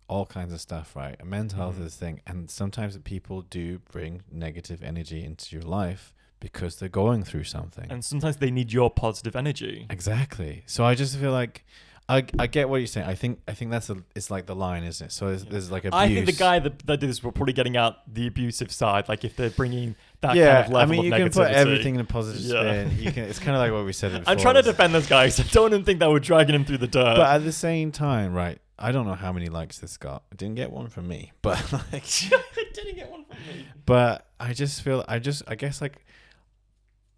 all 0.10 0.26
kinds 0.26 0.54
of 0.54 0.60
stuff, 0.62 0.96
right? 0.96 1.16
And 1.20 1.30
mental 1.30 1.58
health 1.58 1.78
Mhm. 1.78 1.86
is 1.86 1.96
a 1.96 1.98
thing, 1.98 2.22
and 2.28 2.50
sometimes 2.52 2.98
people 3.00 3.42
do 3.42 3.80
bring 3.92 4.22
negative 4.32 4.84
energy 4.84 5.24
into 5.24 5.56
your 5.56 5.64
life 5.64 6.14
because 6.40 6.76
they're 6.78 6.90
going 6.90 7.24
through 7.24 7.46
something. 7.46 7.90
And 7.90 8.04
sometimes 8.04 8.38
they 8.38 8.52
need 8.52 8.74
your 8.74 8.90
positive 8.92 9.34
energy. 9.36 9.88
Exactly. 9.90 10.64
So 10.66 10.84
I 10.84 10.94
just 10.94 11.18
feel 11.18 11.32
like 11.32 11.66
I, 12.10 12.26
I 12.38 12.48
get 12.48 12.68
what 12.68 12.78
you're 12.78 12.88
saying. 12.88 13.08
I 13.08 13.16
think 13.16 13.40
I 13.48 13.54
think 13.54 13.72
that's 13.72 13.90
a 13.90 13.98
it's 14.14 14.30
like 14.30 14.46
the 14.46 14.56
line, 14.56 14.84
isn't 14.84 15.08
it? 15.08 15.12
So 15.12 15.28
there's, 15.28 15.46
there's 15.46 15.72
like 15.72 15.86
abuse. 15.86 16.02
I 16.02 16.14
think 16.14 16.26
the 16.26 16.34
guy 16.34 16.60
that, 16.60 16.80
that 16.86 17.00
did 17.00 17.10
this 17.10 17.24
were 17.24 17.32
probably 17.32 17.54
getting 17.54 17.78
out 17.78 18.14
the 18.14 18.28
abusive 18.28 18.72
side. 18.74 19.08
Like 19.08 19.24
if 19.24 19.38
they're 19.38 19.50
bringing 19.50 19.96
that 20.20 20.36
yeah, 20.36 20.64
kind 20.64 20.66
of 20.66 20.74
level 20.74 20.96
I 20.96 21.02
mean 21.02 21.06
you 21.06 21.12
can 21.12 21.30
put 21.30 21.52
everything 21.52 21.96
in 21.96 22.02
a 22.02 22.06
positive 22.06 22.42
Yeah. 22.42 22.60
spin. 22.60 22.98
You 23.00 23.12
can. 23.12 23.24
It's 23.24 23.40
kind 23.40 23.56
of 23.56 23.62
like 23.62 23.72
what 23.72 23.86
we 23.86 23.94
said. 23.94 24.12
Before. 24.20 24.32
I'm 24.32 24.38
trying 24.38 24.56
to 24.56 24.62
defend 24.64 24.94
this 24.94 25.08
guy 25.08 25.28
because 25.28 25.40
I 25.50 25.50
don't 25.54 25.72
even 25.74 25.86
think 25.86 26.00
that 26.00 26.10
we're 26.10 26.20
dragging 26.20 26.56
him 26.56 26.66
through 26.66 26.80
the 26.80 26.88
dirt. 26.88 27.16
But 27.16 27.36
at 27.36 27.44
the 27.46 27.54
same 27.54 27.92
time, 27.92 28.34
right? 28.34 28.60
I 28.78 28.92
don't 28.92 29.08
know 29.08 29.14
how 29.14 29.32
many 29.32 29.48
likes 29.48 29.80
this 29.80 29.96
got. 29.98 30.24
It 30.32 30.38
didn't 30.38 30.56
get 30.56 30.72
one 30.72 30.90
from 30.90 31.08
me, 31.08 31.32
but 31.42 31.72
like, 31.72 32.04
I 32.04 32.66
didn't 32.74 32.96
get 32.96 33.10
one 33.10 33.24
from 33.24 33.38
me. 33.48 33.66
but 33.86 34.28
I 34.42 34.52
just 34.52 34.82
feel 34.82 35.06
I 35.08 35.20
just 35.20 35.44
I 35.48 35.56
guess 35.56 35.80
like 35.80 36.04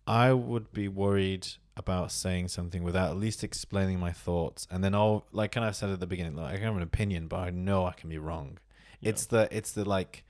I 0.06 0.32
would 0.32 0.72
be 0.72 0.88
worried 0.88 1.48
about 1.78 2.12
saying 2.12 2.48
something 2.48 2.84
without 2.84 3.12
at 3.12 3.18
least 3.18 3.44
explaining 3.44 4.00
my 4.00 4.12
thoughts, 4.12 4.68
and 4.72 4.84
then 4.84 4.96
I'll 4.96 5.26
like 5.32 5.52
kind 5.52 5.68
of 5.68 5.76
said 5.76 5.90
at 5.90 6.00
the 6.00 6.08
beginning, 6.08 6.36
like 6.36 6.60
I 6.60 6.64
have 6.64 6.76
an 6.76 6.82
opinion, 6.82 7.28
but 7.28 7.38
I 7.38 7.50
know 7.50 7.86
I 7.86 7.92
can 7.94 8.10
be 8.10 8.18
wrong. 8.18 8.58
It's 9.02 9.26
the 9.26 9.48
it's 9.52 9.72
the 9.72 9.86
like 9.86 10.24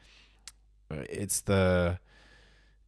uh, 0.91 1.03
it's 1.10 1.41
the 1.41 1.99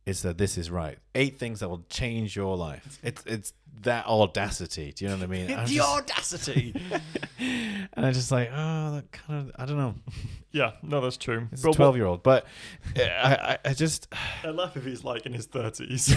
it's 0.08 0.22
the 0.22 0.34
this 0.34 0.58
is 0.58 0.72
right. 0.72 0.98
Eight 1.16 1.38
things 1.38 1.60
that 1.60 1.68
will 1.68 1.84
change 1.90 2.34
your 2.36 2.56
life. 2.56 2.98
It's 3.04 3.22
it's 3.26 3.54
that 3.82 4.06
audacity. 4.08 4.94
Do 4.94 5.04
you 5.06 5.12
know 5.12 5.18
what 5.18 5.24
I 5.26 5.28
mean? 5.28 5.48
The 5.48 5.66
just- 5.66 5.88
audacity. 5.88 6.74
and 7.40 8.06
I'm 8.06 8.14
just 8.14 8.32
like, 8.32 8.50
oh, 8.54 8.96
that 8.96 9.12
kind 9.12 9.50
of 9.50 9.56
I 9.62 9.66
don't 9.66 9.78
know. 9.78 9.96
yeah, 10.54 10.72
no, 10.82 11.02
that's 11.02 11.18
true. 11.18 11.50
It's 11.52 11.62
But 11.62 11.72
a 11.72 11.74
twelve 11.74 11.98
year 11.98 12.06
old, 12.06 12.24
but 12.24 12.46
I, 12.96 13.58
I 13.66 13.70
I 13.70 13.74
just 13.74 14.08
I 14.46 14.50
laugh 14.52 14.78
if 14.78 14.86
he's 14.86 15.04
like 15.04 15.26
in 15.26 15.34
his 15.34 15.46
thirties. 15.46 16.08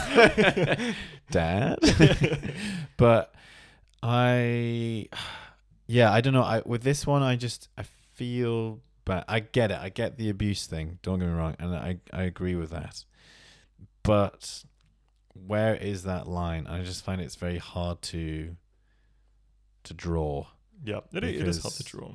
dad. 1.33 1.79
but 2.96 3.35
I, 4.05 5.09
yeah, 5.88 6.12
I 6.12 6.20
don't 6.20 6.33
know. 6.33 6.44
I 6.44 6.62
with 6.64 6.83
this 6.83 7.07
one, 7.09 7.22
I 7.24 7.35
just 7.35 7.68
I 7.76 7.83
feel, 8.14 8.79
but 9.05 9.24
I 9.26 9.40
get 9.40 9.72
it. 9.72 9.79
I 9.81 9.88
get 9.88 10.16
the 10.16 10.31
abuse 10.31 10.66
thing. 10.66 11.00
Don't 11.03 11.18
get 11.18 11.26
me 11.26 11.35
wrong, 11.35 11.57
and 11.59 11.74
I 11.74 11.98
I 12.12 12.22
agree 12.22 12.55
with 12.55 12.70
that. 12.70 13.05
But 14.03 14.65
where 15.35 15.75
is 15.75 16.03
that 16.05 16.27
line? 16.27 16.67
I 16.67 16.83
just 16.83 17.05
find 17.05 17.21
it's 17.21 17.37
very 17.37 17.59
hard 17.59 18.03
to 18.03 18.57
to 19.85 19.95
draw 19.95 20.47
yeah, 20.85 21.01
it, 21.13 21.25
it 21.25 21.35
is 21.49 21.63
hard 21.63 21.75
to 21.75 21.83
draw. 21.85 22.15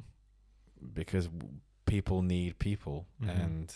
because 0.94 1.28
people 1.86 2.22
need 2.22 2.58
people 2.60 3.06
Mhm. 3.22 3.44
and 3.44 3.74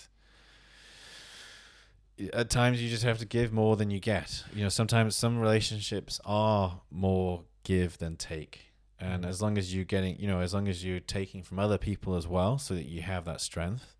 at 2.33 2.49
times 2.49 2.81
you 2.81 2.89
just 2.89 3.03
have 3.03 3.17
to 3.19 3.25
give 3.25 3.53
more 3.53 3.75
than 3.77 3.89
you 3.89 3.99
get 3.99 4.43
you 4.53 4.61
know 4.63 4.69
sometimes 4.69 5.15
some 5.15 5.39
relationships 5.39 6.19
are 6.25 6.81
more 6.91 7.43
give 7.63 7.97
than 7.97 8.15
take 8.17 8.73
and 8.99 9.25
as 9.25 9.41
long 9.41 9.57
as 9.57 9.73
you're 9.73 9.85
getting 9.85 10.19
you 10.19 10.27
know 10.27 10.39
as 10.41 10.53
long 10.53 10.67
as 10.67 10.83
you're 10.83 10.99
taking 10.99 11.41
from 11.41 11.57
other 11.59 11.77
people 11.77 12.15
as 12.15 12.27
well 12.27 12.57
so 12.57 12.73
that 12.75 12.85
you 12.87 13.01
have 13.01 13.25
that 13.25 13.39
strength 13.41 13.95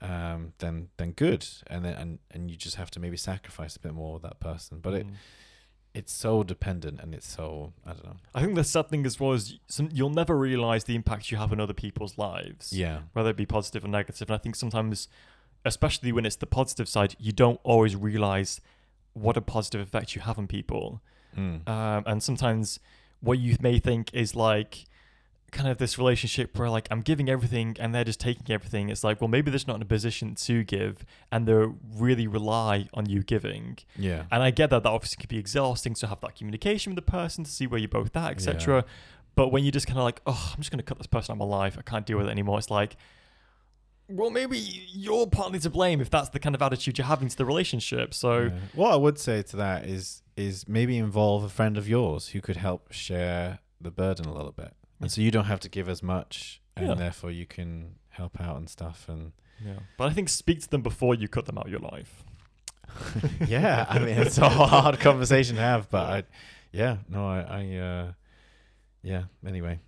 um 0.00 0.52
then 0.58 0.88
then 0.96 1.10
good 1.12 1.46
and 1.66 1.84
then 1.84 1.94
and, 1.94 2.18
and 2.30 2.50
you 2.50 2.56
just 2.56 2.76
have 2.76 2.90
to 2.90 3.00
maybe 3.00 3.16
sacrifice 3.16 3.74
a 3.76 3.80
bit 3.80 3.92
more 3.92 4.14
with 4.14 4.22
that 4.22 4.38
person 4.40 4.78
but 4.80 4.94
it 4.94 5.06
Mm. 5.06 5.14
it's 5.94 6.12
so 6.12 6.44
dependent 6.44 7.00
and 7.00 7.14
it's 7.14 7.26
so 7.26 7.72
i 7.84 7.90
don't 7.92 8.04
know 8.04 8.16
I 8.34 8.40
think 8.42 8.54
the 8.54 8.62
sad 8.62 8.88
thing 8.90 9.04
as 9.06 9.18
well 9.18 9.32
is 9.32 9.58
some, 9.66 9.88
you'll 9.92 10.10
never 10.22 10.36
realize 10.38 10.84
the 10.84 10.94
impact 10.94 11.30
you 11.32 11.38
have 11.38 11.50
on 11.50 11.58
other 11.60 11.74
people's 11.74 12.16
lives. 12.16 12.72
yeah 12.72 12.98
whether 13.14 13.30
it 13.30 13.36
be 13.36 13.46
positive 13.46 13.84
or 13.84 13.88
negative. 13.88 14.28
And 14.28 14.34
I 14.36 14.38
think 14.38 14.54
sometimes, 14.54 15.08
especially 15.64 16.12
when 16.12 16.24
it's 16.26 16.36
the 16.36 16.46
positive 16.46 16.88
side, 16.88 17.16
you 17.18 17.32
don't 17.32 17.58
always 17.64 17.96
realize 17.96 18.60
what 19.14 19.36
a 19.36 19.40
positive 19.40 19.80
effect 19.80 20.14
you 20.14 20.20
have 20.22 20.38
on 20.38 20.46
people. 20.46 21.00
Mm. 21.36 21.68
Um, 21.68 22.04
and 22.06 22.22
sometimes 22.22 22.78
what 23.20 23.38
you 23.40 23.56
may 23.60 23.80
think 23.80 24.14
is 24.14 24.36
like 24.36 24.84
kind 25.50 25.68
of 25.68 25.78
this 25.78 25.98
relationship 25.98 26.58
where 26.58 26.68
like 26.70 26.86
I'm 26.90 27.00
giving 27.00 27.28
everything 27.28 27.76
and 27.80 27.94
they're 27.94 28.04
just 28.04 28.20
taking 28.20 28.50
everything. 28.50 28.88
It's 28.90 29.02
like, 29.02 29.20
well, 29.20 29.28
maybe 29.28 29.50
they're 29.50 29.60
not 29.66 29.76
in 29.76 29.82
a 29.82 29.86
position 29.86 30.34
to 30.36 30.62
give 30.64 31.04
and 31.32 31.46
they 31.46 31.54
really 31.96 32.26
rely 32.26 32.88
on 32.94 33.08
you 33.08 33.22
giving. 33.22 33.78
yeah 33.96 34.24
And 34.30 34.42
I 34.42 34.50
get 34.50 34.70
that 34.70 34.82
that 34.82 34.88
obviously 34.88 35.20
could 35.20 35.28
be 35.30 35.38
exhausting 35.38 35.94
to 35.94 36.06
have 36.06 36.20
that 36.20 36.36
communication 36.36 36.94
with 36.94 37.04
the 37.04 37.10
person 37.10 37.44
to 37.44 37.50
see 37.50 37.66
where 37.66 37.80
you're 37.80 37.88
both 37.88 38.16
at, 38.16 38.30
etc. 38.32 38.84
But 39.34 39.48
when 39.52 39.64
you 39.64 39.70
just 39.72 39.86
kind 39.86 39.98
of 39.98 40.04
like, 40.04 40.20
oh, 40.26 40.50
I'm 40.52 40.58
just 40.58 40.70
going 40.70 40.78
to 40.78 40.84
cut 40.84 40.98
this 40.98 41.06
person 41.06 41.32
out 41.32 41.34
of 41.42 41.48
my 41.48 41.56
life. 41.56 41.76
I 41.78 41.82
can't 41.82 42.04
deal 42.04 42.18
with 42.18 42.26
it 42.26 42.30
anymore. 42.30 42.58
It's 42.58 42.70
like, 42.70 42.96
well, 44.08 44.30
maybe 44.30 44.58
you're 44.58 45.26
partly 45.26 45.58
to 45.60 45.70
blame 45.70 46.00
if 46.00 46.08
that's 46.10 46.30
the 46.30 46.38
kind 46.38 46.54
of 46.54 46.62
attitude 46.62 46.96
you're 46.98 47.06
having 47.06 47.28
to 47.28 47.36
the 47.36 47.44
relationship. 47.44 48.14
So, 48.14 48.44
Yeah. 48.44 48.50
what 48.74 48.92
I 48.92 48.96
would 48.96 49.18
say 49.18 49.42
to 49.42 49.56
that 49.56 49.84
is 49.86 50.22
is 50.36 50.66
maybe 50.68 50.96
involve 50.96 51.42
a 51.44 51.48
friend 51.48 51.76
of 51.76 51.88
yours 51.88 52.28
who 52.28 52.40
could 52.40 52.56
help 52.56 52.92
share 52.92 53.58
the 53.80 53.90
burden 53.90 54.24
a 54.24 54.32
little 54.32 54.52
bit, 54.52 54.72
and 55.00 55.10
so 55.10 55.20
you 55.20 55.30
don't 55.30 55.44
have 55.46 55.60
to 55.60 55.68
give 55.68 55.88
as 55.88 56.02
much, 56.02 56.60
and 56.76 56.88
Yeah. 56.88 56.94
therefore 56.94 57.30
you 57.30 57.46
can 57.46 57.96
help 58.10 58.40
out 58.40 58.56
and 58.56 58.68
stuff. 58.68 59.06
And 59.08 59.32
yeah. 59.64 59.80
But 59.96 60.08
I 60.10 60.12
think 60.14 60.28
speak 60.28 60.60
to 60.62 60.68
them 60.70 60.82
before 60.82 61.14
you 61.14 61.28
cut 61.28 61.46
them 61.46 61.58
out 61.58 61.66
of 61.66 61.70
your 61.70 61.80
life. 61.80 62.24
yeah, 63.46 63.86
I 63.88 63.98
mean 63.98 64.18
it's 64.18 64.38
a 64.38 64.48
hard 64.66 64.98
conversation 65.00 65.56
to 65.56 65.62
have, 65.62 65.88
but 65.90 66.06
I, 66.10 66.22
yeah, 66.72 66.98
no, 67.08 67.26
I, 67.28 67.40
I 67.40 67.76
uh, 67.76 68.12
yeah. 69.02 69.24
Anyway, 69.46 69.78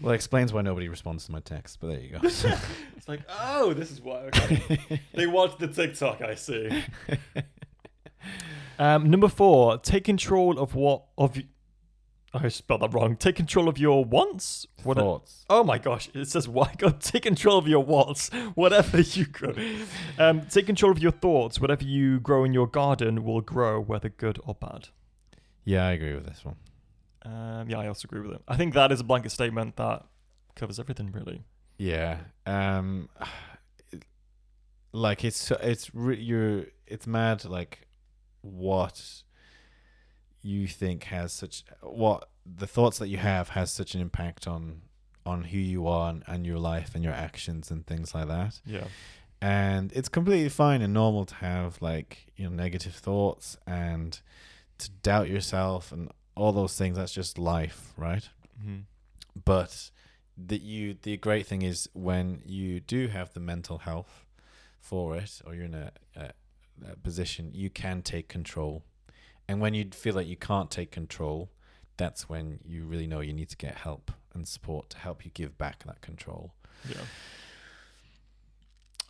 well, 0.00 0.12
it 0.12 0.16
explains 0.16 0.52
why 0.52 0.60
nobody 0.62 0.88
responds 0.88 1.24
to 1.26 1.32
my 1.32 1.40
text. 1.40 1.78
But 1.80 1.88
there 1.88 2.00
you 2.00 2.10
go. 2.18 2.18
It's 2.96 3.08
like, 3.08 3.22
oh, 3.28 3.72
this 3.74 3.90
is 3.90 4.00
why. 4.00 4.26
Okay. 4.26 5.00
they 5.14 5.26
watch 5.26 5.58
the 5.58 5.66
TikTok, 5.66 6.22
I 6.22 6.36
see. 6.36 6.84
um, 8.78 9.10
number 9.10 9.28
four, 9.28 9.78
take 9.78 10.04
control 10.04 10.58
of 10.58 10.74
what 10.74 11.04
of. 11.18 11.36
I 12.34 12.48
spelled 12.48 12.80
that 12.80 12.94
wrong. 12.94 13.16
Take 13.16 13.36
control 13.36 13.68
of 13.68 13.78
your 13.78 14.04
wants. 14.04 14.66
What? 14.84 14.96
Thoughts? 14.96 15.44
Oh 15.50 15.62
my 15.62 15.78
gosh! 15.78 16.08
It 16.14 16.28
says, 16.28 16.48
"Why 16.48 16.72
God 16.78 17.00
take 17.00 17.24
control 17.24 17.58
of 17.58 17.68
your 17.68 17.84
wants? 17.84 18.30
Whatever 18.54 19.00
you 19.00 19.26
grow, 19.26 19.54
um, 20.18 20.42
take 20.46 20.66
control 20.66 20.92
of 20.92 20.98
your 20.98 21.12
thoughts. 21.12 21.60
Whatever 21.60 21.84
you 21.84 22.20
grow 22.20 22.44
in 22.44 22.54
your 22.54 22.66
garden 22.66 23.24
will 23.24 23.42
grow, 23.42 23.80
whether 23.80 24.08
good 24.08 24.38
or 24.44 24.54
bad." 24.54 24.88
Yeah, 25.64 25.86
I 25.86 25.92
agree 25.92 26.14
with 26.14 26.26
this 26.26 26.44
one. 26.44 26.56
Um, 27.24 27.68
yeah, 27.68 27.78
I 27.78 27.86
also 27.86 28.06
agree 28.06 28.20
with 28.20 28.32
it. 28.32 28.42
I 28.48 28.56
think 28.56 28.74
that 28.74 28.90
is 28.90 29.00
a 29.00 29.04
blanket 29.04 29.30
statement 29.30 29.76
that 29.76 30.04
covers 30.56 30.80
everything, 30.80 31.12
really. 31.12 31.44
Yeah. 31.78 32.18
Um 32.46 33.08
like 34.92 35.24
it's 35.24 35.50
it's 35.50 35.94
re- 35.94 36.20
you're 36.20 36.64
it's 36.86 37.06
mad 37.06 37.44
like 37.44 37.86
what 38.42 39.22
you 40.42 40.66
think 40.66 41.04
has 41.04 41.32
such 41.32 41.64
what 41.80 42.28
the 42.44 42.66
thoughts 42.66 42.98
that 42.98 43.08
you 43.08 43.18
have 43.18 43.50
has 43.50 43.70
such 43.70 43.94
an 43.94 44.00
impact 44.00 44.46
on 44.46 44.82
on 45.24 45.44
who 45.44 45.58
you 45.58 45.86
are 45.86 46.10
and, 46.10 46.24
and 46.26 46.46
your 46.46 46.58
life 46.58 46.94
and 46.94 47.04
your 47.04 47.12
actions 47.12 47.70
and 47.70 47.86
things 47.86 48.14
like 48.14 48.26
that. 48.28 48.60
Yeah. 48.66 48.84
And 49.40 49.92
it's 49.92 50.08
completely 50.08 50.48
fine 50.48 50.82
and 50.82 50.92
normal 50.92 51.24
to 51.26 51.34
have 51.36 51.80
like, 51.80 52.32
you 52.36 52.44
know, 52.44 52.54
negative 52.54 52.94
thoughts 52.94 53.56
and 53.66 54.20
to 54.78 54.90
doubt 55.02 55.28
yourself 55.28 55.92
and 55.92 56.10
all 56.34 56.52
those 56.52 56.76
things. 56.76 56.96
That's 56.96 57.12
just 57.12 57.38
life, 57.38 57.92
right? 57.96 58.28
hmm 58.60 58.80
but 59.44 59.90
that 60.36 60.62
you 60.62 60.94
the 61.02 61.16
great 61.16 61.46
thing 61.46 61.62
is 61.62 61.88
when 61.92 62.42
you 62.44 62.80
do 62.80 63.08
have 63.08 63.32
the 63.34 63.40
mental 63.40 63.78
health 63.78 64.24
for 64.80 65.16
it 65.16 65.40
or 65.46 65.54
you're 65.54 65.64
in 65.64 65.74
a, 65.74 65.90
a, 66.16 66.30
a 66.90 66.96
position 66.96 67.50
you 67.54 67.70
can 67.70 68.02
take 68.02 68.28
control 68.28 68.82
and 69.48 69.60
when 69.60 69.74
you 69.74 69.86
feel 69.92 70.14
like 70.14 70.26
you 70.26 70.36
can't 70.36 70.70
take 70.70 70.90
control 70.90 71.50
that's 71.96 72.28
when 72.28 72.58
you 72.64 72.84
really 72.84 73.06
know 73.06 73.20
you 73.20 73.32
need 73.32 73.48
to 73.48 73.56
get 73.56 73.74
help 73.76 74.10
and 74.34 74.48
support 74.48 74.88
to 74.90 74.98
help 74.98 75.24
you 75.24 75.30
give 75.34 75.56
back 75.58 75.84
that 75.84 76.00
control 76.00 76.54
Yeah. 76.88 77.00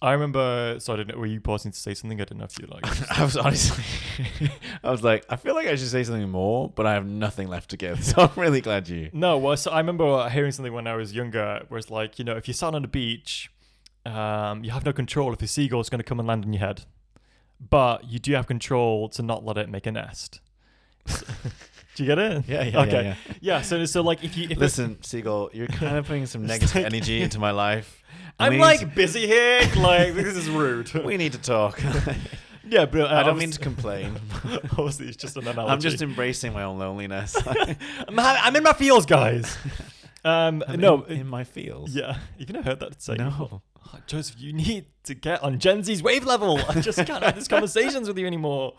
I 0.01 0.12
remember. 0.14 0.79
So 0.81 0.95
I 0.95 0.97
didn't. 0.97 1.16
Were 1.16 1.27
you 1.27 1.40
pausing 1.40 1.71
to 1.71 1.79
say 1.79 1.95
something? 1.95 2.21
I 2.21 2.25
didn't 2.25 2.38
know 2.38 2.47
if 2.47 2.59
you 2.59 2.66
like. 2.66 2.85
i 3.18 3.23
was 3.23 3.37
honestly 3.37 3.85
i 4.85 4.90
was 4.90 5.05
like 5.05 5.25
i 5.29 5.37
feel 5.37 5.55
like 5.55 5.68
i 5.68 5.77
should 5.77 5.87
say 5.88 6.03
something 6.03 6.29
more 6.29 6.68
but 6.74 6.87
i 6.87 6.93
have 6.95 7.07
nothing 7.07 7.47
left 7.47 7.70
to 7.70 7.76
give 7.76 8.03
so 8.11 8.22
i'm 8.22 8.30
really 8.41 8.61
glad 8.61 8.89
you 8.89 9.11
No, 9.12 9.39
well, 9.39 9.57
so 9.57 9.70
I 9.70 9.78
remember 9.78 10.28
hearing 10.28 10.51
something 10.51 10.72
when 10.72 10.89
I 10.89 10.97
was 10.97 11.12
younger, 11.14 11.64
where 11.68 11.78
it's 11.78 11.89
like, 11.91 12.18
you 12.18 12.24
know, 12.24 12.37
if 12.37 12.49
you're 12.49 12.55
sat 12.55 12.74
on 12.74 12.83
the 12.83 12.89
beach, 12.89 13.49
um, 14.05 14.64
you 14.64 14.72
have 14.72 14.85
no 14.85 14.93
control 14.93 15.33
if 15.33 15.41
a 15.41 15.47
seagull's 15.47 15.89
going 15.89 16.01
to 16.01 16.05
come 16.05 16.18
and 16.18 16.26
land 16.26 16.45
on 16.45 16.53
your 16.53 16.61
head, 16.61 16.85
but 17.71 18.05
you 18.11 18.19
do 18.19 18.33
have 18.35 18.47
control 18.47 19.09
to 19.11 19.23
not 19.23 19.45
let 19.45 19.59
it 19.59 19.69
make 19.69 19.87
a 19.87 19.93
nest. 19.93 20.41
do 21.07 21.15
you 22.03 22.07
get 22.07 22.19
it? 22.19 22.45
Yeah, 22.49 22.63
yeah, 22.65 22.81
okay. 22.81 23.03
yeah, 23.05 23.15
Yeah. 23.41 23.63
So, 23.63 23.85
so 23.85 24.03
like, 24.03 24.25
if 24.25 24.37
you 24.37 24.49
if 24.51 24.59
Listen, 24.59 25.03
Seagull, 25.03 25.51
you're 25.53 25.67
kind 25.83 25.97
of 25.97 26.07
putting 26.07 26.27
some 26.27 26.47
negative 26.47 26.75
like- 26.75 26.85
energy 26.93 27.23
into 27.23 27.39
my 27.39 27.51
life. 27.51 28.03
I'm 28.39 28.59
like 28.59 28.95
busy 28.95 29.27
here. 29.27 29.61
Like 29.77 30.15
this 30.15 30.37
is 30.37 30.49
rude. 30.49 30.93
we 31.05 31.17
need 31.17 31.33
to 31.33 31.39
talk. 31.39 31.81
yeah, 32.65 32.87
but 32.87 33.03
uh, 33.13 33.15
I 33.15 33.23
don't 33.23 33.39
mean 33.39 33.51
to 33.53 33.59
complain. 33.61 34.19
Obviously, 34.45 35.09
it's 35.09 35.17
just 35.17 35.37
an 35.37 35.47
analogy. 35.47 35.73
I'm 35.73 35.81
just 35.81 36.03
embracing 36.03 36.53
my 36.53 36.63
own 36.65 36.79
loneliness. 36.79 37.37
I'm, 37.47 38.19
I'm 38.19 38.57
in 38.57 38.63
my 38.63 38.73
feels, 38.73 39.07
guys. 39.07 39.57
Um, 40.25 40.65
I'm 40.67 40.81
no, 40.81 41.03
in, 41.03 41.21
in 41.21 41.27
my 41.29 41.45
feels. 41.45 41.95
yeah, 41.95 42.17
you've 42.39 42.51
never 42.51 42.71
heard 42.71 42.81
that 42.81 43.03
say 43.03 43.17
before. 43.17 43.61
No. 43.87 43.91
Oh, 43.95 43.99
Joseph, 44.07 44.37
you 44.39 44.53
need 44.53 44.87
to 45.05 45.14
get 45.14 45.43
on 45.43 45.59
Gen 45.59 45.83
Z's 45.83 46.03
wave 46.03 46.24
level. 46.24 46.59
I 46.68 46.80
just 46.80 47.05
can't 47.07 47.22
have 47.22 47.35
these 47.35 47.49
conversations 47.57 48.09
with 48.09 48.18
you 48.18 48.26
anymore. 48.26 48.74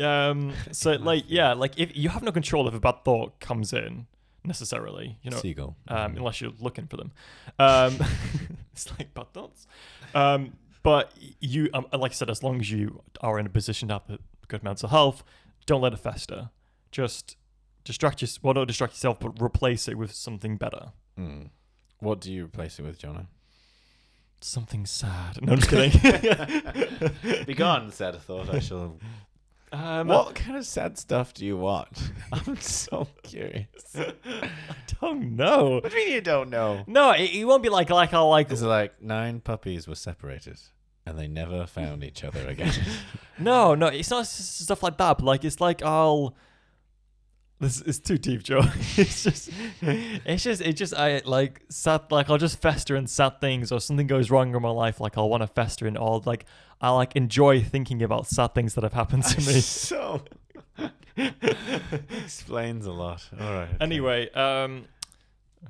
Um, 0.00 0.52
so 0.72 0.92
like, 0.92 1.24
yeah, 1.28 1.52
like 1.52 1.78
if 1.78 1.96
you 1.96 2.08
have 2.08 2.22
no 2.22 2.32
control 2.32 2.68
if 2.68 2.74
a 2.74 2.80
bad 2.80 3.04
thought 3.04 3.40
comes 3.40 3.72
in 3.72 4.06
necessarily, 4.44 5.18
you 5.22 5.30
know, 5.30 5.38
Seagull. 5.38 5.76
um, 5.88 6.16
unless 6.16 6.40
you're 6.40 6.52
looking 6.60 6.86
for 6.86 6.96
them. 6.96 7.12
Um, 7.58 7.98
it's 8.72 8.90
like 8.98 9.12
bad 9.14 9.32
thoughts. 9.32 9.66
Um, 10.14 10.54
but 10.82 11.12
you, 11.40 11.68
um, 11.74 11.86
like 11.92 12.12
I 12.12 12.14
said, 12.14 12.30
as 12.30 12.42
long 12.42 12.60
as 12.60 12.70
you 12.70 13.02
are 13.20 13.38
in 13.38 13.46
a 13.46 13.50
position 13.50 13.88
to 13.88 13.94
have 13.94 14.02
a 14.08 14.18
good 14.48 14.62
mental 14.62 14.88
health, 14.88 15.22
don't 15.66 15.82
let 15.82 15.92
it 15.92 15.98
fester. 15.98 16.50
Just 16.90 17.36
distract 17.84 18.22
yourself. 18.22 18.42
Well, 18.42 18.54
don't 18.54 18.66
distract 18.66 18.94
yourself, 18.94 19.20
but 19.20 19.40
replace 19.40 19.88
it 19.88 19.98
with 19.98 20.12
something 20.12 20.56
better. 20.56 20.92
Mm. 21.18 21.50
What 21.98 22.20
do 22.20 22.32
you 22.32 22.46
replace 22.46 22.78
it 22.78 22.82
with, 22.82 22.98
Jonah? 22.98 23.26
Something 24.42 24.86
sad. 24.86 25.42
No, 25.42 25.52
I'm 25.52 25.58
just 25.58 25.70
kidding. 25.70 27.44
Be 27.46 27.54
gone, 27.54 27.90
said 27.92 28.16
thought 28.20 28.52
I 28.54 28.58
shall. 28.58 28.96
um, 29.72 30.08
What 30.08 30.34
kind 30.34 30.56
of 30.56 30.64
sad 30.64 30.96
stuff 30.98 31.34
do 31.34 31.44
you 31.44 31.56
watch? 31.58 31.98
I'm 32.32 32.56
so 32.60 33.06
curious. 33.22 33.66
I 33.94 34.14
don't 35.00 35.36
know. 35.36 35.80
What 35.82 35.90
do 35.90 35.98
you 35.98 36.06
mean 36.06 36.14
you 36.14 36.20
don't 36.22 36.48
know? 36.50 36.84
No, 36.86 37.10
it, 37.12 37.30
it 37.34 37.44
won't 37.44 37.62
be 37.62 37.68
like 37.68 37.90
like 37.90 38.14
I'll 38.14 38.28
like. 38.30 38.48
This 38.48 38.60
is 38.60 38.64
it 38.64 38.68
like 38.68 39.02
nine 39.02 39.40
puppies 39.40 39.86
were 39.86 39.94
separated 39.94 40.58
and 41.06 41.18
they 41.18 41.28
never 41.28 41.66
found 41.66 42.02
each 42.02 42.24
other 42.24 42.46
again? 42.48 42.72
No, 43.38 43.74
no, 43.74 43.86
it's 43.88 44.10
not 44.10 44.26
stuff 44.26 44.82
like 44.82 44.96
that. 44.98 45.18
But 45.18 45.24
like, 45.24 45.44
it's 45.44 45.60
like 45.60 45.82
I'll. 45.82 46.34
This 47.60 47.80
is 47.82 48.00
too 48.00 48.16
deep, 48.16 48.42
Joe. 48.42 48.62
it's 48.96 49.22
just, 49.22 49.50
it's 49.82 50.42
just, 50.42 50.62
it 50.62 50.72
just, 50.72 50.94
I 50.94 51.20
like 51.26 51.60
sad. 51.68 52.10
Like 52.10 52.30
I'll 52.30 52.38
just 52.38 52.60
fester 52.62 52.96
in 52.96 53.06
sad 53.06 53.38
things, 53.40 53.70
or 53.70 53.80
something 53.80 54.06
goes 54.06 54.30
wrong 54.30 54.54
in 54.54 54.62
my 54.62 54.70
life. 54.70 54.98
Like 54.98 55.18
I'll 55.18 55.28
want 55.28 55.42
to 55.42 55.46
fester 55.46 55.86
in 55.86 55.96
all. 55.98 56.22
Like 56.24 56.46
I 56.80 56.90
like 56.90 57.16
enjoy 57.16 57.62
thinking 57.62 58.02
about 58.02 58.26
sad 58.26 58.54
things 58.54 58.74
that 58.74 58.82
have 58.84 58.94
happened 58.94 59.24
to 59.24 59.38
me. 59.46 59.60
so 59.60 60.22
explains 62.24 62.86
a 62.86 62.92
lot. 62.92 63.28
All 63.38 63.52
right. 63.52 63.64
okay. 63.68 63.76
Anyway, 63.80 64.30
um, 64.32 64.86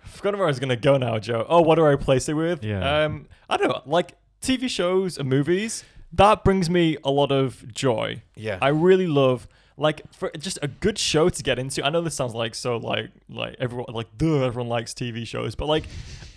I 0.02 0.06
forgot 0.06 0.34
where 0.36 0.44
I 0.44 0.48
was 0.48 0.60
gonna 0.60 0.76
go 0.76 0.96
now, 0.96 1.18
Joe. 1.18 1.44
Oh, 1.48 1.60
what 1.62 1.74
do 1.74 1.84
I 1.84 1.90
replace 1.90 2.28
it 2.28 2.34
with? 2.34 2.62
Yeah. 2.62 3.04
Um, 3.04 3.26
I 3.48 3.56
don't 3.56 3.68
know, 3.68 3.82
like 3.86 4.16
TV 4.40 4.68
shows 4.68 5.18
and 5.18 5.28
movies. 5.28 5.84
That 6.12 6.42
brings 6.44 6.68
me 6.68 6.96
a 7.04 7.10
lot 7.10 7.30
of 7.30 7.72
joy. 7.72 8.22
yeah. 8.34 8.58
I 8.60 8.68
really 8.68 9.06
love 9.06 9.46
like 9.80 10.02
for 10.12 10.30
just 10.38 10.58
a 10.62 10.68
good 10.68 10.98
show 10.98 11.28
to 11.30 11.42
get 11.42 11.58
into. 11.58 11.84
I 11.84 11.90
know 11.90 12.02
this 12.02 12.14
sounds 12.14 12.34
like 12.34 12.54
so 12.54 12.76
like 12.76 13.10
like 13.28 13.56
everyone 13.58 13.86
like 13.92 14.06
duh 14.16 14.44
everyone 14.44 14.68
likes 14.68 14.92
TV 14.92 15.26
shows, 15.26 15.54
but 15.54 15.66
like 15.66 15.84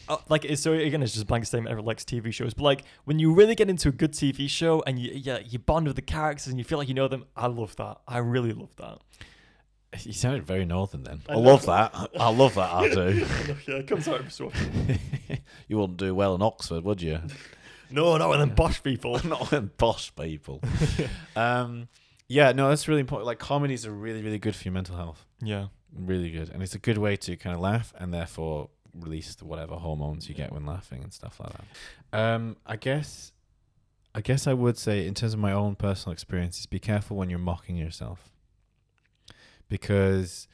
uh, 0.08 0.18
like 0.30 0.46
so 0.56 0.74
again 0.74 1.04
it's 1.04 1.12
just 1.12 1.24
a 1.24 1.28
blank 1.28 1.46
statement 1.46 1.70
everyone 1.70 1.88
likes 1.88 2.06
TV 2.06 2.34
shows. 2.34 2.54
But 2.54 2.64
like 2.64 2.84
when 3.04 3.20
you 3.20 3.34
really 3.34 3.54
get 3.54 3.70
into 3.70 3.90
a 3.90 3.92
good 3.92 4.14
TV 4.14 4.50
show 4.50 4.82
and 4.88 4.98
you 4.98 5.12
yeah 5.14 5.40
you 5.40 5.60
bond 5.60 5.88
with 5.88 5.98
the 5.98 6.02
characters 6.02 6.48
and 6.48 6.58
you 6.58 6.64
feel 6.64 6.78
like 6.78 6.88
you 6.88 6.94
know 6.94 7.10
them, 7.10 7.26
I 7.36 7.48
love 7.48 7.76
that. 7.76 7.98
I 8.08 8.20
really 8.20 8.54
love 8.54 8.76
that. 8.78 9.00
you 10.06 10.14
sounded 10.14 10.46
very 10.46 10.66
northern 10.66 11.04
then. 11.04 11.22
I 11.28 11.34
I, 11.34 11.36
love 11.36 11.66
that. 11.66 11.94
I 12.18 12.30
love 12.30 12.56
that. 12.56 12.72
I 12.72 12.90
do. 12.90 13.26
yeah, 13.68 13.76
it 13.76 13.88
comes 13.88 14.08
out 14.08 14.20
every 14.20 14.32
so 14.32 14.52
you 15.68 15.78
wouldn't 15.78 15.98
do 15.98 16.16
well 16.16 16.34
in 16.34 16.42
Oxford, 16.42 16.86
would 16.86 17.02
you? 17.02 17.20
No, 17.94 18.18
not 18.18 18.30
with 18.30 18.40
them 18.40 18.50
bosh 18.56 18.82
people. 18.82 19.20
Not 19.24 19.52
with 19.52 19.78
boss 19.78 20.10
people. 20.10 20.62
um, 21.36 21.88
yeah, 22.34 22.52
no, 22.52 22.70
that's 22.70 22.88
really 22.88 23.02
important. 23.02 23.28
Like 23.28 23.38
comedies 23.38 23.86
are 23.86 23.92
really, 23.92 24.24
really 24.24 24.40
good 24.40 24.56
for 24.56 24.64
your 24.64 24.74
mental 24.74 24.96
health. 24.96 25.24
Yeah. 25.40 25.68
Really 25.96 26.32
good, 26.32 26.50
and 26.50 26.64
it's 26.64 26.74
a 26.74 26.80
good 26.80 26.98
way 26.98 27.16
to 27.18 27.38
kind 27.38 27.56
of 27.56 27.62
laugh 27.62 27.94
and 28.00 28.12
therefore 28.12 28.70
release 29.00 29.36
the 29.36 29.46
whatever 29.46 29.76
hormones 29.76 30.28
you 30.28 30.34
get 30.34 30.52
when 30.52 30.66
laughing 30.66 31.04
and 31.04 31.14
stuff 31.14 31.40
like 31.40 31.52
that. 31.54 32.20
Um, 32.20 32.58
I 32.66 32.78
guess, 32.78 33.32
I 34.16 34.22
guess 34.22 34.48
I 34.48 34.54
would 34.54 34.80
say 34.80 35.06
in 35.06 35.14
terms 35.14 35.36
of 35.36 35.40
my 35.40 35.52
own 35.52 35.76
personal 35.76 36.14
experiences, 36.14 36.66
be 36.66 36.80
careful 36.80 37.16
when 37.16 37.30
you're 37.30 37.38
mocking 37.38 37.76
yourself, 37.76 38.32
because 39.70 40.48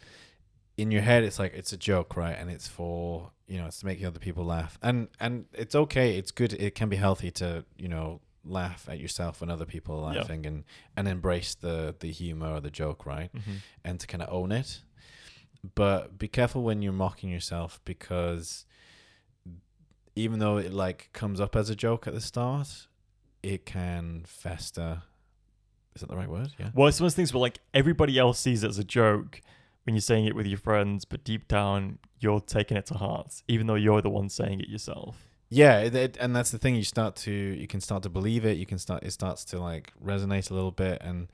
in 0.75 0.91
your 0.91 1.01
head 1.01 1.23
it's 1.23 1.39
like 1.39 1.53
it's 1.53 1.71
a 1.71 1.77
joke, 1.77 2.17
right? 2.17 2.35
And 2.37 2.49
it's 2.49 2.67
for 2.67 3.31
you 3.47 3.57
know 3.57 3.67
it's 3.67 3.79
to 3.79 3.85
make 3.85 4.03
other 4.03 4.19
people 4.19 4.43
laugh, 4.43 4.77
and 4.81 5.07
and 5.21 5.45
it's 5.53 5.75
okay. 5.75 6.17
It's 6.17 6.31
good. 6.31 6.51
It 6.51 6.75
can 6.75 6.89
be 6.89 6.97
healthy 6.97 7.31
to 7.31 7.63
you 7.77 7.87
know 7.87 8.19
laugh 8.45 8.87
at 8.89 8.99
yourself 8.99 9.41
when 9.41 9.49
other 9.49 9.65
people 9.65 10.03
are 10.03 10.13
Yeah. 10.13 10.19
laughing 10.21 10.45
and 10.45 10.63
and 10.95 11.07
embrace 11.07 11.55
the 11.55 11.95
the 11.99 12.11
humor 12.11 12.53
or 12.55 12.59
the 12.61 12.71
joke, 12.71 13.05
right? 13.05 13.31
Mm-hmm. 13.33 13.55
and 13.83 13.99
to 13.99 14.07
kind 14.07 14.23
of 14.23 14.29
own 14.33 14.51
it. 14.51 14.81
But 15.75 16.17
be 16.17 16.27
careful 16.27 16.63
when 16.63 16.81
you're 16.81 16.93
mocking 16.93 17.29
yourself 17.29 17.81
because 17.83 18.65
even 20.15 20.39
though 20.39 20.57
it 20.57 20.73
like 20.73 21.09
comes 21.13 21.39
up 21.39 21.55
as 21.55 21.69
a 21.69 21.75
joke 21.75 22.07
at 22.07 22.13
the 22.13 22.21
start, 22.21 22.87
it 23.43 23.65
can 23.65 24.23
fester. 24.25 25.03
Is 25.95 26.01
that 26.01 26.09
the 26.09 26.15
right 26.15 26.29
word? 26.29 26.49
Yeah. 26.59 26.69
Well, 26.73 26.87
it's 26.87 26.99
one 26.99 27.05
of 27.07 27.11
those 27.11 27.15
things 27.15 27.33
where 27.33 27.41
like 27.41 27.59
everybody 27.73 28.17
else 28.17 28.39
sees 28.39 28.63
it 28.63 28.69
as 28.69 28.77
a 28.77 28.83
joke 28.83 29.41
when 29.83 29.95
you're 29.95 30.01
saying 30.01 30.25
it 30.25 30.35
with 30.35 30.45
your 30.45 30.57
friends, 30.57 31.03
but 31.05 31.23
deep 31.23 31.47
down 31.47 31.99
you're 32.19 32.41
taking 32.41 32.75
it 32.77 32.85
to 32.87 32.95
heart, 32.95 33.41
even 33.47 33.67
though 33.67 33.75
you're 33.75 34.01
the 34.01 34.09
one 34.09 34.27
saying 34.29 34.59
it 34.59 34.67
yourself. 34.69 35.28
Yeah, 35.49 35.79
it, 35.79 35.95
it- 35.95 36.17
and 36.19 36.35
that's 36.35 36.51
the 36.51 36.57
thing. 36.59 36.75
You 36.75 36.83
start 36.83 37.15
to 37.17 37.31
you 37.31 37.67
can 37.67 37.81
start 37.81 38.03
to 38.03 38.09
believe 38.09 38.45
it. 38.45 38.57
You 38.57 38.65
can 38.65 38.77
start 38.79 39.03
it 39.03 39.11
starts 39.11 39.43
to 39.45 39.59
like 39.59 39.93
resonate 40.03 40.51
a 40.51 40.53
little 40.53 40.71
bit, 40.71 40.99
and 41.01 41.27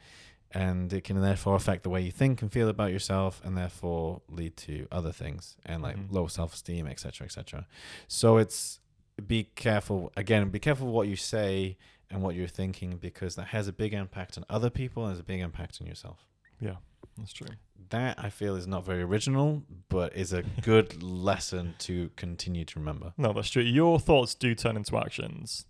and 0.51 0.93
it 0.93 1.03
can 1.03 1.19
therefore 1.21 1.55
affect 1.55 1.83
the 1.83 1.89
way 1.89 2.01
you 2.01 2.11
think 2.11 2.41
and 2.41 2.49
feel 2.51 2.69
about 2.69 2.91
yourself, 2.91 3.41
and 3.43 3.57
therefore 3.57 4.21
lead 4.29 4.55
to 4.57 4.87
other 4.91 5.11
things 5.11 5.57
and 5.65 5.81
like 5.83 5.97
Mhm. 5.97 6.11
low 6.11 6.27
self 6.27 6.53
esteem, 6.53 6.87
etc., 6.87 7.25
etc. 7.25 7.67
So 8.07 8.37
it's 8.37 8.79
be 9.27 9.45
careful 9.55 10.11
again. 10.15 10.49
Be 10.49 10.59
careful 10.59 10.87
what 10.87 11.07
you 11.07 11.15
say 11.17 11.77
and 12.09 12.21
what 12.21 12.35
you're 12.35 12.47
thinking 12.47 12.97
because 12.97 13.35
that 13.35 13.47
has 13.47 13.67
a 13.67 13.73
big 13.73 13.93
impact 13.93 14.37
on 14.37 14.45
other 14.49 14.69
people 14.69 15.03
and 15.03 15.11
has 15.11 15.19
a 15.19 15.23
big 15.23 15.41
impact 15.41 15.79
on 15.81 15.87
yourself. 15.87 16.25
Yeah, 16.61 16.75
that's 17.17 17.33
true. 17.33 17.47
That 17.89 18.17
I 18.17 18.29
feel 18.29 18.55
is 18.55 18.65
not 18.67 18.85
very 18.85 19.03
original, 19.03 19.63
but 19.89 20.15
is 20.15 20.33
a 20.33 20.43
good 20.61 21.03
lesson 21.03 21.75
to 21.79 22.09
continue 22.15 22.65
to 22.65 22.79
remember. 22.79 23.13
No, 23.17 23.33
that's 23.33 23.49
true. 23.49 23.63
Your 23.63 23.99
thoughts 23.99 24.33
do 24.35 24.55
turn 24.55 24.75
into 24.75 24.97
actions. 24.97 25.65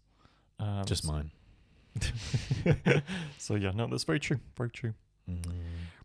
Um, 0.59 0.85
Just 0.85 1.05
mine. 1.05 1.31
so 3.37 3.55
yeah, 3.55 3.71
no, 3.71 3.87
that's 3.87 4.03
very 4.03 4.19
true. 4.19 4.39
Very 4.57 4.69
true. 4.69 4.93
Mm. 5.29 5.41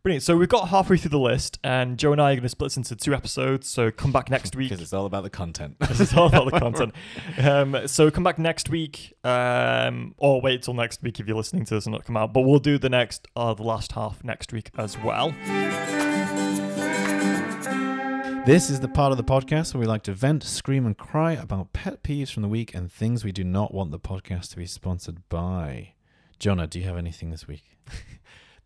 Brilliant. 0.03 0.23
So 0.23 0.35
we've 0.35 0.49
got 0.49 0.69
halfway 0.71 0.97
through 0.97 1.11
the 1.11 1.19
list, 1.19 1.59
and 1.63 1.99
Joe 1.99 2.13
and 2.13 2.23
I 2.23 2.33
are 2.33 2.35
going 2.35 2.43
to 2.43 2.49
split 2.49 2.71
this 2.71 2.79
into 2.79 2.97
two 2.97 3.13
episodes. 3.13 3.69
So 3.69 3.91
come 3.91 4.13
back 4.13 4.31
next 4.31 4.57
week. 4.57 4.71
because 4.71 4.81
it's 4.83 4.95
all 4.95 5.05
about 5.05 5.25
the 5.25 5.31
content. 5.31 5.77
this 5.81 6.01
is 6.01 6.15
all 6.15 6.27
about 6.27 6.51
the 6.51 6.59
content. 6.59 6.95
Um, 7.39 7.87
so 7.87 8.11
come 8.11 8.25
back 8.25 8.39
next 8.39 8.71
week, 8.71 9.13
um, 9.25 10.15
or 10.17 10.41
wait 10.41 10.63
till 10.63 10.73
next 10.73 11.03
week 11.03 11.21
if 11.21 11.27
you're 11.27 11.37
listening 11.37 11.67
to 11.67 11.75
this 11.75 11.85
and 11.85 11.93
not 11.93 12.07
come 12.07 12.17
out. 12.17 12.33
But 12.33 12.43
we'll 12.43 12.61
do 12.61 12.79
the 12.79 12.89
next, 12.89 13.29
uh, 13.37 13.53
the 13.53 13.63
last 13.63 13.93
half 13.93 14.25
next 14.25 14.55
week 14.55 14.71
as 14.79 14.97
well. 14.97 15.35
This 18.47 18.71
is 18.71 18.81
the 18.81 18.89
part 18.89 19.13
of 19.13 19.19
the 19.19 19.25
podcast 19.25 19.75
where 19.75 19.83
we 19.83 19.87
like 19.87 20.03
to 20.05 20.15
vent, 20.15 20.45
scream, 20.45 20.87
and 20.87 20.97
cry 20.97 21.33
about 21.33 21.75
pet 21.75 22.03
peeves 22.03 22.33
from 22.33 22.43
the 22.43 22.49
week 22.49 22.75
and 22.75 22.91
things 22.91 23.23
we 23.23 23.33
do 23.33 23.45
not 23.45 23.75
want 23.75 23.91
the 23.91 24.01
podcast 24.01 24.49
to 24.53 24.57
be 24.57 24.65
sponsored 24.65 25.29
by. 25.29 25.93
Jonah, 26.39 26.67
do 26.67 26.79
you 26.79 26.87
have 26.87 26.97
anything 26.97 27.29
this 27.29 27.47
week? 27.47 27.65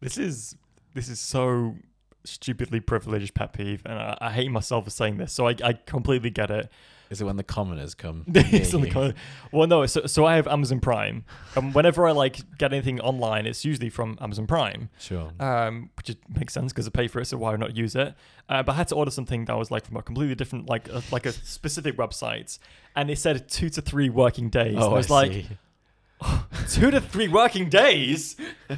This 0.01 0.19
is 0.19 0.55
this 0.95 1.09
is 1.09 1.21
so 1.21 1.77
stupidly 2.25 2.81
privileged 2.81 3.35
pet 3.35 3.53
peeve, 3.53 3.83
and 3.85 3.99
I, 3.99 4.17
I 4.21 4.31
hate 4.33 4.51
myself 4.51 4.85
for 4.85 4.91
saying 4.91 5.19
this. 5.19 5.33
So 5.33 5.47
I, 5.49 5.55
I 5.63 5.73
completely 5.75 6.31
get 6.31 6.51
it. 6.51 6.71
Is 7.11 7.21
it 7.21 7.25
when 7.25 7.37
the 7.37 7.45
commoners 7.45 7.95
come? 7.95 8.25
It's 8.35 8.71
the 8.71 8.79
near 8.79 9.15
well, 9.53 9.67
no. 9.69 9.85
So, 9.85 10.07
so 10.07 10.25
I 10.25 10.37
have 10.37 10.49
Amazon 10.49 10.81
Prime, 10.81 11.25
and 11.55 11.75
whenever 11.75 12.09
I 12.09 12.13
like 12.13 12.39
get 12.57 12.73
anything 12.73 12.99
online, 13.01 13.47
it's 13.47 13.63
usually 13.65 13.91
from 13.91 14.17
Amazon 14.23 14.47
Prime, 14.47 14.89
Sure. 14.99 15.31
um, 15.39 15.91
which 15.99 16.17
makes 16.35 16.55
sense 16.55 16.73
because 16.73 16.87
I 16.87 16.91
pay 16.91 17.07
for 17.09 17.21
it, 17.21 17.27
so 17.27 17.37
why 17.37 17.55
not 17.57 17.77
use 17.77 17.95
it? 17.95 18.15
Uh, 18.49 18.63
but 18.63 18.73
I 18.73 18.77
had 18.77 18.89
to 18.89 18.95
order 18.95 19.11
something 19.11 19.45
that 19.45 19.57
was 19.57 19.71
like 19.71 19.85
from 19.85 19.97
a 19.99 20.03
completely 20.03 20.35
different, 20.35 20.67
like 20.69 20.89
a, 20.89 21.03
like 21.13 21.27
a 21.27 21.33
specific 21.33 21.97
website, 21.99 22.59
and 22.97 23.11
it 23.11 23.19
said 23.19 23.49
two 23.51 23.69
to 23.69 23.83
three 23.83 24.09
working 24.09 24.49
days. 24.49 24.77
oh, 24.79 24.85
and 24.87 24.95
I 24.95 24.97
was 24.97 25.11
like, 25.11 25.45
two 26.69 26.91
to 26.91 27.01
three 27.01 27.29
working 27.29 27.69
days. 27.69 28.37
I 28.71 28.77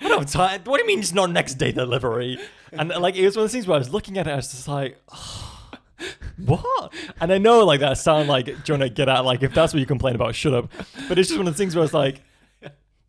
don't 0.00 0.20
have 0.20 0.30
time. 0.30 0.62
What 0.64 0.78
do 0.78 0.82
you 0.82 0.86
mean 0.86 1.00
it's 1.00 1.12
not 1.12 1.30
next 1.30 1.54
day 1.54 1.72
delivery? 1.72 2.38
And 2.72 2.92
uh, 2.92 3.00
like 3.00 3.16
it 3.16 3.24
was 3.24 3.36
one 3.36 3.44
of 3.44 3.50
those 3.50 3.52
things 3.52 3.66
where 3.66 3.76
I 3.76 3.78
was 3.78 3.90
looking 3.90 4.18
at 4.18 4.26
it, 4.26 4.30
I 4.30 4.36
was 4.36 4.50
just 4.50 4.68
like, 4.68 5.00
what? 6.36 6.92
And 7.20 7.32
I 7.32 7.38
know 7.38 7.64
like 7.64 7.80
that 7.80 7.98
sound 7.98 8.28
like 8.28 8.64
Jonah, 8.64 8.88
get 8.88 9.08
out. 9.08 9.24
Like 9.24 9.42
if 9.42 9.54
that's 9.54 9.72
what 9.72 9.80
you 9.80 9.86
complain 9.86 10.14
about, 10.14 10.34
shut 10.34 10.54
up. 10.54 10.70
But 11.08 11.18
it's 11.18 11.28
just 11.28 11.38
one 11.38 11.48
of 11.48 11.54
the 11.54 11.58
things 11.58 11.74
where 11.74 11.82
I 11.82 11.84
was 11.84 11.94
like, 11.94 12.22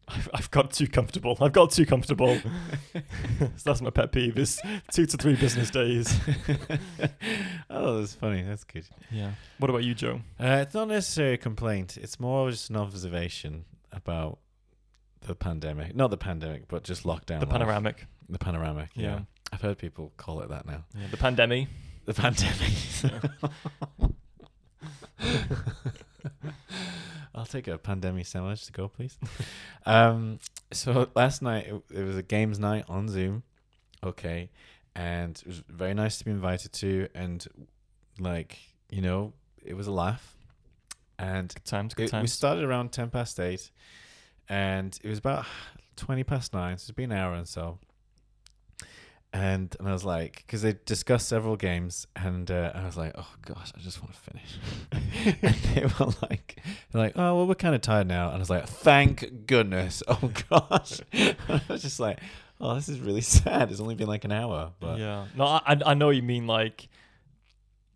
I've, 0.07 0.29
I've 0.33 0.51
got 0.51 0.71
too 0.71 0.87
comfortable. 0.87 1.37
I've 1.41 1.51
got 1.51 1.71
too 1.71 1.85
comfortable. 1.85 2.39
so 2.93 3.01
that's 3.65 3.81
my 3.81 3.89
pet 3.89 4.11
peeve. 4.11 4.37
Is 4.37 4.59
two 4.91 5.05
to 5.05 5.17
three 5.17 5.35
business 5.35 5.69
days. 5.69 6.17
oh, 7.69 7.99
that's 7.99 8.13
funny. 8.13 8.41
That's 8.41 8.63
good. 8.63 8.85
Yeah. 9.11 9.31
What 9.59 9.69
about 9.69 9.83
you, 9.83 9.93
Joe? 9.93 10.21
Uh, 10.39 10.59
it's 10.61 10.73
not 10.73 10.87
necessarily 10.87 11.33
a 11.33 11.37
complaint. 11.37 11.97
It's 11.97 12.19
more 12.19 12.49
just 12.49 12.69
an 12.69 12.77
observation 12.77 13.65
about 13.91 14.39
the 15.21 15.35
pandemic. 15.35 15.93
Not 15.95 16.09
the 16.09 16.17
pandemic, 16.17 16.67
but 16.69 16.83
just 16.83 17.03
lockdown. 17.03 17.39
The 17.41 17.45
life. 17.45 17.49
panoramic. 17.49 18.05
The 18.29 18.39
panoramic. 18.39 18.89
Yeah. 18.95 19.03
Yeah. 19.03 19.19
I've 19.51 19.61
heard 19.61 19.77
people 19.77 20.13
call 20.17 20.41
it 20.41 20.49
that 20.49 20.65
now. 20.65 20.85
Yeah, 20.95 21.07
the 21.11 21.17
pandemic. 21.17 21.67
The 22.05 22.13
pandemic. 22.13 22.71
I'll 27.37 27.45
take 27.45 27.67
a 27.67 27.77
pandemic 27.77 28.25
sandwich 28.25 28.65
to 28.65 28.71
go, 28.71 28.87
please. 28.87 29.17
um, 29.85 30.39
so 30.71 31.07
last 31.15 31.43
night 31.43 31.67
it, 31.67 31.83
it 31.93 32.03
was 32.03 32.17
a 32.17 32.23
games 32.23 32.57
night 32.57 32.85
on 32.89 33.07
Zoom. 33.07 33.43
Okay, 34.03 34.49
and 34.95 35.37
it 35.37 35.47
was 35.47 35.63
very 35.69 35.93
nice 35.93 36.17
to 36.17 36.25
be 36.25 36.31
invited 36.31 36.73
to, 36.73 37.07
and 37.13 37.47
like 38.19 38.57
you 38.89 39.01
know, 39.01 39.33
it 39.63 39.75
was 39.75 39.87
a 39.87 39.91
laugh. 39.91 40.35
And 41.19 41.53
Good 41.53 41.65
times. 41.65 41.93
Good 41.93 42.13
it, 42.13 42.21
we 42.21 42.27
started 42.27 42.63
around 42.63 42.91
ten 42.91 43.09
past 43.09 43.39
eight, 43.39 43.69
and 44.49 44.97
it 45.03 45.09
was 45.09 45.19
about 45.19 45.45
twenty 45.95 46.23
past 46.23 46.53
nine. 46.53 46.77
So 46.77 46.89
it's 46.89 46.95
been 46.95 47.11
an 47.11 47.17
hour 47.17 47.33
and 47.33 47.47
so. 47.47 47.77
And 49.33 49.75
and 49.77 49.87
I 49.87 49.93
was 49.93 50.05
like, 50.05 50.37
because 50.37 50.63
they 50.63 50.75
discussed 50.85 51.27
several 51.27 51.55
games, 51.55 52.07
and 52.15 52.49
uh, 52.49 52.71
I 52.73 52.85
was 52.85 52.97
like, 52.97 53.13
oh 53.15 53.29
gosh, 53.43 53.73
I 53.75 53.81
just 53.81 54.01
want 54.01 54.13
to 54.13 54.19
finish. 54.19 54.57
and 55.41 55.55
they 55.55 55.81
were 55.99 56.13
like, 56.21 56.57
they're 56.91 57.01
like, 57.01 57.13
oh 57.15 57.35
well, 57.35 57.47
we're 57.47 57.55
kind 57.55 57.75
of 57.75 57.81
tired 57.81 58.07
now, 58.07 58.27
and 58.27 58.35
I 58.35 58.39
was 58.39 58.49
like, 58.49 58.67
thank 58.67 59.45
goodness, 59.47 60.03
oh 60.07 60.31
gosh. 60.49 60.99
I 61.13 61.61
was 61.67 61.81
just 61.81 61.99
like, 61.99 62.19
oh, 62.61 62.75
this 62.75 62.89
is 62.89 62.99
really 62.99 63.21
sad. 63.21 63.71
It's 63.71 63.79
only 63.79 63.95
been 63.95 64.07
like 64.07 64.25
an 64.25 64.31
hour, 64.31 64.71
but 64.79 64.99
yeah. 64.99 65.25
No, 65.35 65.45
I 65.45 65.77
I 65.85 65.93
know 65.93 66.09
you 66.09 66.23
mean 66.23 66.47
like 66.47 66.87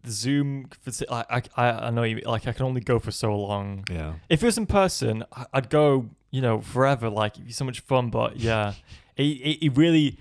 Zoom. 0.08 0.70
I 1.10 1.42
I 1.56 1.70
I 1.70 1.90
know 1.92 2.04
you 2.04 2.16
mean, 2.18 2.26
like 2.26 2.48
I 2.48 2.54
can 2.54 2.66
only 2.66 2.82
go 2.82 3.00
for 3.00 3.12
so 3.12 3.36
long. 3.36 3.86
yeah. 3.92 4.14
If 4.30 4.42
it 4.42 4.46
was 4.46 4.58
in 4.58 4.66
person, 4.66 5.24
I'd 5.54 5.70
go. 5.70 6.10
You 6.34 6.42
know, 6.42 6.62
forever. 6.62 7.10
Like 7.10 7.34
it'd 7.34 7.48
be 7.48 7.52
so 7.52 7.66
much 7.66 7.82
fun. 7.82 8.10
But 8.10 8.38
yeah, 8.38 8.74
it 9.18 9.24
it, 9.24 9.66
it 9.66 9.78
really. 9.78 10.18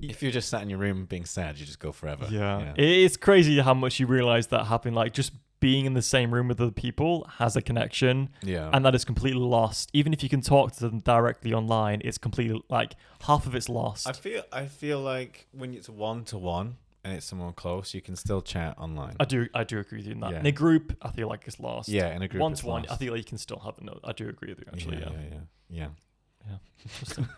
If 0.00 0.20
you're 0.20 0.32
just 0.32 0.48
sat 0.48 0.60
in 0.62 0.68
your 0.68 0.80
room 0.80 1.04
being 1.04 1.24
sad, 1.24 1.56
you 1.58 1.64
just 1.64 1.78
go 1.78 1.92
forever. 1.92 2.26
Yeah. 2.28 2.74
It's 2.76 3.16
crazy 3.16 3.60
how 3.60 3.72
much 3.72 4.00
you 4.00 4.08
realize 4.08 4.48
that 4.48 4.64
happened, 4.64 4.96
Like 4.96 5.12
just 5.12 5.30
being 5.64 5.86
in 5.86 5.94
the 5.94 6.02
same 6.02 6.34
room 6.34 6.48
with 6.48 6.60
other 6.60 6.70
people 6.70 7.26
has 7.38 7.56
a 7.56 7.62
connection, 7.62 8.28
yeah. 8.42 8.68
and 8.74 8.84
that 8.84 8.94
is 8.94 9.02
completely 9.02 9.40
lost. 9.40 9.88
Even 9.94 10.12
if 10.12 10.22
you 10.22 10.28
can 10.28 10.42
talk 10.42 10.72
to 10.72 10.80
them 10.80 10.98
directly 11.00 11.54
online, 11.54 12.02
it's 12.04 12.18
completely 12.18 12.62
like 12.68 12.96
half 13.22 13.46
of 13.46 13.54
it's 13.54 13.70
lost. 13.70 14.06
I 14.06 14.12
feel 14.12 14.42
I 14.52 14.66
feel 14.66 15.00
like 15.00 15.46
when 15.52 15.72
it's 15.72 15.88
one 15.88 16.26
to 16.26 16.36
one 16.36 16.76
and 17.02 17.14
it's 17.14 17.24
someone 17.24 17.54
close, 17.54 17.94
you 17.94 18.02
can 18.02 18.14
still 18.14 18.42
chat 18.42 18.76
online. 18.76 19.16
I 19.18 19.24
do, 19.24 19.48
I 19.54 19.64
do 19.64 19.78
agree 19.78 20.00
with 20.00 20.06
you 20.06 20.12
in 20.12 20.20
that. 20.20 20.32
Yeah. 20.32 20.40
In 20.40 20.44
a 20.44 20.52
group, 20.52 20.98
I 21.00 21.10
feel 21.10 21.28
like 21.28 21.44
it's 21.46 21.58
lost. 21.58 21.88
yeah, 21.88 22.14
in 22.14 22.20
a 22.20 22.28
group. 22.28 22.42
one 22.42 22.52
to 22.52 22.66
one, 22.66 22.84
I 22.90 22.96
feel 22.96 23.14
like 23.14 23.20
you 23.20 23.24
can 23.24 23.38
still 23.38 23.60
have 23.60 23.78
a 23.78 23.84
note. 23.84 24.00
I 24.04 24.12
do 24.12 24.28
agree 24.28 24.50
with 24.50 24.58
you 24.58 24.66
actually. 24.70 24.98
yeah, 24.98 25.12
Yeah, 25.12 25.28
yeah, 25.30 25.38
yeah, 25.70 25.88
yeah. 26.46 26.56
Interesting. 26.84 27.28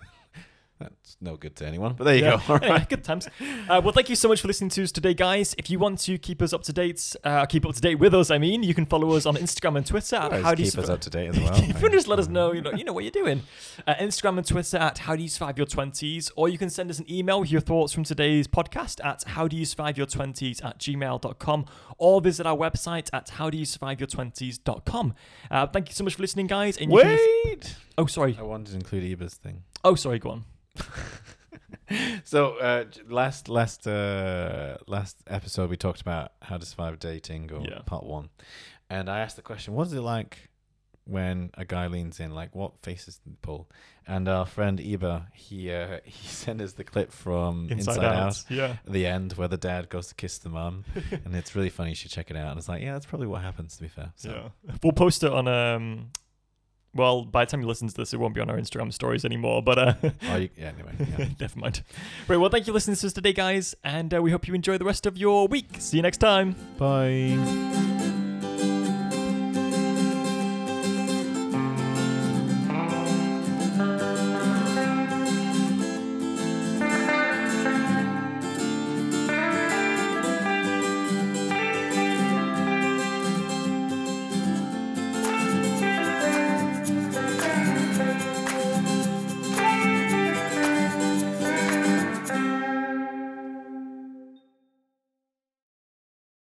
That's 0.79 1.17
no 1.23 1.37
good 1.39 1.57
to 1.57 1.67
anyone, 1.67 1.95
but 1.95 2.05
there 2.05 2.17
you 2.17 2.25
Yeah. 2.25 2.37
go. 2.37 2.43
All 2.53 2.59
right. 2.59 2.65
Anyway, 2.65 2.87
good 2.91 3.03
times. 3.03 3.27
Uh, 3.67 3.81
well, 3.83 3.93
thank 3.93 4.11
you 4.11 4.15
so 4.17 4.29
much 4.29 4.43
for 4.43 4.47
listening 4.49 4.69
to 4.71 4.83
us 4.83 4.93
today, 4.93 5.15
guys. 5.15 5.55
If 5.57 5.71
you 5.71 5.79
want 5.79 6.01
to 6.01 6.19
keep 6.19 6.43
us 6.43 6.53
up 6.53 6.63
to 6.65 6.73
date, 6.75 7.17
uh, 7.25 7.47
keep 7.47 7.65
up 7.65 7.75
to 7.75 7.81
date 7.81 7.95
with 7.95 8.15
us, 8.15 8.31
I 8.31 8.37
mean, 8.37 8.63
you 8.63 8.75
can 8.75 8.85
follow 8.85 9.13
us 9.13 9.25
on 9.25 9.37
Instagram 9.37 9.79
and 9.79 9.87
Twitter 9.87 10.17
at 10.17 10.25
Always 10.33 10.45
How 10.45 10.55
Do 10.55 10.63
You 10.63 10.71
keep 10.71 10.79
us 10.81 10.91
up 10.91 11.01
to 11.01 11.09
date 11.11 11.29
as 11.29 11.39
well. 11.41 11.55
if 11.57 11.67
you 11.69 11.73
want 11.75 11.81
to 11.85 11.91
just 11.93 12.09
let 12.09 12.19
us 12.19 12.29
know, 12.29 12.53
you 12.53 12.61
know, 12.61 12.73
you 12.73 12.85
know 12.85 12.93
what 12.93 13.05
you're 13.05 13.11
doing. 13.11 13.43
Uh, 13.87 13.95
Instagram 13.95 14.37
and 14.37 14.47
Twitter 14.47 14.77
at 14.77 14.99
How 14.99 15.17
Do 15.17 15.23
You 15.23 15.29
Survive 15.31 15.57
Your 15.57 15.67
Twenties, 15.67 16.31
or 16.37 16.51
you 16.51 16.59
can 16.59 16.69
send 16.69 16.91
us 16.91 16.99
an 16.99 17.11
email 17.11 17.41
with 17.41 17.51
your 17.51 17.63
thoughts 17.63 17.95
from 17.95 18.05
today's 18.05 18.47
podcast 18.47 19.03
at 19.03 19.25
How 19.29 19.49
Do 19.49 19.57
You 19.57 19.65
Survive 19.65 19.97
Your 19.97 20.07
Twenties 20.07 20.61
at 20.61 20.79
gmail.com, 20.79 21.65
or 21.97 22.21
visit 22.21 22.47
our 22.47 22.57
website 22.57 23.09
at 23.15 23.31
How 23.31 23.49
Do 23.49 23.57
You 23.57 23.65
Survive 23.65 23.99
Your 23.99 24.09
Twenties.com. 24.09 25.15
Uh, 25.51 25.67
thank 25.69 25.89
you 25.89 25.95
so 25.95 26.05
much 26.05 26.17
for 26.17 26.21
listening, 26.23 26.47
guys. 26.49 26.77
And 26.77 26.93
you 26.93 27.01
can- 27.01 27.19
Wait. 27.47 27.77
oh, 27.97 28.05
sorry. 28.05 28.37
I 28.39 28.43
wanted 28.43 28.73
to 28.73 28.77
include 28.77 29.05
Eba's 29.19 29.35
thing. 29.35 29.63
Oh, 29.83 29.95
sorry. 29.95 30.19
Go 30.19 30.31
on. 30.31 30.45
So 32.25 32.57
uh, 32.59 32.85
last 33.09 33.49
last 33.49 33.87
uh, 33.87 34.77
last 34.89 35.19
episode 35.29 35.71
we 35.71 35.77
talked 35.77 36.01
about 36.01 36.33
how 36.43 36.57
to 36.59 36.67
survive 36.67 36.99
dating 36.99 37.53
or 37.53 37.63
Yeah. 37.63 37.79
part 37.87 38.05
one, 38.05 38.31
and 38.91 39.09
I 39.09 39.21
asked 39.21 39.37
the 39.37 39.43
question, 39.43 39.73
"What 39.75 39.87
is 39.87 39.93
it 39.93 40.01
like 40.01 40.51
when 41.05 41.51
a 41.55 41.65
guy 41.65 41.87
leans 41.87 42.19
in? 42.19 42.33
Like 42.33 42.57
what 42.57 42.73
faces 42.83 43.21
pull?" 43.41 43.69
And 44.09 44.29
our 44.29 44.47
friend 44.47 44.81
Eba, 44.81 45.27
he 45.33 45.71
uh, 45.73 46.01
he 46.05 46.27
sent 46.27 46.61
us 46.61 46.73
the 46.73 46.83
clip 46.83 47.13
from 47.13 47.69
Inside, 47.71 48.03
Out. 48.05 48.45
Yeah. 48.51 48.79
the 48.85 49.07
end 49.07 49.35
where 49.35 49.47
the 49.49 49.57
dad 49.57 49.89
goes 49.89 50.09
to 50.09 50.17
kiss 50.17 50.39
the 50.39 50.49
mum, 50.49 50.85
and 51.25 51.37
it's 51.37 51.55
really 51.55 51.71
funny. 51.71 51.91
You 51.91 51.97
should 51.97 52.11
check 52.11 52.33
it 52.33 52.37
out. 52.37 52.49
And 52.51 52.59
it's 52.59 52.69
like, 52.69 52.83
yeah, 52.83 52.95
that's 52.95 53.07
probably 53.07 53.29
what 53.29 53.43
happens. 53.43 53.77
To 53.77 53.83
be 53.83 53.89
fair, 53.89 54.11
so. 54.17 54.51
Yeah. 54.67 54.75
We'll 54.83 54.93
post 54.93 55.23
it 55.23 55.31
on 55.33 55.47
um 55.47 56.11
well, 56.97 57.25
by 57.25 57.45
the 57.45 57.51
time 57.51 57.61
you 57.61 57.67
listen 57.67 57.89
to 57.89 57.95
this, 57.95 58.13
it 58.13 58.19
won't 58.19 58.35
be 58.35 58.41
on 58.41 58.51
our 58.51 58.57
Instagram 58.57 58.93
stories 58.93 59.25
anymore, 59.25 59.63
but 59.63 59.79
uh 59.79 59.95
Oh, 60.29 60.37
you, 60.37 60.49
yeah. 60.57 60.73
Anyway, 60.77 60.93
yeah. 61.19 61.29
never 61.41 61.59
mind. 61.59 61.83
Right, 62.29 62.37
well, 62.37 62.51
thank 62.51 62.67
you 62.67 62.73
for 62.73 62.75
listening 62.75 62.97
to 62.97 63.07
us 63.07 63.13
today, 63.13 63.33
guys, 63.33 63.75
and 63.85 64.13
uh, 64.15 64.23
we 64.23 64.31
hope 64.31 64.49
you 64.49 64.55
enjoy 64.55 64.79
the 64.79 64.85
rest 64.85 65.07
of 65.07 65.17
your 65.17 65.47
week. 65.49 65.77
See 65.79 65.97
you 65.99 66.03
next 66.03 66.19
time. 66.19 66.57
bye. 66.79 67.96